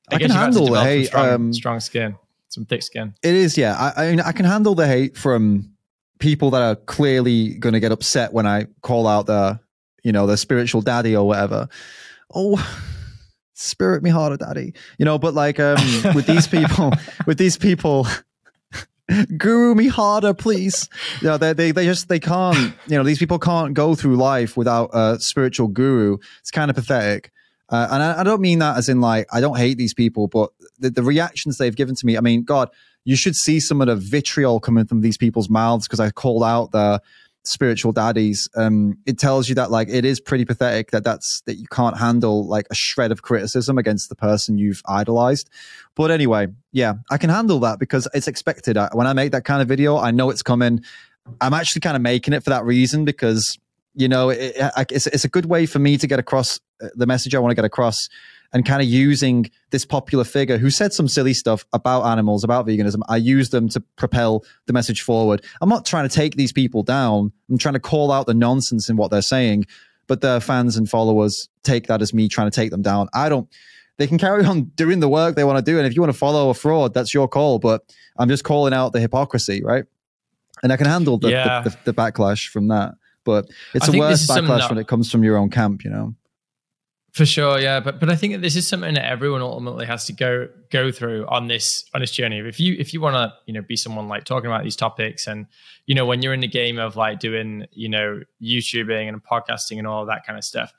[0.09, 1.07] I, can handle the hate.
[1.07, 2.15] Strong, um, strong, skin,
[2.49, 3.13] some thick skin.
[3.23, 3.75] It is, yeah.
[3.75, 5.71] I, I mean, I can handle the hate from
[6.19, 9.59] people that are clearly going to get upset when I call out the,
[10.03, 11.67] you know, the spiritual daddy or whatever.
[12.33, 12.57] Oh,
[13.53, 14.73] spirit me harder, daddy.
[14.97, 15.77] You know, but like um,
[16.15, 16.91] with these people,
[17.25, 18.07] with these people.
[19.37, 20.89] guru me harder please
[21.21, 24.17] you know they, they they just they can't you know these people can't go through
[24.17, 27.31] life without a spiritual guru it's kind of pathetic
[27.69, 30.27] uh, and I, I, don't mean that as in like I don't hate these people,
[30.27, 32.17] but the, the, reactions they've given to me.
[32.17, 32.69] I mean, God,
[33.03, 36.43] you should see some of the vitriol coming from these people's mouths because I called
[36.43, 37.01] out the
[37.43, 38.49] spiritual daddies.
[38.55, 41.97] Um, it tells you that like it is pretty pathetic that that's that you can't
[41.97, 45.49] handle like a shred of criticism against the person you've idolized.
[45.95, 48.77] But anyway, yeah, I can handle that because it's expected.
[48.77, 50.83] I, when I make that kind of video, I know it's coming.
[51.41, 53.57] I'm actually kind of making it for that reason because
[53.97, 56.59] you know, it, it, it's, it's a good way for me to get across
[56.95, 58.09] the message I want to get across
[58.53, 62.65] and kind of using this popular figure who said some silly stuff about animals, about
[62.65, 63.01] veganism.
[63.09, 65.43] I use them to propel the message forward.
[65.61, 67.31] I'm not trying to take these people down.
[67.49, 69.65] I'm trying to call out the nonsense in what they're saying,
[70.07, 73.09] but their fans and followers take that as me trying to take them down.
[73.13, 73.49] I don't.
[73.97, 76.13] They can carry on doing the work they want to do, and if you want
[76.13, 77.59] to follow a fraud, that's your call.
[77.59, 77.81] But
[78.17, 79.85] I'm just calling out the hypocrisy, right?
[80.63, 81.61] And I can handle the, yeah.
[81.61, 82.93] the, the, the backlash from that.
[83.23, 86.15] But it's I a worse backlash when it comes from your own camp, you know.
[87.13, 90.13] For sure, yeah, but but I think this is something that everyone ultimately has to
[90.13, 92.39] go go through on this on this journey.
[92.39, 95.25] If you if you want to you know be someone like talking about these topics,
[95.25, 95.47] and
[95.87, 99.79] you know when you're in the game of like doing you know YouTubing and podcasting
[99.79, 100.73] and all that kind of stuff,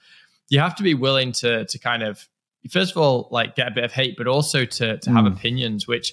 [0.48, 2.28] you have to be willing to to kind of
[2.70, 5.32] first of all like get a bit of hate, but also to to have mm.
[5.32, 6.12] opinions which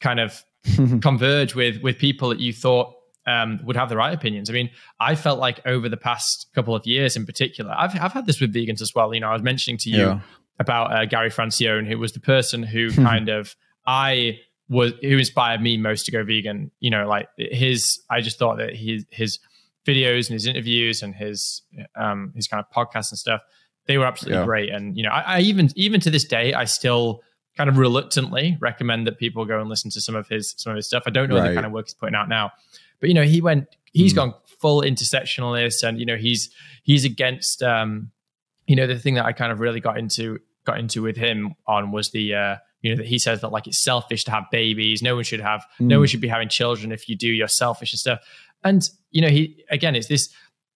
[0.00, 0.42] kind of
[1.02, 2.95] converge with with people that you thought
[3.26, 4.48] um, would have the right opinions.
[4.48, 4.70] I mean,
[5.00, 8.40] I felt like over the past couple of years in particular, I've, I've had this
[8.40, 9.12] with vegans as well.
[9.12, 10.20] You know, I was mentioning to you yeah.
[10.58, 15.60] about uh, Gary Francione, who was the person who kind of I was who inspired
[15.60, 16.70] me most to go vegan.
[16.80, 19.38] You know, like his, I just thought that his his
[19.86, 21.62] videos and his interviews and his
[21.96, 23.40] um, his kind of podcasts and stuff,
[23.86, 24.44] they were absolutely yeah.
[24.44, 24.70] great.
[24.70, 27.22] And you know, I, I even even to this day, I still
[27.56, 30.76] kind of reluctantly recommend that people go and listen to some of his some of
[30.76, 31.04] his stuff.
[31.06, 31.48] I don't know right.
[31.48, 32.52] the kind of work he's putting out now,
[33.00, 34.16] but you know, he went, he's mm.
[34.16, 36.50] gone full intersectionalist, and you know, he's
[36.82, 38.10] he's against, um,
[38.66, 41.54] you know, the thing that I kind of really got into got into with him
[41.66, 44.44] on was the, uh, you know, that he says that like it's selfish to have
[44.50, 45.02] babies.
[45.02, 45.86] No one should have, mm.
[45.86, 46.92] no one should be having children.
[46.92, 48.20] If you do, you're selfish and stuff.
[48.64, 50.28] And you know, he again, it's this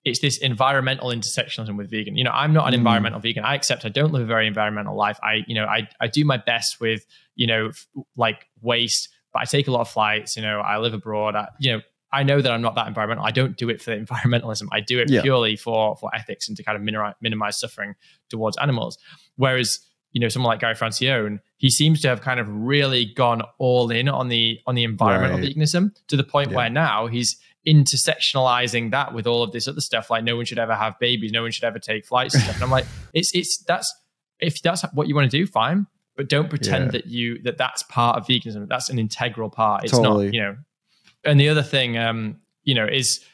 [0.04, 2.16] it's this environmental intersectionalism with vegan.
[2.16, 2.78] You know, I'm not an mm.
[2.78, 3.44] environmental vegan.
[3.44, 5.18] I accept I don't live a very environmental life.
[5.22, 7.86] I, you know, I I do my best with, you know, f-
[8.16, 11.36] like waste, but I take a lot of flights, you know, I live abroad.
[11.36, 11.80] I, you know,
[12.12, 13.24] I know that I'm not that environmental.
[13.24, 14.68] I don't do it for environmentalism.
[14.72, 15.22] I do it yeah.
[15.22, 17.94] purely for for ethics and to kind of minimize, minimize suffering
[18.28, 18.98] towards animals.
[19.36, 19.80] Whereas
[20.12, 23.90] you know someone like Gary Francione, he seems to have kind of really gone all
[23.90, 25.56] in on the on the environmental right.
[25.56, 26.56] veganism to the point yeah.
[26.56, 30.10] where now he's intersectionalizing that with all of this other stuff.
[30.10, 32.56] Like no one should ever have babies, no one should ever take flights and stuff.
[32.56, 33.94] And I'm like, it's it's that's
[34.40, 35.86] if that's what you want to do, fine.
[36.16, 36.90] But don't pretend yeah.
[36.90, 38.68] that you that that's part of veganism.
[38.68, 39.84] That's an integral part.
[39.84, 40.26] It's totally.
[40.26, 40.56] not, you know,
[41.24, 43.24] and the other thing, um, you know, is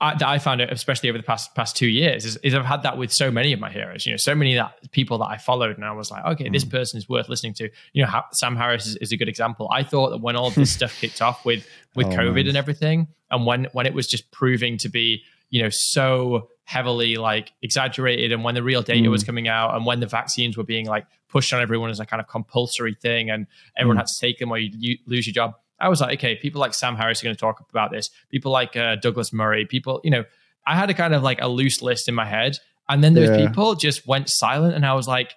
[0.00, 2.64] I, that I found it, especially over the past past two years, is, is, I've
[2.64, 4.04] had that with so many of my heroes.
[4.04, 6.52] You know, so many that people that I followed, and I was like, okay, mm.
[6.52, 7.70] this person is worth listening to.
[7.92, 9.68] You know, Sam Harris is, is, a good example.
[9.72, 13.08] I thought that when all this stuff kicked off with with oh, COVID and everything,
[13.30, 18.32] and when when it was just proving to be, you know, so heavily like exaggerated,
[18.32, 19.10] and when the real data mm.
[19.10, 22.04] was coming out, and when the vaccines were being like pushed on everyone as a
[22.04, 23.46] kind of compulsory thing, and
[23.78, 24.00] everyone mm.
[24.00, 26.74] had to take them or you lose your job I was like, okay, people like
[26.74, 28.10] Sam Harris are going to talk about this.
[28.30, 29.66] People like uh, Douglas Murray.
[29.66, 30.24] People, you know,
[30.66, 33.28] I had a kind of like a loose list in my head, and then those
[33.28, 33.46] yeah.
[33.46, 35.34] people just went silent, and I was like,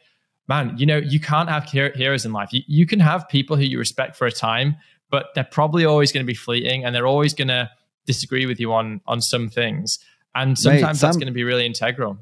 [0.47, 2.53] man, you know, you can't have heroes in life.
[2.53, 4.77] You, you can have people who you respect for a time,
[5.09, 7.69] but they're probably always going to be fleeting and they're always going to
[8.05, 9.99] disagree with you on on some things.
[10.34, 12.18] And sometimes Mate, Sam, that's going to be really integral.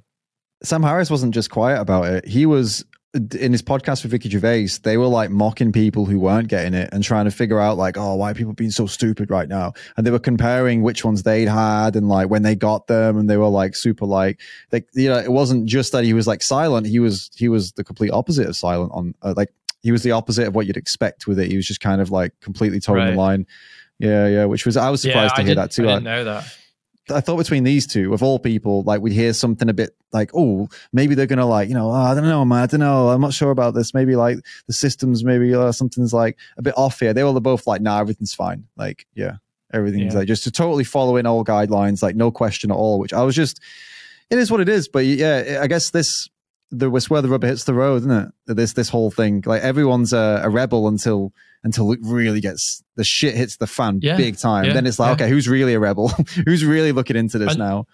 [0.64, 2.26] Sam Harris wasn't just quiet about it.
[2.26, 2.86] He was
[3.16, 6.90] in his podcast with Ricky Gervais, they were like mocking people who weren't getting it
[6.92, 9.74] and trying to figure out like, oh, why are people being so stupid right now?
[9.96, 13.30] And they were comparing which ones they'd had and like when they got them, and
[13.30, 16.44] they were like super like, like you know, it wasn't just that he was like
[16.44, 16.88] silent.
[16.88, 19.50] He was he was the complete opposite of silent on uh, like
[19.82, 21.50] he was the opposite of what you'd expect with it.
[21.50, 23.12] He was just kind of like completely toeing right.
[23.12, 23.48] the line.
[23.98, 25.84] Yeah, yeah, which was I was surprised yeah, to I hear that too.
[25.84, 26.58] I didn't know that.
[27.10, 30.32] I thought between these two, of all people, like we'd hear something a bit like,
[30.34, 33.10] oh, maybe they're gonna like, you know, oh, I don't know, man, I don't know,
[33.10, 33.94] I'm not sure about this.
[33.94, 37.14] Maybe like the systems, maybe uh, something's like a bit off here.
[37.14, 38.65] They were both like, nah, everything's fine.
[38.76, 39.36] Like, yeah,
[39.73, 40.19] everything's yeah.
[40.19, 42.99] like just to totally follow in all guidelines, like no question at all.
[42.99, 43.60] Which I was just,
[44.30, 44.88] it is what it is.
[44.88, 46.30] But yeah, I guess this
[46.72, 48.32] the where the rubber hits the road, isn't it?
[48.48, 51.34] This this whole thing, like everyone's a, a rebel until
[51.66, 54.66] until it really gets the shit hits the fan yeah, big time.
[54.66, 55.26] Yeah, then it's like, yeah.
[55.26, 56.10] okay, who's really a rebel?
[56.46, 57.88] who's really looking into this and, now?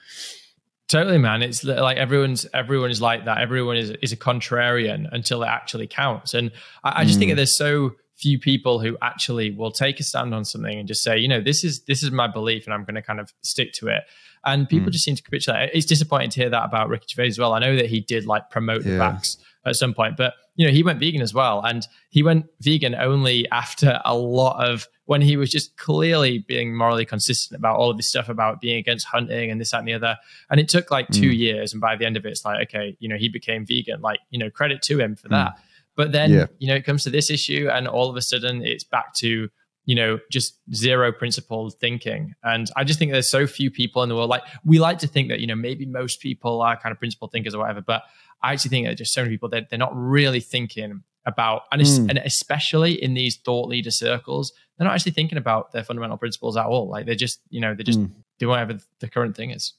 [0.90, 1.42] Totally, man.
[1.42, 3.40] It's like everyone's everyone is like that.
[3.40, 6.34] Everyone is is a contrarian until it actually counts.
[6.34, 6.52] And
[6.84, 7.20] I, I just mm.
[7.20, 10.88] think that there's so few people who actually will take a stand on something and
[10.88, 13.22] just say, you know, this is this is my belief, and I'm going to kind
[13.22, 14.04] of stick to it.
[14.44, 14.92] And people mm.
[14.92, 15.70] just seem to capitulate.
[15.74, 17.54] It's disappointing to hear that about Ricky Gervais as well.
[17.54, 20.72] I know that he did like promote the vax at some point, but you know,
[20.72, 21.62] he went vegan as well.
[21.66, 26.76] And he went vegan only after a lot of when he was just clearly being
[26.76, 29.88] morally consistent about all of this stuff about being against hunting and this, that, and
[29.88, 30.18] the other.
[30.50, 31.38] And it took like two mm.
[31.38, 31.74] years.
[31.74, 34.02] And by the end of it, it's like, okay, you know, he became vegan.
[34.02, 35.32] Like, you know, credit to him for mm.
[35.32, 35.54] that.
[35.96, 36.46] But then, yeah.
[36.60, 39.50] you know, it comes to this issue, and all of a sudden it's back to,
[39.86, 42.34] you know, just zero principled thinking.
[42.44, 44.30] And I just think there's so few people in the world.
[44.30, 47.32] Like, we like to think that, you know, maybe most people are kind of principled
[47.32, 47.82] thinkers or whatever.
[47.82, 48.04] But
[48.44, 51.82] I actually think that just so many people that they're, not really thinking about, and,
[51.82, 52.10] mm.
[52.10, 56.58] and especially in these thought leader circles, they're not actually thinking about their fundamental principles
[56.58, 56.90] at all.
[56.90, 58.10] Like they're just, you know, they just mm.
[58.40, 59.74] do whatever the current thing is.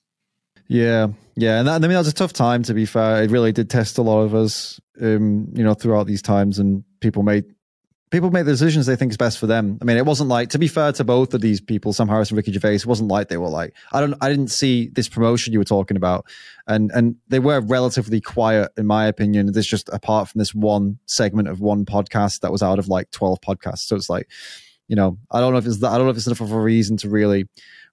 [0.68, 2.62] Yeah, yeah, and that, I mean that was a tough time.
[2.62, 6.06] To be fair, it really did test a lot of us, um, you know, throughout
[6.06, 7.44] these times, and people made
[8.12, 9.78] people make the decisions they think is best for them.
[9.80, 12.30] I mean, it wasn't like to be fair to both of these people, Sam Harris
[12.30, 12.76] and Ricky Gervais.
[12.76, 15.64] It wasn't like they were like I don't I didn't see this promotion you were
[15.64, 16.26] talking about,
[16.68, 19.51] and and they were relatively quiet in my opinion.
[19.52, 23.10] This just apart from this one segment of one podcast that was out of like
[23.10, 24.28] twelve podcasts, so it's like,
[24.86, 26.52] you know, I don't know if it's that, I don't know if it's enough of
[26.52, 27.48] a reason to really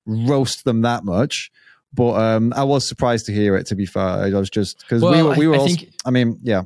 [0.05, 1.49] roast them that much.
[1.91, 3.65] But um, I was surprised to hear it.
[3.67, 5.35] To be fair, I was just because well, we were.
[5.35, 5.55] We were.
[5.55, 6.63] I, also, think, I mean, yeah.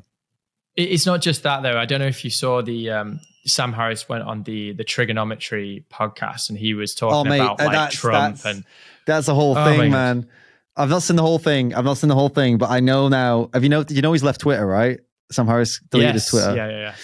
[0.76, 1.78] It's not just that though.
[1.78, 5.86] I don't know if you saw the um, Sam Harris went on the the Triggernometry
[5.92, 8.66] podcast and he was talking oh, mate, about uh, like that's, Trump that's, and
[9.06, 10.28] that's the whole oh, thing, man.
[10.76, 11.74] I've not seen the whole thing.
[11.76, 13.50] I've not seen the whole thing, but I know now.
[13.54, 13.86] Have you know?
[13.88, 15.00] You know he's left Twitter, right?
[15.32, 16.24] Sam Harris deleted yes.
[16.24, 16.56] his Twitter.
[16.56, 16.96] Yeah, yeah, yeah.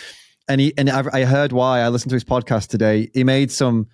[0.48, 1.82] And he and I heard why.
[1.82, 3.12] I listened to his podcast today.
[3.14, 3.88] He made some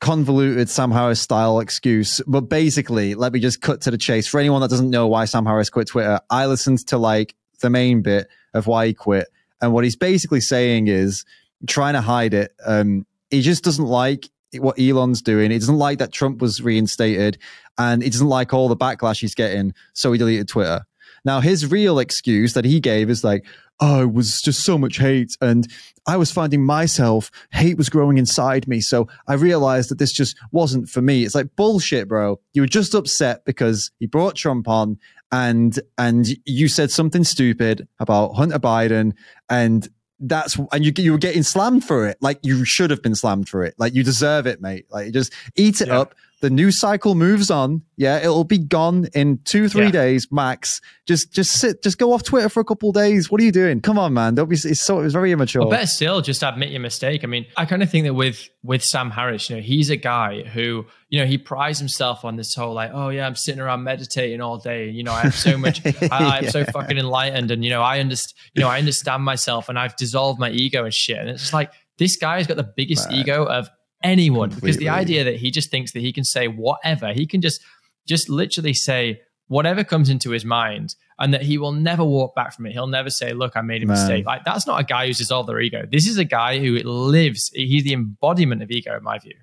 [0.00, 4.28] convoluted Sam Harris style excuse, but basically, let me just cut to the chase.
[4.28, 7.70] For anyone that doesn't know why Sam Harris quit Twitter, I listened to like the
[7.70, 9.26] main bit of why he quit,
[9.60, 11.24] and what he's basically saying is
[11.66, 12.52] trying to hide it.
[12.64, 15.50] Um, he just doesn't like what Elon's doing.
[15.50, 17.38] He doesn't like that Trump was reinstated
[17.76, 19.74] and he doesn't like all the backlash he's getting.
[19.92, 20.84] So he deleted Twitter.
[21.24, 23.44] Now, his real excuse that he gave is like,
[23.80, 25.36] oh, it was just so much hate.
[25.40, 25.66] And
[26.06, 28.80] I was finding myself, hate was growing inside me.
[28.80, 31.24] So I realized that this just wasn't for me.
[31.24, 32.40] It's like bullshit, bro.
[32.54, 34.98] You were just upset because he brought Trump on
[35.30, 39.12] and, and you said something stupid about Hunter Biden
[39.48, 39.88] and
[40.20, 42.18] that's and you you were getting slammed for it.
[42.20, 43.74] Like you should have been slammed for it.
[43.78, 44.86] Like you deserve it, mate.
[44.90, 46.00] Like just eat it yeah.
[46.00, 46.14] up.
[46.40, 47.82] The new cycle moves on.
[47.96, 49.90] Yeah, it'll be gone in two, three yeah.
[49.90, 50.80] days max.
[51.06, 53.28] Just, just sit, just go off Twitter for a couple days.
[53.28, 53.80] What are you doing?
[53.80, 54.36] Come on, man.
[54.36, 54.54] Don't be.
[54.54, 55.00] It's so.
[55.00, 55.62] It's very immature.
[55.62, 57.24] Well, better still, just admit your mistake.
[57.24, 59.96] I mean, I kind of think that with with Sam Harris, you know, he's a
[59.96, 63.60] guy who, you know, he prides himself on this whole like, oh yeah, I'm sitting
[63.60, 64.90] around meditating all day.
[64.90, 65.84] You know, I have so much.
[66.10, 66.50] I, am yeah.
[66.50, 68.34] so fucking enlightened, and you know, I understand.
[68.54, 71.18] You know, I understand myself, and I've dissolved my ego and shit.
[71.18, 73.20] And it's just like this guy's got the biggest man.
[73.20, 73.68] ego of
[74.02, 74.66] anyone Completely.
[74.66, 77.60] because the idea that he just thinks that he can say whatever he can just
[78.06, 82.54] just literally say whatever comes into his mind and that he will never walk back
[82.54, 83.96] from it he'll never say look i made a Man.
[83.96, 86.76] mistake like that's not a guy who's dissolved their ego this is a guy who
[86.84, 89.34] lives he's the embodiment of ego in my view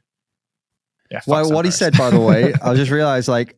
[1.11, 3.57] yeah well what he said by the way i just realized like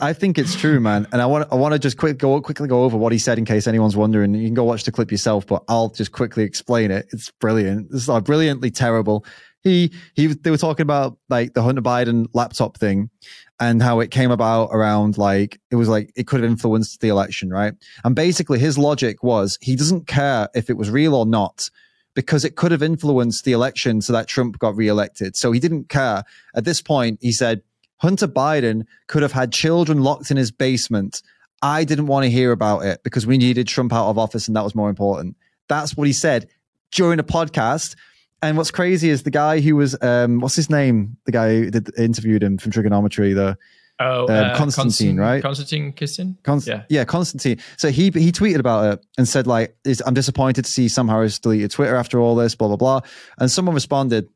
[0.00, 2.66] I think it's true, man, and I want I want to just quick go quickly
[2.66, 4.34] go over what he said in case anyone's wondering.
[4.34, 7.08] You can go watch the clip yourself, but I'll just quickly explain it.
[7.12, 7.88] It's brilliant.
[7.92, 9.26] It's like brilliantly terrible
[9.62, 13.10] he he they were talking about like the Hunter Biden laptop thing
[13.58, 17.08] and how it came about around like it was like it could have influenced the
[17.08, 17.74] election, right?
[18.04, 21.70] And basically his logic was he doesn't care if it was real or not
[22.14, 25.36] because it could have influenced the election so that Trump got reelected.
[25.36, 26.24] So he didn't care.
[26.54, 27.62] At this point, he said
[27.98, 31.22] Hunter Biden could have had children locked in his basement.
[31.62, 34.56] I didn't want to hear about it because we needed Trump out of office and
[34.56, 35.36] that was more important.
[35.68, 36.48] That's what he said
[36.90, 37.94] during a podcast
[38.42, 41.16] and what's crazy is the guy who was um, what's his name?
[41.26, 43.34] The guy who did, interviewed him from Triggernometry.
[43.34, 43.58] The
[43.98, 45.42] oh um, uh, Constantine, right?
[45.42, 46.38] Constantine Kissin.
[46.42, 47.58] Const- yeah, yeah, Constantine.
[47.76, 49.76] So he he tweeted about it and said like,
[50.06, 53.00] "I'm disappointed to see Sam Harris deleted Twitter after all this, blah blah blah."
[53.38, 54.28] And someone responded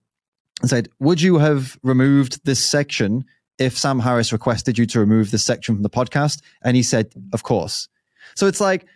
[0.60, 3.24] and said, "Would you have removed this section
[3.59, 7.12] if Sam Harris requested you to remove this section from the podcast?" And he said,
[7.32, 7.89] "Of course."
[8.36, 8.86] So it's like,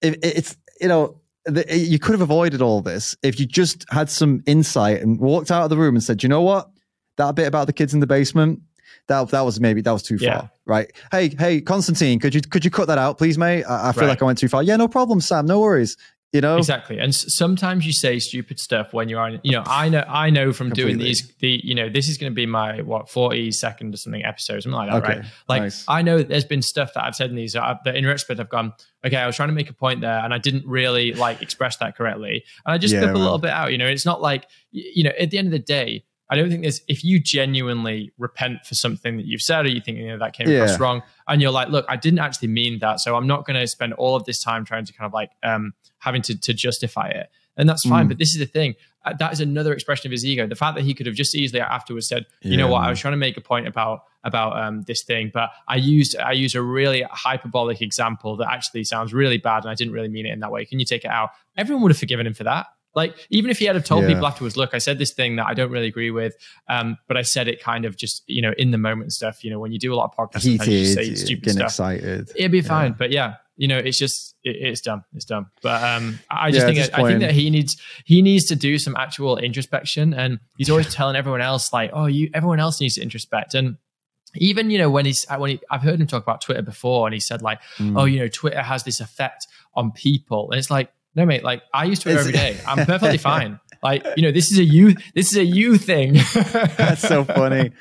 [0.00, 3.84] it, it's you know the, eh, you could have avoided all this if you just
[3.90, 6.70] had some insight and walked out of the room and said, you know what?
[7.16, 8.60] That bit about the kids in the basement,
[9.06, 10.40] that that was maybe that was too yeah.
[10.40, 10.92] far, right?
[11.10, 13.64] Hey, hey, Constantine, could you could you cut that out, please, mate?
[13.64, 14.08] I, I feel right.
[14.08, 14.62] like I went too far.
[14.62, 15.46] Yeah, no problem, Sam.
[15.46, 15.96] No worries
[16.34, 19.88] you know exactly and sometimes you say stupid stuff when you're on you know i
[19.88, 20.92] know i know from Completely.
[20.94, 23.96] doing these the you know this is going to be my what 40 second or
[23.96, 25.18] something episode something like that okay.
[25.20, 25.84] right like nice.
[25.86, 28.48] i know there's been stuff that i've said in these uh, that in retrospect i've
[28.48, 28.72] gone
[29.06, 31.76] okay i was trying to make a point there and i didn't really like express
[31.76, 34.20] that correctly and i just yeah, clip a little bit out you know it's not
[34.20, 37.20] like you know at the end of the day I don't think there's if you
[37.20, 40.64] genuinely repent for something that you've said or you think you know that came yeah.
[40.64, 43.60] across wrong and you're like, look, I didn't actually mean that, so I'm not going
[43.60, 46.54] to spend all of this time trying to kind of like um, having to to
[46.54, 48.06] justify it, and that's fine.
[48.06, 48.08] Mm.
[48.08, 48.74] But this is the thing
[49.04, 50.46] uh, that is another expression of his ego.
[50.46, 52.58] The fact that he could have just easily afterwards said, you yeah.
[52.58, 55.50] know what, I was trying to make a point about about um, this thing, but
[55.68, 59.74] I used I used a really hyperbolic example that actually sounds really bad, and I
[59.74, 60.64] didn't really mean it in that way.
[60.64, 61.30] Can you take it out?
[61.56, 62.66] Everyone would have forgiven him for that.
[62.94, 64.10] Like, even if he had have told yeah.
[64.10, 66.34] people afterwards, look, I said this thing that I don't really agree with,
[66.68, 69.42] um, but I said it kind of just, you know, in the moment stuff.
[69.44, 71.66] You know, when you do a lot of podcasts, Heated, you say stupid stuff.
[71.66, 72.30] excited.
[72.36, 72.92] It'd be fine.
[72.92, 72.96] Yeah.
[72.98, 75.04] But yeah, you know, it's just, it, it's done.
[75.14, 75.46] It's done.
[75.62, 78.56] But um, I just yeah, think, I, I think that he needs, he needs to
[78.56, 80.14] do some actual introspection.
[80.14, 83.54] And he's always telling everyone else, like, oh, you, everyone else needs to introspect.
[83.54, 83.76] And,
[84.36, 87.14] even you know when he's when he, I've heard him talk about Twitter before, and
[87.14, 87.96] he said like, mm.
[87.96, 91.44] "Oh, you know, Twitter has this effect on people," and it's like, no, mate.
[91.44, 92.58] Like I use Twitter every day.
[92.66, 93.60] I'm perfectly fine.
[93.82, 94.94] Like you know, this is a you.
[95.14, 96.14] This is a you thing.
[96.34, 97.72] That's so funny.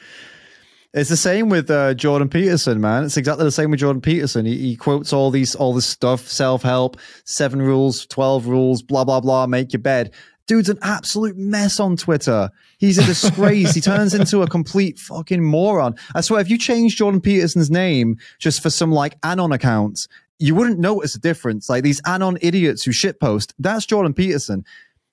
[0.94, 3.04] It's the same with uh, Jordan Peterson, man.
[3.04, 4.46] It's exactly the same with Jordan Peterson.
[4.46, 9.04] He, he quotes all these all this stuff, self help, seven rules, twelve rules, blah
[9.04, 9.48] blah blah.
[9.48, 10.14] Make your bed.
[10.46, 12.50] Dude's an absolute mess on Twitter.
[12.78, 13.74] He's a disgrace.
[13.74, 15.96] he turns into a complete fucking moron.
[16.16, 20.08] I swear, if you change Jordan Peterson's name just for some like Anon account
[20.40, 21.70] you wouldn't notice a difference.
[21.70, 24.66] Like these anon idiots who shitpost, that's Jordan Peterson.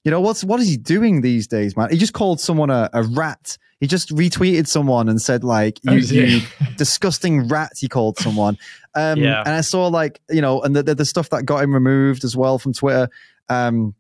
[0.05, 1.91] You know, what's what is he doing these days, man?
[1.91, 3.59] He just called someone a, a rat.
[3.81, 6.41] He just retweeted someone and said, like, you, oh, you
[6.77, 8.59] disgusting rat, he called someone.
[8.95, 9.41] Um, yeah.
[9.41, 12.23] And I saw, like, you know, and the, the, the, stuff that got him removed
[12.23, 13.09] as well from Twitter.
[13.49, 13.95] Um,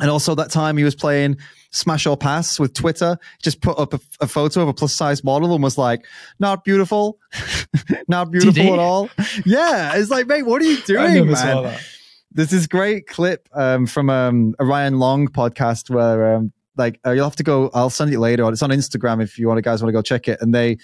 [0.00, 1.36] and also that time he was playing
[1.70, 5.22] Smash or Pass with Twitter, just put up a, a photo of a plus size
[5.22, 6.04] model and was like,
[6.38, 7.18] not beautiful,
[8.08, 9.10] not beautiful at all.
[9.44, 9.96] Yeah.
[9.96, 11.78] It's like, mate, what are you doing, man?
[12.32, 17.10] There's this great clip um, from um, a Ryan Long podcast where, um, like, uh,
[17.10, 18.48] you'll have to go, I'll send it later.
[18.48, 20.38] It's on Instagram if you want, guys want to go check it.
[20.40, 20.78] And they,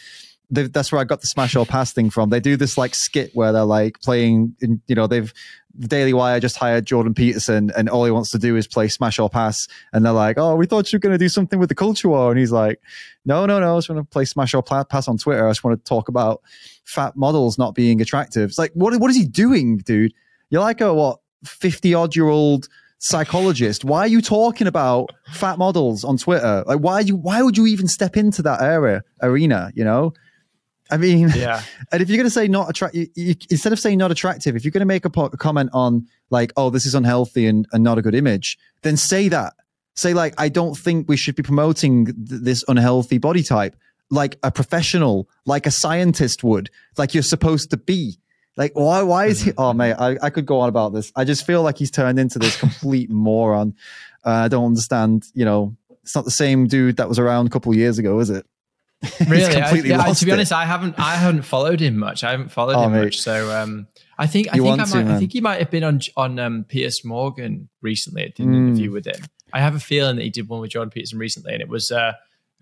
[0.51, 2.31] that's where I got the smash or pass thing from.
[2.31, 5.33] They do this like skit where they're like playing, in, you know, they've
[5.79, 8.89] the Daily Wire just hired Jordan Peterson, and all he wants to do is play
[8.89, 9.69] smash or pass.
[9.93, 12.09] And they're like, "Oh, we thought you were going to do something with the culture
[12.09, 12.81] war," and he's like,
[13.25, 13.75] "No, no, no.
[13.75, 15.47] I just want to play smash or pass on Twitter.
[15.47, 16.43] I just want to talk about
[16.85, 18.99] fat models not being attractive." It's like, what?
[18.99, 20.15] What is he doing, dude?
[20.51, 22.69] You're like a what, fifty odd year old
[22.99, 23.85] psychologist.
[23.85, 26.65] Why are you talking about fat models on Twitter?
[26.67, 27.17] Like, why you?
[27.17, 29.73] Why would you even step into that area arena?
[29.75, 30.15] You know?
[30.91, 31.63] I mean, yeah.
[31.93, 34.73] And if you're going to say not attractive, instead of saying not attractive, if you're
[34.73, 37.83] going to make a, po- a, comment on like, oh, this is unhealthy and, and
[37.83, 39.55] not a good image, then say that.
[39.95, 43.77] Say like, I don't think we should be promoting th- this unhealthy body type
[44.11, 48.19] like a professional, like a scientist would, like you're supposed to be.
[48.57, 49.03] Like, why?
[49.03, 49.51] Why is he?
[49.51, 49.61] Mm-hmm.
[49.61, 51.13] Oh, mate, I, I could go on about this.
[51.15, 53.75] I just feel like he's turned into this complete moron.
[54.25, 55.27] Uh, I don't understand.
[55.35, 58.31] You know, it's not the same dude that was around a couple years ago, is
[58.31, 58.47] it?
[59.29, 62.51] really I, yeah, to be honest i haven't i haven't followed him much i haven't
[62.51, 63.05] followed oh, him mate.
[63.05, 63.87] much so um
[64.19, 66.01] i think i you think i might to, i think he might have been on
[66.17, 68.69] on um piers morgan recently i did an mm.
[68.69, 71.53] interview with him i have a feeling that he did one with jordan peterson recently
[71.53, 72.13] and it was uh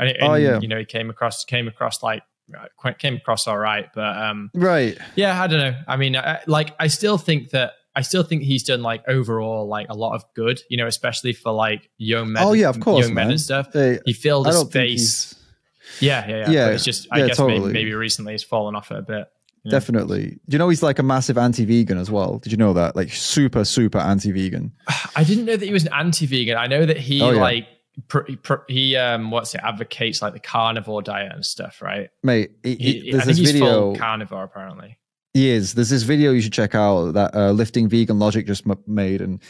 [0.01, 0.59] and, it, oh, yeah.
[0.59, 2.23] you know he came across came across like
[2.59, 6.41] uh, came across all right but um right yeah i don't know i mean I,
[6.47, 10.17] like i still think that I still think he's done like overall like a lot
[10.17, 12.43] of good, you know, especially for like young men.
[12.43, 13.27] Oh yeah, of course, young man.
[13.27, 13.73] men and stuff.
[13.73, 15.35] Hey, He filled a space.
[16.01, 16.51] Yeah, yeah, yeah.
[16.51, 17.73] Yeah, But it's just, I yeah, guess maybe, totally.
[17.73, 19.27] maybe recently he's fallen off it a bit.
[19.69, 20.31] Definitely.
[20.49, 22.39] Do you know he's like a massive anti-vegan as well?
[22.39, 22.95] Did you know that?
[22.97, 24.73] Like super, super anti-vegan.
[25.17, 26.57] I didn't know that he was an anti-vegan.
[26.57, 27.41] I know that he Oh, yeah.
[27.41, 27.67] like
[28.09, 32.11] pr- he pr- he um what's it advocates like the carnivore diet and stuff, right?
[32.23, 33.67] Mate, he, He, he- I there's think this he's video.
[33.73, 34.99] full carnivore apparently.
[35.33, 35.73] He is.
[35.75, 39.21] There's this video you should check out that uh, Lifting Vegan Logic just m- made,
[39.23, 39.41] and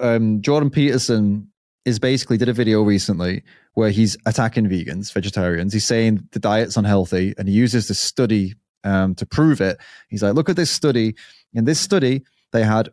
[0.00, 1.46] um, Jordan Peterson
[1.84, 3.42] is basically did a video recently
[3.80, 5.72] where he's attacking vegans, vegetarians.
[5.72, 8.52] He's saying the diet's unhealthy, and he uses this study
[8.84, 9.78] um, to prove it.
[10.10, 11.14] He's like, look at this study.
[11.54, 12.90] In this study, they had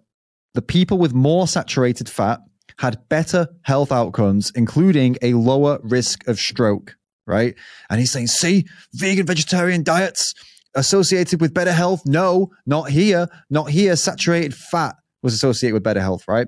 [0.53, 2.39] the people with more saturated fat
[2.79, 6.95] had better health outcomes, including a lower risk of stroke.
[7.25, 7.55] Right,
[7.89, 10.33] and he's saying, see, vegan vegetarian diets
[10.73, 12.03] associated with better health?
[12.05, 13.27] No, not here.
[13.49, 13.97] Not here.
[13.97, 16.47] Saturated fat was associated with better health, right?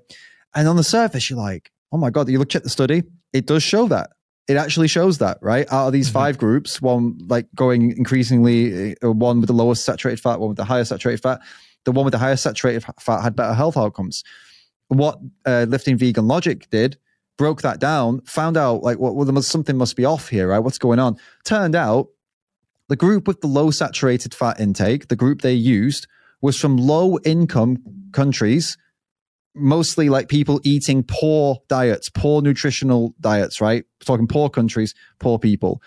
[0.55, 3.03] And on the surface, you're like, oh my God, you look at the study,
[3.33, 4.11] it does show that.
[4.49, 5.71] It actually shows that, right?
[5.71, 6.13] Out of these Mhm.
[6.13, 10.57] five groups, one like going increasingly, uh, one with the lowest saturated fat, one with
[10.57, 11.39] the highest saturated fat,
[11.85, 14.23] the one with the highest saturated fat had better health outcomes.
[14.88, 16.97] What uh, Lifting Vegan Logic did,
[17.38, 20.59] broke that down, found out like, well, well, must, something must be off here, right?
[20.59, 21.15] What's going on?
[21.45, 22.07] Turned out
[22.89, 26.07] the group with the low saturated fat intake, the group they used,
[26.41, 27.77] was from low income
[28.13, 28.77] countries,
[29.60, 33.84] mostly like people eating poor diets, poor nutritional diets, right?
[33.84, 35.81] We're talking poor countries, poor people.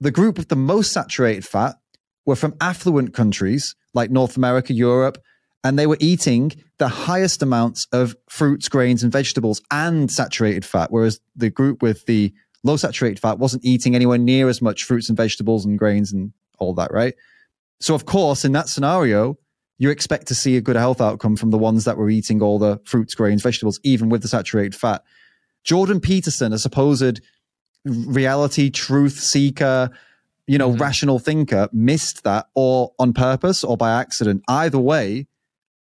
[0.00, 1.76] The group with the most saturated fat
[2.24, 5.18] were from affluent countries like North America, Europe,
[5.64, 10.92] and they were eating the highest amounts of fruits, grains, and vegetables and saturated fat,
[10.92, 12.32] whereas the group with the
[12.62, 16.32] low saturated fat wasn't eating anywhere near as much fruits and vegetables and grains and
[16.58, 17.14] all that, right?
[17.80, 19.38] So, of course, in that scenario,
[19.78, 22.58] you expect to see a good health outcome from the ones that were eating all
[22.58, 25.02] the fruits, grains, vegetables, even with the saturated fat.
[25.64, 27.20] Jordan Peterson, a supposed
[27.84, 29.90] reality truth seeker,
[30.46, 30.80] you know, Mhm.
[30.80, 34.42] rational thinker, missed that or on purpose or by accident.
[34.48, 35.26] Either way,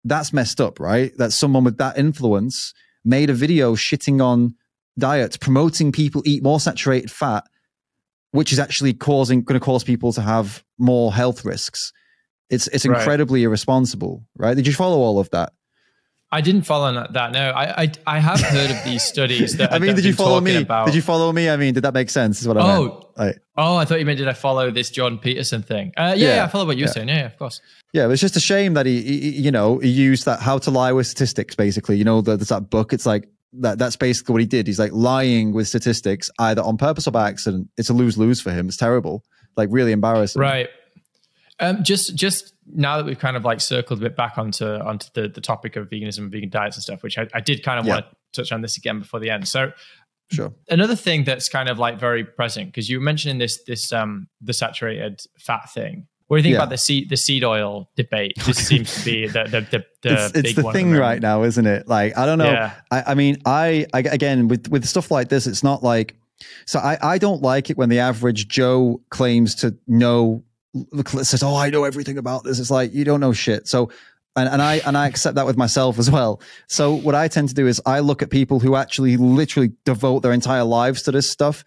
[0.05, 1.17] that's messed up, right?
[1.19, 2.73] That someone with that influence
[3.05, 4.55] made a video shitting on
[4.99, 7.45] diets, promoting people eat more saturated fat,
[8.31, 11.93] which is actually causing going to cause people to have more health risks.
[12.51, 12.99] It's it's Right.
[12.99, 14.55] incredibly irresponsible, right?
[14.55, 15.53] Did you follow all of that?
[16.33, 17.31] I didn't follow that- that.
[17.33, 19.73] No, I I, I have heard of these studies that.
[19.75, 20.57] I mean, did you follow me?
[20.57, 21.49] About, Did you follow me?
[21.49, 22.41] I mean, did that make sense?
[22.41, 22.93] Is what I meant.
[22.93, 25.93] Oh, Like, oh, I thought you meant did I follow this John Peterson thing?
[25.97, 26.93] Uh, yeah, Yeah, yeah, I follow what you were yeah.
[26.93, 27.09] saying.
[27.09, 27.61] Yeah, yeah, of course.
[27.93, 30.71] Yeah, it's just a shame that he, he you know, he used that how to
[30.73, 31.55] lie with statistics.
[31.55, 32.93] Basically, you know, the, there's that book.
[32.93, 33.29] It's like
[33.61, 33.79] that.
[33.79, 34.67] That's basically what he did.
[34.67, 37.69] He's like lying with statistics, either on purpose or by accident.
[37.77, 38.67] It's a lose lose for him.
[38.67, 39.23] It's terrible.
[39.57, 40.41] Like really embarrassing.
[40.41, 40.69] Right.
[41.61, 45.09] Um, just just now that we've kind of like circled a bit back onto onto
[45.15, 47.79] the, the topic of veganism and vegan diets and stuff, which I, I did kind
[47.79, 47.95] of Yeah.
[47.95, 49.47] want to touch on this again before the end.
[49.49, 49.73] So
[50.33, 50.53] Sure.
[50.71, 54.27] another thing that's kind of like very present because you were mentioning this this um
[54.41, 56.07] the saturated fat thing.
[56.27, 56.59] What do you think Yeah.
[56.61, 58.33] about the seed the seed oil debate?
[58.47, 60.79] This seems to be the the the, the it's, it's big the one at the
[60.85, 61.87] thing right now, isn't it?
[61.87, 62.51] Like I don't know.
[62.51, 62.73] Yeah.
[62.91, 66.17] I, I mean, I, I again with with stuff like this, it's not like.
[66.67, 70.43] So I I don't like it when the average Joe claims to know
[71.23, 73.69] says, "Oh, I know everything about this." It's like you don't know shit.
[73.69, 73.91] So.
[74.37, 76.41] And, and I and I accept that with myself as well.
[76.67, 80.25] So what I tend to do is I look at people who actually literally devote
[80.25, 81.63] their entire lives to this stuff,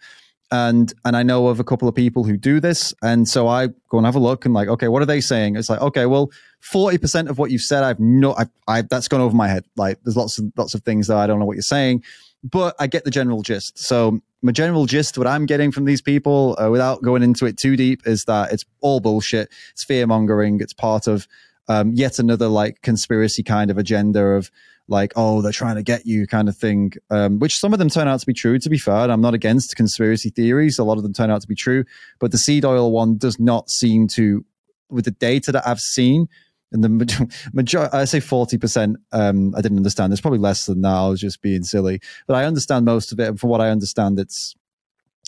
[0.50, 3.68] and and I know of a couple of people who do this, and so I
[3.88, 5.56] go and have a look and like, okay, what are they saying?
[5.56, 6.30] It's like, okay, well,
[6.60, 9.64] forty percent of what you've said, I've no, I, I that's gone over my head.
[9.78, 12.04] Like, there's lots of lots of things that I don't know what you're saying,
[12.42, 13.78] but I get the general gist.
[13.78, 17.56] So my general gist, what I'm getting from these people, uh, without going into it
[17.56, 19.50] too deep, is that it's all bullshit.
[19.72, 20.60] It's fear mongering.
[20.60, 21.26] It's part of
[21.68, 24.50] um, yet another like conspiracy kind of agenda of
[24.88, 27.90] like, oh, they're trying to get you kind of thing, um, which some of them
[27.90, 28.96] turn out to be true, to be fair.
[28.96, 30.78] And I'm not against conspiracy theories.
[30.78, 31.84] A lot of them turn out to be true.
[32.18, 34.44] But the seed oil one does not seem to,
[34.88, 36.28] with the data that I've seen,
[36.72, 40.12] and the major, major I say 40%, um, I didn't understand.
[40.12, 40.94] There's probably less than that.
[40.94, 42.00] I was just being silly.
[42.26, 43.28] But I understand most of it.
[43.28, 44.54] And from what I understand, it's,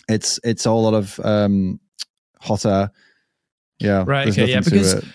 [0.07, 1.79] it's, it's all a lot of um,
[2.39, 2.91] hot air.
[3.79, 4.03] Yeah.
[4.05, 5.05] Right, okay, yeah, because- it.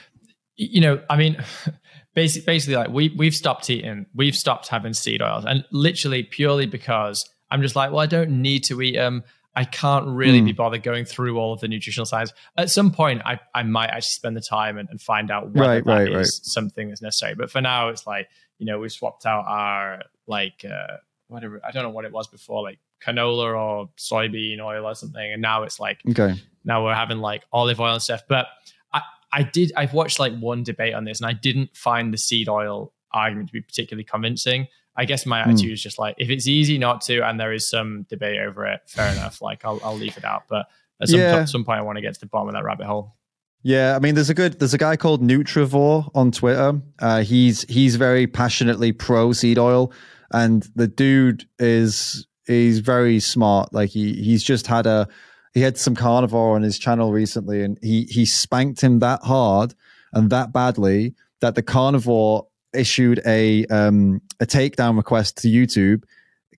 [0.56, 1.36] you know, I mean,
[2.14, 6.66] basically, basically, like we we've stopped eating, we've stopped having seed oils, and literally purely
[6.66, 9.22] because I'm just like, well, I don't need to eat them.
[9.56, 10.44] I can't really Hmm.
[10.44, 12.32] be bothered going through all of the nutritional science.
[12.58, 15.60] At some point, I, I might actually spend the time and, and find out whether
[15.68, 16.26] Right, that right, is right.
[16.26, 17.34] something that's necessary.
[17.34, 18.28] But for now, it's like
[18.58, 20.96] you know, we swapped out our like uh,
[21.28, 25.32] whatever I don't know what it was before, like canola or soybean oil or something,
[25.32, 26.34] and now it's like Okay.
[26.64, 28.22] now we're having like olive oil and stuff.
[28.28, 28.46] But
[28.92, 29.02] I,
[29.32, 32.48] I did I've watched like one debate on this and I didn't find the seed
[32.48, 34.68] oil argument to be particularly convincing.
[34.96, 35.74] I guess my attitude mm.
[35.74, 38.80] is just like if it's easy not to, and there is some debate over it,
[38.86, 39.42] fair enough.
[39.42, 40.44] Like I'll I'll leave it out.
[40.48, 40.66] But
[41.00, 41.44] at some, yeah.
[41.44, 43.16] some point, I want to get to the bottom of that rabbit hole.
[43.62, 46.80] Yeah, I mean, there's a good there's a guy called Nutrivore on Twitter.
[46.98, 49.92] Uh, he's he's very passionately pro seed oil,
[50.32, 53.72] and the dude is he's very smart.
[53.72, 55.08] Like he he's just had a
[55.52, 59.74] he had some carnivore on his channel recently, and he he spanked him that hard
[60.12, 66.04] and that badly that the carnivore issued a um, a takedown request to YouTube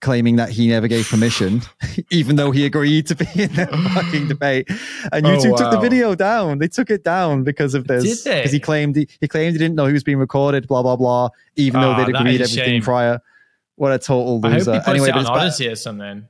[0.01, 1.61] claiming that he never gave permission,
[2.11, 4.69] even though he agreed to be in the fucking debate.
[5.11, 5.57] And oh, YouTube oh, wow.
[5.57, 6.59] took the video down.
[6.59, 8.23] They took it down because of this.
[8.23, 10.67] Because he claimed he, he, claimed he didn't know he was being recorded.
[10.67, 11.29] Blah blah blah.
[11.55, 12.81] Even oh, though they'd agreed everything shame.
[12.81, 13.21] prior.
[13.75, 14.81] What a total loser.
[14.85, 16.27] I anyway, it on Odysee back, or something.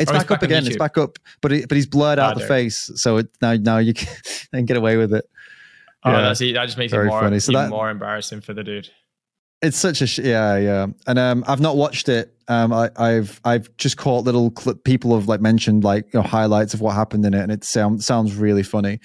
[0.00, 0.66] It's back, back, up again.
[0.66, 3.54] It's back up, but it, but he's blurred out oh, the face, so it, now
[3.54, 4.08] now you can,
[4.54, 5.24] can get away with it.
[6.04, 6.20] Oh, yeah.
[6.20, 7.40] that's, that just makes Very it more, funny.
[7.40, 8.90] So even that, more embarrassing for the dude.
[9.60, 12.32] It's such a sh- yeah yeah, and um, I've not watched it.
[12.46, 14.84] Um, I, have I've just caught little clip.
[14.84, 17.64] People have like mentioned like you know highlights of what happened in it, and it
[17.64, 19.00] sounds sounds really funny.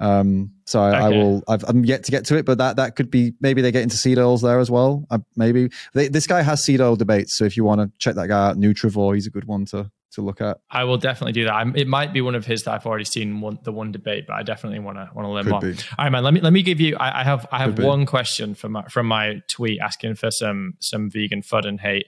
[0.00, 0.98] Um, so I, okay.
[0.98, 1.42] I will.
[1.48, 3.82] i am yet to get to it, but that that could be maybe they get
[3.82, 5.06] into seed oils there as well.
[5.10, 8.14] Uh, maybe they, this guy has seed oil debates, so if you want to check
[8.16, 10.58] that guy out, Nutrivore, he's a good one to to look at.
[10.70, 11.54] I will definitely do that.
[11.54, 14.26] I'm, it might be one of his that I've already seen one, the one debate,
[14.26, 15.60] but I definitely want to want to learn Could more.
[15.60, 15.72] Be.
[15.98, 16.24] All right, man.
[16.24, 16.96] Let me let me give you.
[16.96, 18.06] I, I have I have Could one be.
[18.06, 22.06] question from my, from my tweet asking for some some vegan fud and hate.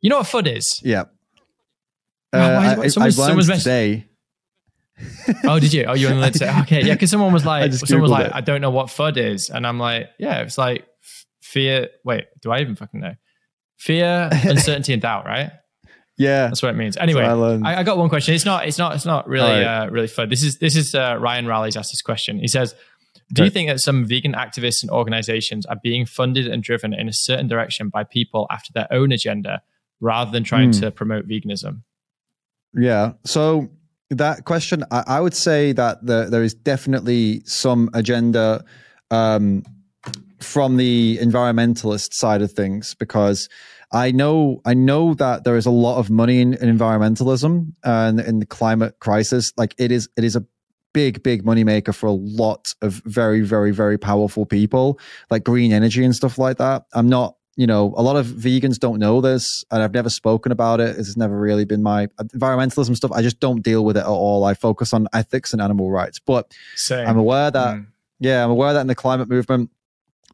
[0.00, 0.80] You know what fud is?
[0.84, 1.04] Yeah.
[2.32, 4.06] Uh, I, I, someone's, I learned today.
[5.44, 5.84] oh, did you?
[5.84, 6.94] Oh, you only say okay, yeah.
[6.94, 8.34] Because someone was like, someone was like, it.
[8.34, 10.86] I don't know what fud is, and I'm like, yeah, it's like
[11.40, 11.88] fear.
[12.04, 13.14] Wait, do I even fucking know?
[13.76, 15.50] Fear, uncertainty, and doubt, right?
[16.18, 16.96] Yeah, that's what it means.
[16.96, 18.34] Anyway, I, I, got one question.
[18.34, 18.66] It's not.
[18.66, 18.94] It's not.
[18.94, 19.62] It's not really.
[19.62, 19.84] Right.
[19.84, 20.30] Uh, really fun.
[20.30, 20.58] This is.
[20.58, 22.38] This is uh, Ryan Raleigh's asked this question.
[22.38, 22.74] He says,
[23.34, 27.08] "Do you think that some vegan activists and organizations are being funded and driven in
[27.08, 29.60] a certain direction by people after their own agenda,
[30.00, 30.80] rather than trying mm.
[30.80, 31.82] to promote veganism?"
[32.72, 33.12] Yeah.
[33.24, 33.68] So
[34.10, 38.64] that question, I, I would say that the, there is definitely some agenda
[39.10, 39.64] um,
[40.40, 43.48] from the environmentalist side of things because
[43.92, 48.20] I know I know that there is a lot of money in, in environmentalism and
[48.20, 49.52] in the climate crisis.
[49.56, 50.44] Like it is it is a
[50.92, 54.98] big big money maker for a lot of very very very powerful people
[55.30, 56.84] like green energy and stuff like that.
[56.94, 60.52] I'm not you know, a lot of vegans don't know this, and I've never spoken
[60.52, 60.98] about it.
[60.98, 63.12] It's never really been my environmentalism stuff.
[63.12, 64.44] I just don't deal with it at all.
[64.44, 66.18] I focus on ethics and animal rights.
[66.18, 67.08] But Same.
[67.08, 67.86] I'm aware that, mm.
[68.20, 69.70] yeah, I'm aware that in the climate movement,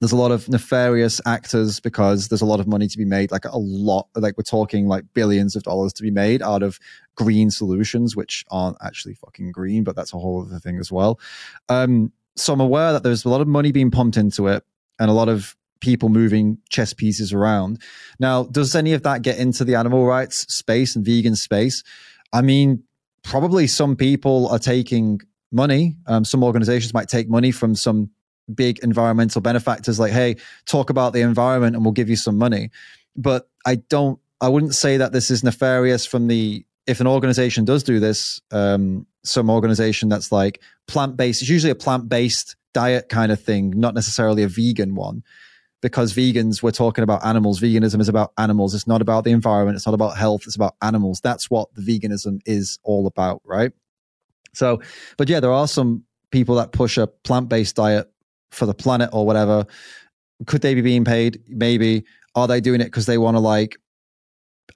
[0.03, 3.31] there's a lot of nefarious actors because there's a lot of money to be made.
[3.31, 6.81] Like a lot like we're talking like billions of dollars to be made out of
[7.15, 11.21] green solutions which aren't actually fucking green but that's a whole other thing as well.
[11.69, 14.65] Um, so i'm aware that there's a lot of money being pumped into it
[14.99, 17.81] and a lot of people moving chess pieces around.
[18.19, 21.85] Now does any of that get into the animal rights space and vegan space?
[22.33, 22.83] I mean
[23.23, 25.21] probably some people are taking
[25.53, 25.95] money.
[26.09, 28.11] Um, some organizations might take money from some
[28.55, 30.37] big environmental benefactors like, hey,
[30.67, 32.71] talk about the environment and we'll give you some money.
[33.17, 37.65] But I don't, I wouldn't say that this is nefarious from the, if an organization
[37.65, 42.57] does do this, um, some organization that's like plant based, it's usually a plant based
[42.75, 45.23] diet kind of thing, not necessarily a vegan one.
[45.81, 47.61] Because vegans, we're talking about animals.
[47.61, 48.73] Veganism is about animals.
[48.73, 49.75] It's not about the environment.
[49.75, 50.43] It's not about health.
[50.47, 51.21] It's about animals.
[51.21, 53.73] That's what the veganism is all about, right?
[54.55, 54.81] So,
[55.17, 58.12] but yeah, there are some people that push a plant based diet
[58.53, 59.67] for the planet or whatever.
[60.47, 61.41] Could they be being paid?
[61.49, 62.05] Maybe.
[62.35, 63.77] Are they doing it because they want to like,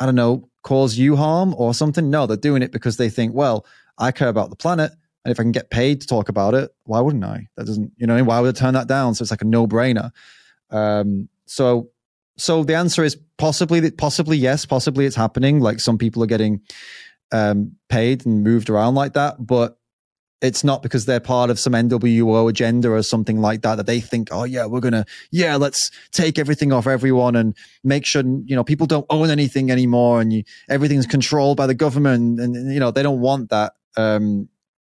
[0.01, 2.11] I don't know, cause you harm or something?
[2.11, 3.67] No, they're doing it because they think, well,
[3.99, 4.93] I care about the planet.
[5.25, 7.49] And if I can get paid to talk about it, why wouldn't I?
[7.57, 9.15] That doesn't, you know, why would I turn that down?
[9.15, 10.11] So it's like a no brainer.
[10.71, 11.91] Um, so,
[12.37, 15.61] so the answer is possibly, possibly yes, possibly it's happening.
[15.61, 16.61] Like some people are getting
[17.33, 19.79] um, paid and moved around like that, but
[20.43, 24.01] it's not because they're part of some NWO agenda or something like that that they
[24.01, 28.55] think, oh yeah, we're gonna, yeah, let's take everything off everyone and make sure you
[28.55, 32.73] know people don't own anything anymore and you, everything's controlled by the government and, and
[32.73, 33.75] you know they don't want that.
[33.97, 34.49] Um,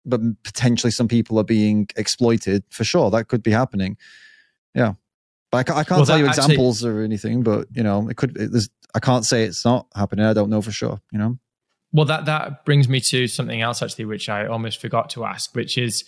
[0.04, 3.10] but potentially some people are being exploited for sure.
[3.10, 3.96] That could be happening.
[4.74, 4.94] Yeah,
[5.50, 7.42] but I, can't, I can't well, tell you examples actually, or anything.
[7.42, 8.36] But you know, it could.
[8.36, 10.26] It, I can't say it's not happening.
[10.26, 11.00] I don't know for sure.
[11.12, 11.38] You know.
[11.92, 15.54] Well, that that brings me to something else actually, which I almost forgot to ask,
[15.54, 16.04] which is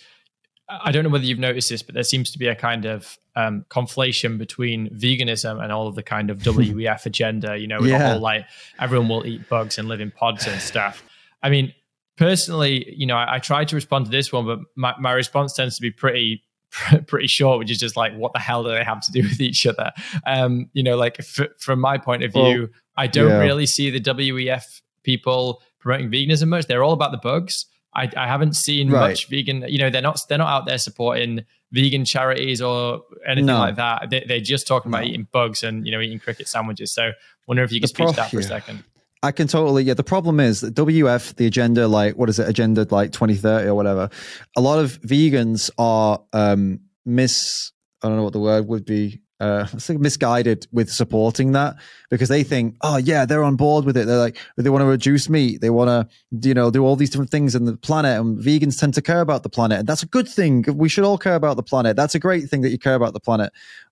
[0.69, 3.17] I don't know whether you've noticed this, but there seems to be a kind of
[3.35, 7.57] um, conflation between veganism and all of the kind of WEF agenda.
[7.57, 7.99] You know, with yeah.
[7.99, 8.45] the whole like
[8.79, 11.03] everyone will eat bugs and live in pods and stuff.
[11.41, 11.73] I mean,
[12.17, 15.53] personally, you know, I, I try to respond to this one, but my, my response
[15.53, 16.43] tends to be pretty
[17.07, 19.41] pretty short, which is just like, what the hell do they have to do with
[19.41, 19.91] each other?
[20.25, 23.39] Um, you know, like f- from my point of view, well, I don't yeah.
[23.39, 26.65] really see the WEF people promoting veganism much.
[26.65, 27.65] They're all about the bugs.
[27.95, 29.09] I, I haven't seen right.
[29.09, 29.65] much vegan.
[29.67, 33.59] You know, they're not they're not out there supporting vegan charities or anything no.
[33.59, 34.09] like that.
[34.09, 34.97] They, are just talking no.
[34.97, 36.91] about eating bugs and you know eating cricket sandwiches.
[36.93, 37.11] So,
[37.47, 38.45] wonder if you could speak to that for yeah.
[38.45, 38.83] a second.
[39.21, 39.83] I can totally.
[39.83, 43.35] Yeah, the problem is that WF, the agenda, like what is it, agenda like twenty
[43.35, 44.09] thirty or whatever.
[44.57, 47.71] A lot of vegans are um mis.
[48.01, 51.75] I don't know what the word would be uh, misguided with supporting that
[52.09, 54.05] because they think, oh yeah, they're on board with it.
[54.05, 55.61] They're like, they want to reduce meat.
[55.61, 58.19] They want to, you know, do all these different things in the planet.
[58.19, 60.63] And vegans tend to care about the planet, and that's a good thing.
[60.67, 61.95] We should all care about the planet.
[61.95, 63.51] That's a great thing that you care about the planet.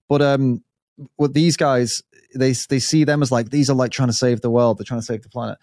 [0.09, 0.63] But um,
[1.17, 2.01] with these guys,
[2.35, 4.77] they they see them as like these are like trying to save the world.
[4.77, 5.57] They're trying to save the planet.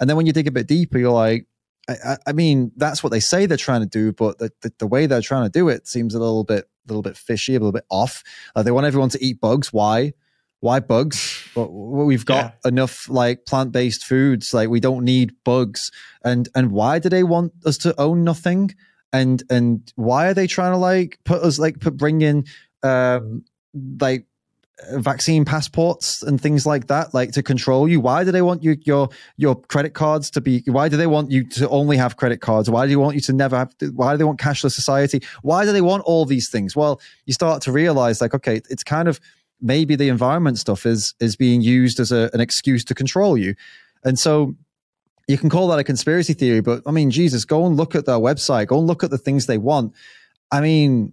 [0.00, 1.46] And then when you dig a bit deeper, you're like,
[1.88, 4.86] I, I mean, that's what they say they're trying to do, but the, the, the
[4.86, 7.72] way they're trying to do it seems a little bit little bit fishy, a little
[7.72, 8.22] bit off.
[8.54, 9.72] Uh, they want everyone to eat bugs.
[9.72, 10.12] Why?
[10.60, 11.48] Why bugs?
[11.56, 12.68] Well, we've got yeah.
[12.68, 14.54] enough like plant based foods.
[14.54, 15.90] Like we don't need bugs.
[16.24, 18.74] And and why do they want us to own nothing?
[19.12, 22.44] And and why are they trying to like put us like put bring in
[22.84, 23.44] um
[24.00, 24.26] like
[24.92, 28.00] vaccine passports and things like that, like to control you?
[28.00, 30.62] Why do they want you your your credit cards to be?
[30.66, 32.70] Why do they want you to only have credit cards?
[32.70, 33.74] Why do they want you to never have?
[33.94, 35.22] Why do they want cashless society?
[35.42, 36.74] Why do they want all these things?
[36.76, 39.20] Well, you start to realize, like, okay, it's kind of
[39.60, 43.54] maybe the environment stuff is is being used as a, an excuse to control you,
[44.04, 44.54] and so
[45.28, 46.60] you can call that a conspiracy theory.
[46.60, 48.66] But I mean, Jesus, go and look at their website.
[48.66, 49.94] Go and look at the things they want.
[50.50, 51.12] I mean,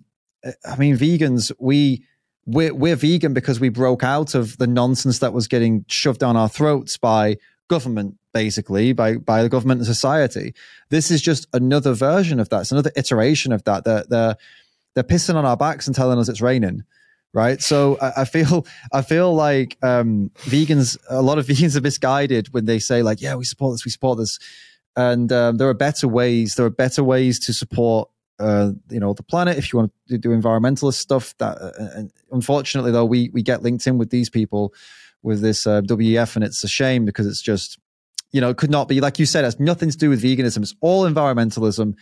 [0.65, 2.05] I mean, vegans, we
[2.49, 6.35] we're, we're vegan because we broke out of the nonsense that was getting shoved down
[6.35, 10.53] our throats by government basically by by the government and society.
[10.89, 12.61] This is just another version of that.
[12.61, 13.83] It's another iteration of that.
[13.83, 14.35] They're they're,
[14.95, 16.83] they're pissing on our backs and telling us it's raining
[17.33, 17.61] right?
[17.61, 22.53] So I, I feel i feel like um, vegans a lot of vegans are misguided
[22.53, 24.39] when they say like yeah we support this we support this.
[24.95, 28.09] And um, there are better ways there are better ways to support
[28.39, 32.11] uh, you know the planet if you want to do environmentalist stuff that uh, and
[32.31, 34.73] unfortunately though we we get linked in with these people
[35.21, 37.77] with this uh, wef and it's a shame because it's just
[38.31, 40.23] you know it could not be like you said it has nothing to do with
[40.23, 40.61] veganism.
[40.61, 41.95] It's all environmentalism.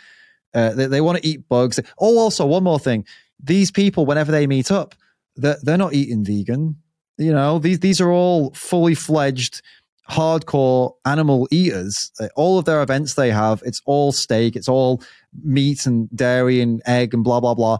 [0.54, 1.80] Uh, they, they want to eat bugs.
[2.00, 3.06] Oh also one more thing.
[3.44, 4.96] These people whenever they meet up
[5.36, 6.78] they're, they're not eating vegan.
[7.18, 9.62] You know these these are all fully fledged
[10.10, 12.12] hardcore animal eaters.
[12.20, 15.02] Uh, all of their events they have, it's all steak, it's all
[15.44, 17.78] meat and dairy and egg and blah, blah, blah.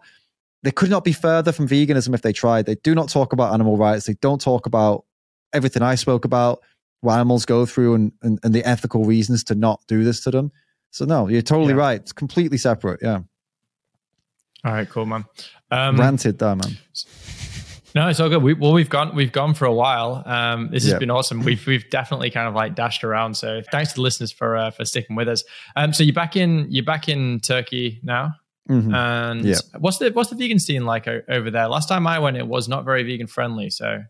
[0.64, 2.66] They could not be further from veganism if they tried.
[2.66, 4.06] They do not talk about animal rights.
[4.06, 5.06] They don't talk about
[5.54, 6.62] everything I spoke about,
[7.02, 10.32] what animals go through and, and, and the ethical reasons to not do this to
[10.32, 10.52] them.
[10.92, 11.80] So, no, you're totally yeah.
[11.80, 12.02] right.
[12.02, 13.00] It's completely separate.
[13.02, 13.22] Yeah.
[14.66, 15.26] All right, cool, man.
[15.72, 16.78] Um, Ranted there, man.
[17.96, 18.44] No, it's all good.
[18.44, 20.22] We, well, we've gone we've gone for a while.
[20.26, 21.42] Um, this has been awesome.
[21.44, 23.36] We've we've definitely kind of like dashed around.
[23.36, 25.44] So thanks to the listeners for uh, for sticking with us.
[25.76, 28.34] Um, so you're back in you're back in Turkey now.
[28.70, 28.94] Mm-hmm.
[28.94, 29.56] And yeah.
[29.80, 31.68] what's the what's the vegan scene like over there?
[31.68, 33.70] Last time I went, it was not very vegan friendly.
[33.70, 34.04] So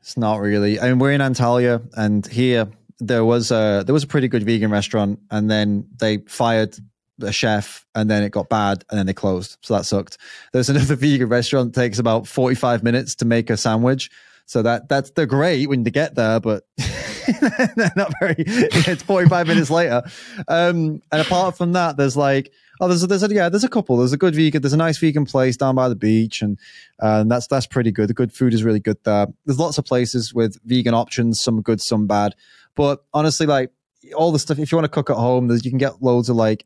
[0.00, 0.80] it's not really.
[0.80, 4.42] I mean, we're in Antalya, and here there was a there was a pretty good
[4.42, 6.76] vegan restaurant, and then they fired
[7.22, 9.58] a chef and then it got bad and then they closed.
[9.62, 10.18] So that sucked.
[10.52, 14.10] There's another vegan restaurant that takes about 45 minutes to make a sandwich.
[14.46, 18.34] So that that's they're great when you get there, but they're not very.
[18.38, 20.02] It's 45 minutes later.
[20.48, 23.68] Um, and apart from that, there's like oh, there's a, there's a, yeah, there's a
[23.68, 23.98] couple.
[23.98, 24.62] There's a good vegan.
[24.62, 26.58] There's a nice vegan place down by the beach, and
[26.98, 28.08] and that's that's pretty good.
[28.08, 29.26] The good food is really good there.
[29.44, 32.34] There's lots of places with vegan options, some good, some bad.
[32.74, 33.70] But honestly, like
[34.16, 36.28] all the stuff, if you want to cook at home, there's you can get loads
[36.28, 36.64] of like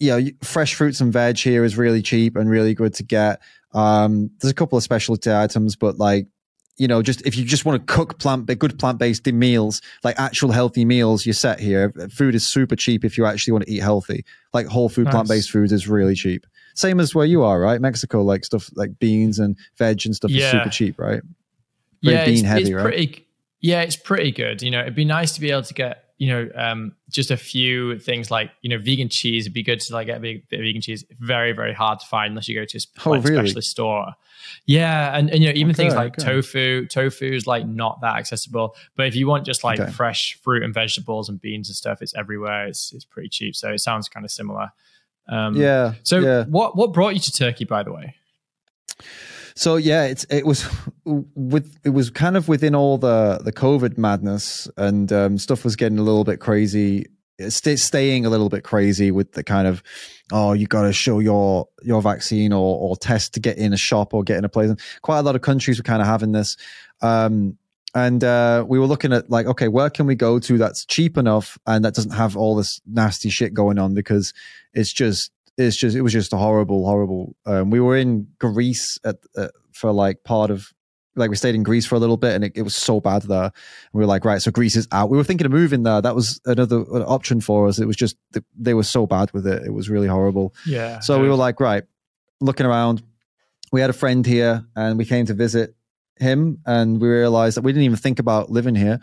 [0.00, 3.40] you know, fresh fruits and veg here is really cheap and really good to get.
[3.72, 6.26] Um, there's a couple of specialty items, but like,
[6.78, 10.18] you know, just if you just want to cook plant, good plant based meals, like
[10.18, 11.92] actual healthy meals, you're set here.
[12.10, 14.24] Food is super cheap if you actually want to eat healthy.
[14.54, 15.12] Like whole food nice.
[15.12, 16.46] plant based food is really cheap.
[16.74, 17.78] Same as where you are, right?
[17.80, 20.46] Mexico, like stuff like beans and veg and stuff yeah.
[20.46, 21.20] is super cheap, right?
[22.02, 22.82] Very yeah, bean it's, heavy, it's right?
[22.82, 23.26] Pretty,
[23.60, 24.62] yeah, it's pretty good.
[24.62, 27.36] You know, it'd be nice to be able to get you know, um, just a
[27.36, 29.44] few things like you know, vegan cheese.
[29.44, 31.02] It'd be good to like get a bit of vegan cheese.
[31.18, 33.36] Very, very hard to find unless you go to a oh, really?
[33.36, 34.12] specialist store.
[34.66, 36.30] Yeah, and, and you know, even okay, things like okay.
[36.30, 36.86] tofu.
[36.88, 38.76] Tofu is like not that accessible.
[38.96, 39.90] But if you want just like okay.
[39.90, 42.66] fresh fruit and vegetables and beans and stuff, it's everywhere.
[42.66, 43.56] It's it's pretty cheap.
[43.56, 44.72] So it sounds kind of similar.
[45.26, 45.94] Um, yeah.
[46.02, 46.44] So yeah.
[46.44, 48.14] what what brought you to Turkey, by the way?
[49.54, 50.66] So yeah, it's it was
[51.04, 55.76] with it was kind of within all the the COVID madness and um, stuff was
[55.76, 57.06] getting a little bit crazy
[57.48, 59.82] st- staying a little bit crazy with the kind of
[60.32, 63.76] oh you got to show your your vaccine or or test to get in a
[63.76, 64.68] shop or get in a place.
[64.68, 66.56] And quite a lot of countries were kind of having this.
[67.00, 67.56] Um,
[67.92, 71.16] and uh, we were looking at like, okay, where can we go to that's cheap
[71.18, 74.32] enough and that doesn't have all this nasty shit going on because
[74.72, 77.36] it's just it's just it was just a horrible, horrible.
[77.46, 80.72] Um, we were in Greece at uh, for like part of
[81.16, 83.22] like we stayed in Greece for a little bit and it, it was so bad
[83.22, 83.44] there.
[83.44, 83.52] And
[83.92, 85.10] we were like, right, so Greece is out.
[85.10, 86.00] We were thinking of moving there.
[86.00, 87.78] That was another option for us.
[87.78, 88.16] It was just
[88.56, 89.64] they were so bad with it.
[89.64, 90.54] It was really horrible.
[90.66, 91.00] Yeah.
[91.00, 91.84] So we were like, right,
[92.40, 93.02] looking around.
[93.72, 95.74] We had a friend here and we came to visit
[96.16, 99.00] him and we realized that we didn't even think about living here.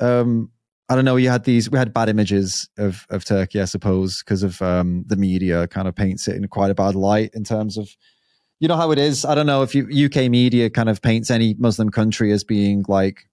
[0.00, 0.50] Um,
[0.90, 1.16] I don't know.
[1.16, 1.70] You had these.
[1.70, 5.86] We had bad images of of Turkey, I suppose, because of um, the media kind
[5.88, 7.96] of paints it in quite a bad light in terms of,
[8.58, 9.24] you know how it is.
[9.24, 12.84] I don't know if you, UK media kind of paints any Muslim country as being
[12.88, 13.28] like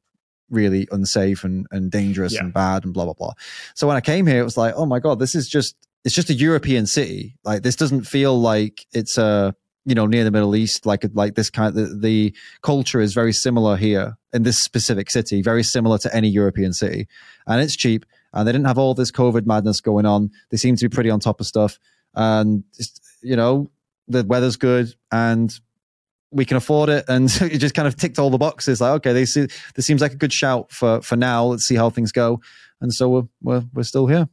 [0.51, 2.41] really unsafe and and dangerous Yeah.
[2.43, 3.33] and bad and blah blah blah.
[3.73, 5.75] So when I came here, it was like, oh my god, this is just
[6.05, 7.35] it's just a European city.
[7.43, 9.55] Like this doesn't feel like it's a
[9.87, 10.85] you know near the Middle East.
[10.85, 15.41] Like like this kind the, the culture is very similar here in this specific city,
[15.41, 17.07] very similar to any European city,
[17.47, 18.05] and it's cheap.
[18.33, 20.29] And they didn't have all this COVID madness going on.
[20.51, 21.79] They seem to be pretty on top of stuff,
[22.13, 22.65] and
[23.23, 23.71] you know
[24.09, 25.57] the weather's good and
[26.31, 27.05] we can afford it.
[27.07, 28.81] And it just kind of ticked all the boxes.
[28.81, 31.45] Like okay, see this seems like a good shout for for now.
[31.45, 32.41] Let's see how things go.
[32.81, 34.27] And so we're we're, we're still here.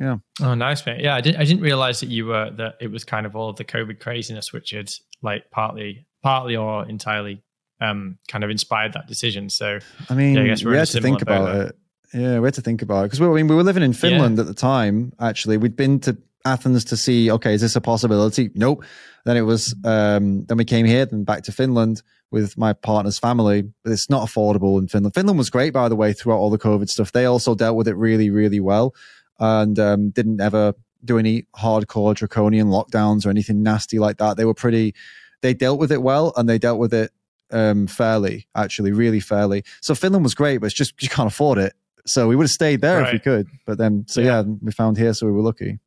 [0.00, 0.16] Yeah.
[0.40, 1.00] Oh, nice, mate.
[1.02, 1.40] Yeah, I didn't.
[1.40, 4.00] I didn't realize that you were that it was kind of all of the COVID
[4.00, 4.90] craziness, which had
[5.22, 7.42] like partly, partly or entirely,
[7.80, 9.50] um, kind of inspired that decision.
[9.50, 11.62] So I mean, Yeah, I guess we're we had to think about there.
[11.68, 11.76] it.
[12.14, 13.92] Yeah, we had to think about it because we, I mean, we were living in
[13.92, 15.12] Finland at the time.
[15.20, 17.30] Actually, we'd been to Athens to see.
[17.30, 18.50] Okay, is this a possibility?
[18.54, 18.84] Nope.
[19.24, 19.74] Then it was.
[19.84, 23.62] Um, then we came here, then back to Finland with my partner's family.
[23.84, 25.14] But it's not affordable in Finland.
[25.14, 27.12] Finland was great, by the way, throughout all the COVID stuff.
[27.12, 28.94] They also dealt with it really, really well,
[29.38, 30.74] and um, didn't ever
[31.04, 34.36] do any hardcore draconian lockdowns or anything nasty like that.
[34.36, 34.94] They were pretty.
[35.42, 37.12] They dealt with it well, and they dealt with it
[37.52, 39.62] um, fairly, actually, really fairly.
[39.80, 41.74] So Finland was great, but it's just you can't afford it.
[42.06, 43.46] So we would have stayed there if we could.
[43.66, 44.40] But then, so Yeah.
[44.40, 44.54] yeah.
[44.62, 45.78] we found here, so we were lucky.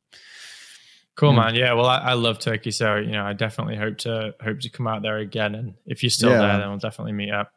[1.16, 1.38] cool, Yeah.
[1.40, 1.54] man.
[1.54, 1.72] Yeah.
[1.74, 4.86] Well, I, I love Turkey, so you know, I definitely hope to hope to come
[4.86, 5.54] out there again.
[5.54, 6.38] And if you're still Yeah.
[6.40, 7.52] there, then we'll definitely meet up.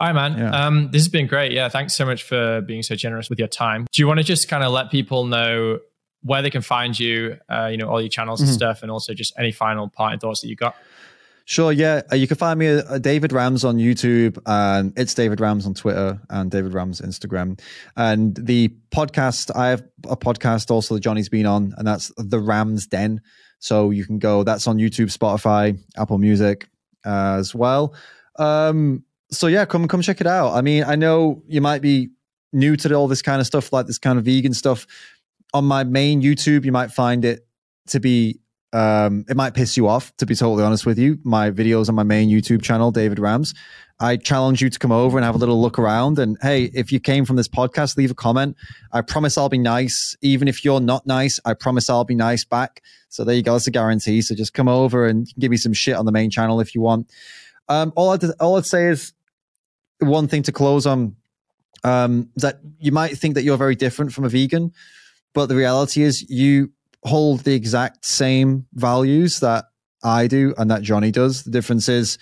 [0.00, 0.38] All right, man.
[0.38, 0.50] Yeah.
[0.66, 1.52] Um, this has been great.
[1.52, 3.86] Yeah, thanks so much for being so generous with your time.
[3.92, 5.78] Do you want to just kind of let people know
[6.22, 7.36] where they can find you?
[7.50, 8.54] Uh, you know, all your channels and Mhm.
[8.54, 10.74] stuff, and also just any final parting thoughts that you got.
[11.44, 12.00] Sure, yeah.
[12.10, 15.74] Uh, you can find me uh, David Ramms on YouTube, and it's David Ramms on
[15.74, 17.60] Twitter and David Ramms Instagram.
[17.96, 22.38] And the podcast, I have a podcast also that Jonny's been on, and that's the
[22.38, 23.20] Ramm's Den.
[23.58, 24.44] So you can go.
[24.44, 26.68] That's on YouTube, Spotify, Apple Music
[27.04, 27.94] uh, as well.
[28.38, 30.54] Um, so yeah, come come check it out.
[30.54, 32.10] I mean, I know you might be
[32.52, 34.86] new to all this kind of stuff, like this kind of vegan stuff.
[35.52, 37.46] On my main YouTube, you might find it
[37.88, 38.40] to be
[38.72, 41.18] um, it might piss you off, to be totally honest with you.
[41.24, 43.54] My videos on my main YouTube channel, David Ramms.
[43.98, 46.18] I challenge you to come over and have a little look around.
[46.18, 48.56] And hey, if you came from this podcast, leave a comment.
[48.92, 50.16] I promise I'll be nice.
[50.22, 52.82] Even if you're not nice, I promise I'll be nice back.
[53.08, 53.52] So there you go.
[53.52, 54.22] That's a guarantee.
[54.22, 56.80] So just come over and give me some shit on the main channel if you
[56.80, 57.10] want.
[57.68, 59.12] Um, all I'd, all I'd say is
[60.00, 61.16] one thing to close on
[61.84, 64.72] um, that you might think that you're very different from a vegan,
[65.34, 66.70] but the reality is you
[67.04, 69.66] hold the exact same values that
[70.02, 71.44] I do and that Jonny does.
[71.44, 72.18] The difference is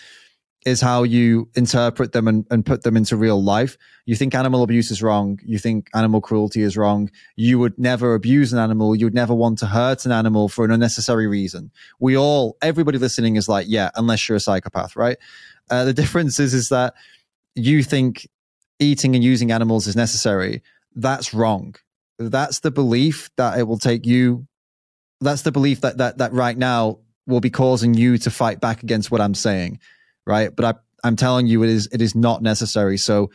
[0.66, 3.78] is how you interpret them and, and put them into real life.
[4.06, 5.38] You think animal abuse is wrong.
[5.44, 7.10] You think animal cruelty is wrong.
[7.36, 8.94] You would never abuse an animal.
[8.96, 11.70] You would never want to hurt an animal for an unnecessary reason.
[12.00, 15.16] We all, everybody listening is like, yeah, unless you're a psychopath, right?
[15.70, 16.94] Uh, the difference is, is that
[17.58, 18.28] you think
[18.78, 20.62] eating and using animals is necessary.
[20.94, 21.74] That's wrong.
[22.18, 24.46] That's the belief that it will take you.
[25.20, 28.82] That's the belief that that that right now will be causing you to fight back
[28.82, 29.78] against what I'm saying,
[30.26, 30.54] right?
[30.54, 30.74] But I,
[31.04, 32.98] I'm telling you, it is it is not necessary.
[32.98, 33.30] So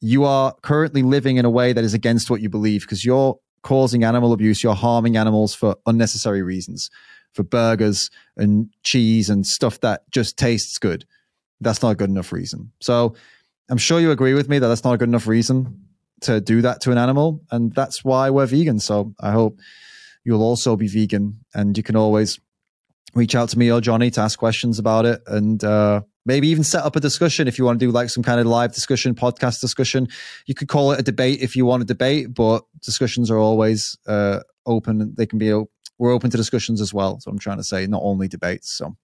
[0.00, 3.38] you are currently living in a way that is against what you believe because you're
[3.62, 4.62] causing animal abuse.
[4.62, 6.90] You're harming animals for unnecessary reasons,
[7.32, 11.06] for burgers and cheese and stuff that just tastes good.
[11.60, 12.72] That's not a good enough reason.
[12.80, 13.14] So
[13.68, 15.86] I'm sure you agree with me that that's not a good enough reason
[16.22, 18.78] to do that to an animal, and that's why we're vegan.
[18.78, 19.58] So I hope
[20.24, 22.38] you'll also be vegan, and you can always
[23.14, 26.64] reach out to me or Jonny to ask questions about it, and uh, maybe even
[26.64, 29.14] set up a discussion if you want to do like some kind of live discussion,
[29.14, 30.08] podcast discussion.
[30.46, 33.96] You could call it a debate if you want to debate, but discussions are always
[34.06, 35.14] uh, open.
[35.16, 35.52] They can be
[35.98, 37.20] we're open to discussions as well.
[37.20, 38.70] So I'm trying to say not only debates.
[38.70, 38.96] So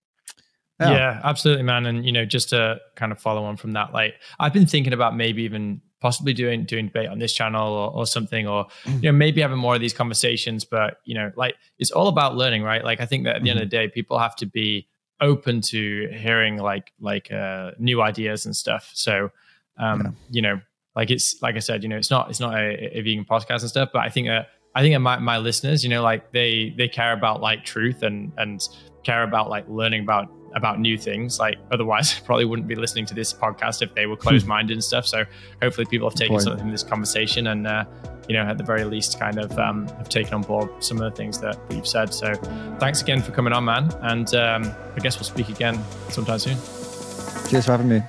[0.80, 0.90] Yeah.
[0.90, 1.86] yeah, absolutely, man.
[1.86, 4.92] And you know, just to kind of follow on from that, like I've been thinking
[4.92, 9.02] about maybe even possibly doing doing debate on this channel or, or something, or you
[9.02, 10.64] know, maybe having more of these conversations.
[10.64, 12.84] But you know, like it's all about learning, right?
[12.84, 13.58] Like I think that at the mm-hmm.
[13.58, 14.88] end of the day, people have to be
[15.20, 18.90] open to hearing like like uh, new ideas and stuff.
[18.92, 19.30] So
[19.78, 20.10] um, yeah.
[20.30, 20.60] you know,
[20.96, 23.60] like it's like I said, you know, it's not it's not a, a vegan podcast
[23.60, 26.32] and stuff, but I think that I think that my, my listeners, you know, like
[26.32, 28.60] they they care about like truth and and
[29.04, 31.38] care about like learning about about new things.
[31.38, 34.74] Like otherwise, I probably wouldn't be listening to this podcast if they were closed minded
[34.74, 35.06] and stuff.
[35.06, 35.24] So
[35.60, 37.84] hopefully, people have taken something from this conversation and uh,
[38.28, 41.10] you know at the very least kind of um, have taken on board some of
[41.10, 42.12] the things that, you've said.
[42.12, 42.34] So
[42.78, 43.90] thanks again for coming on, man.
[44.02, 46.56] And um, I guess we'll speak again sometime soon.
[47.48, 48.02] Cheers for having me.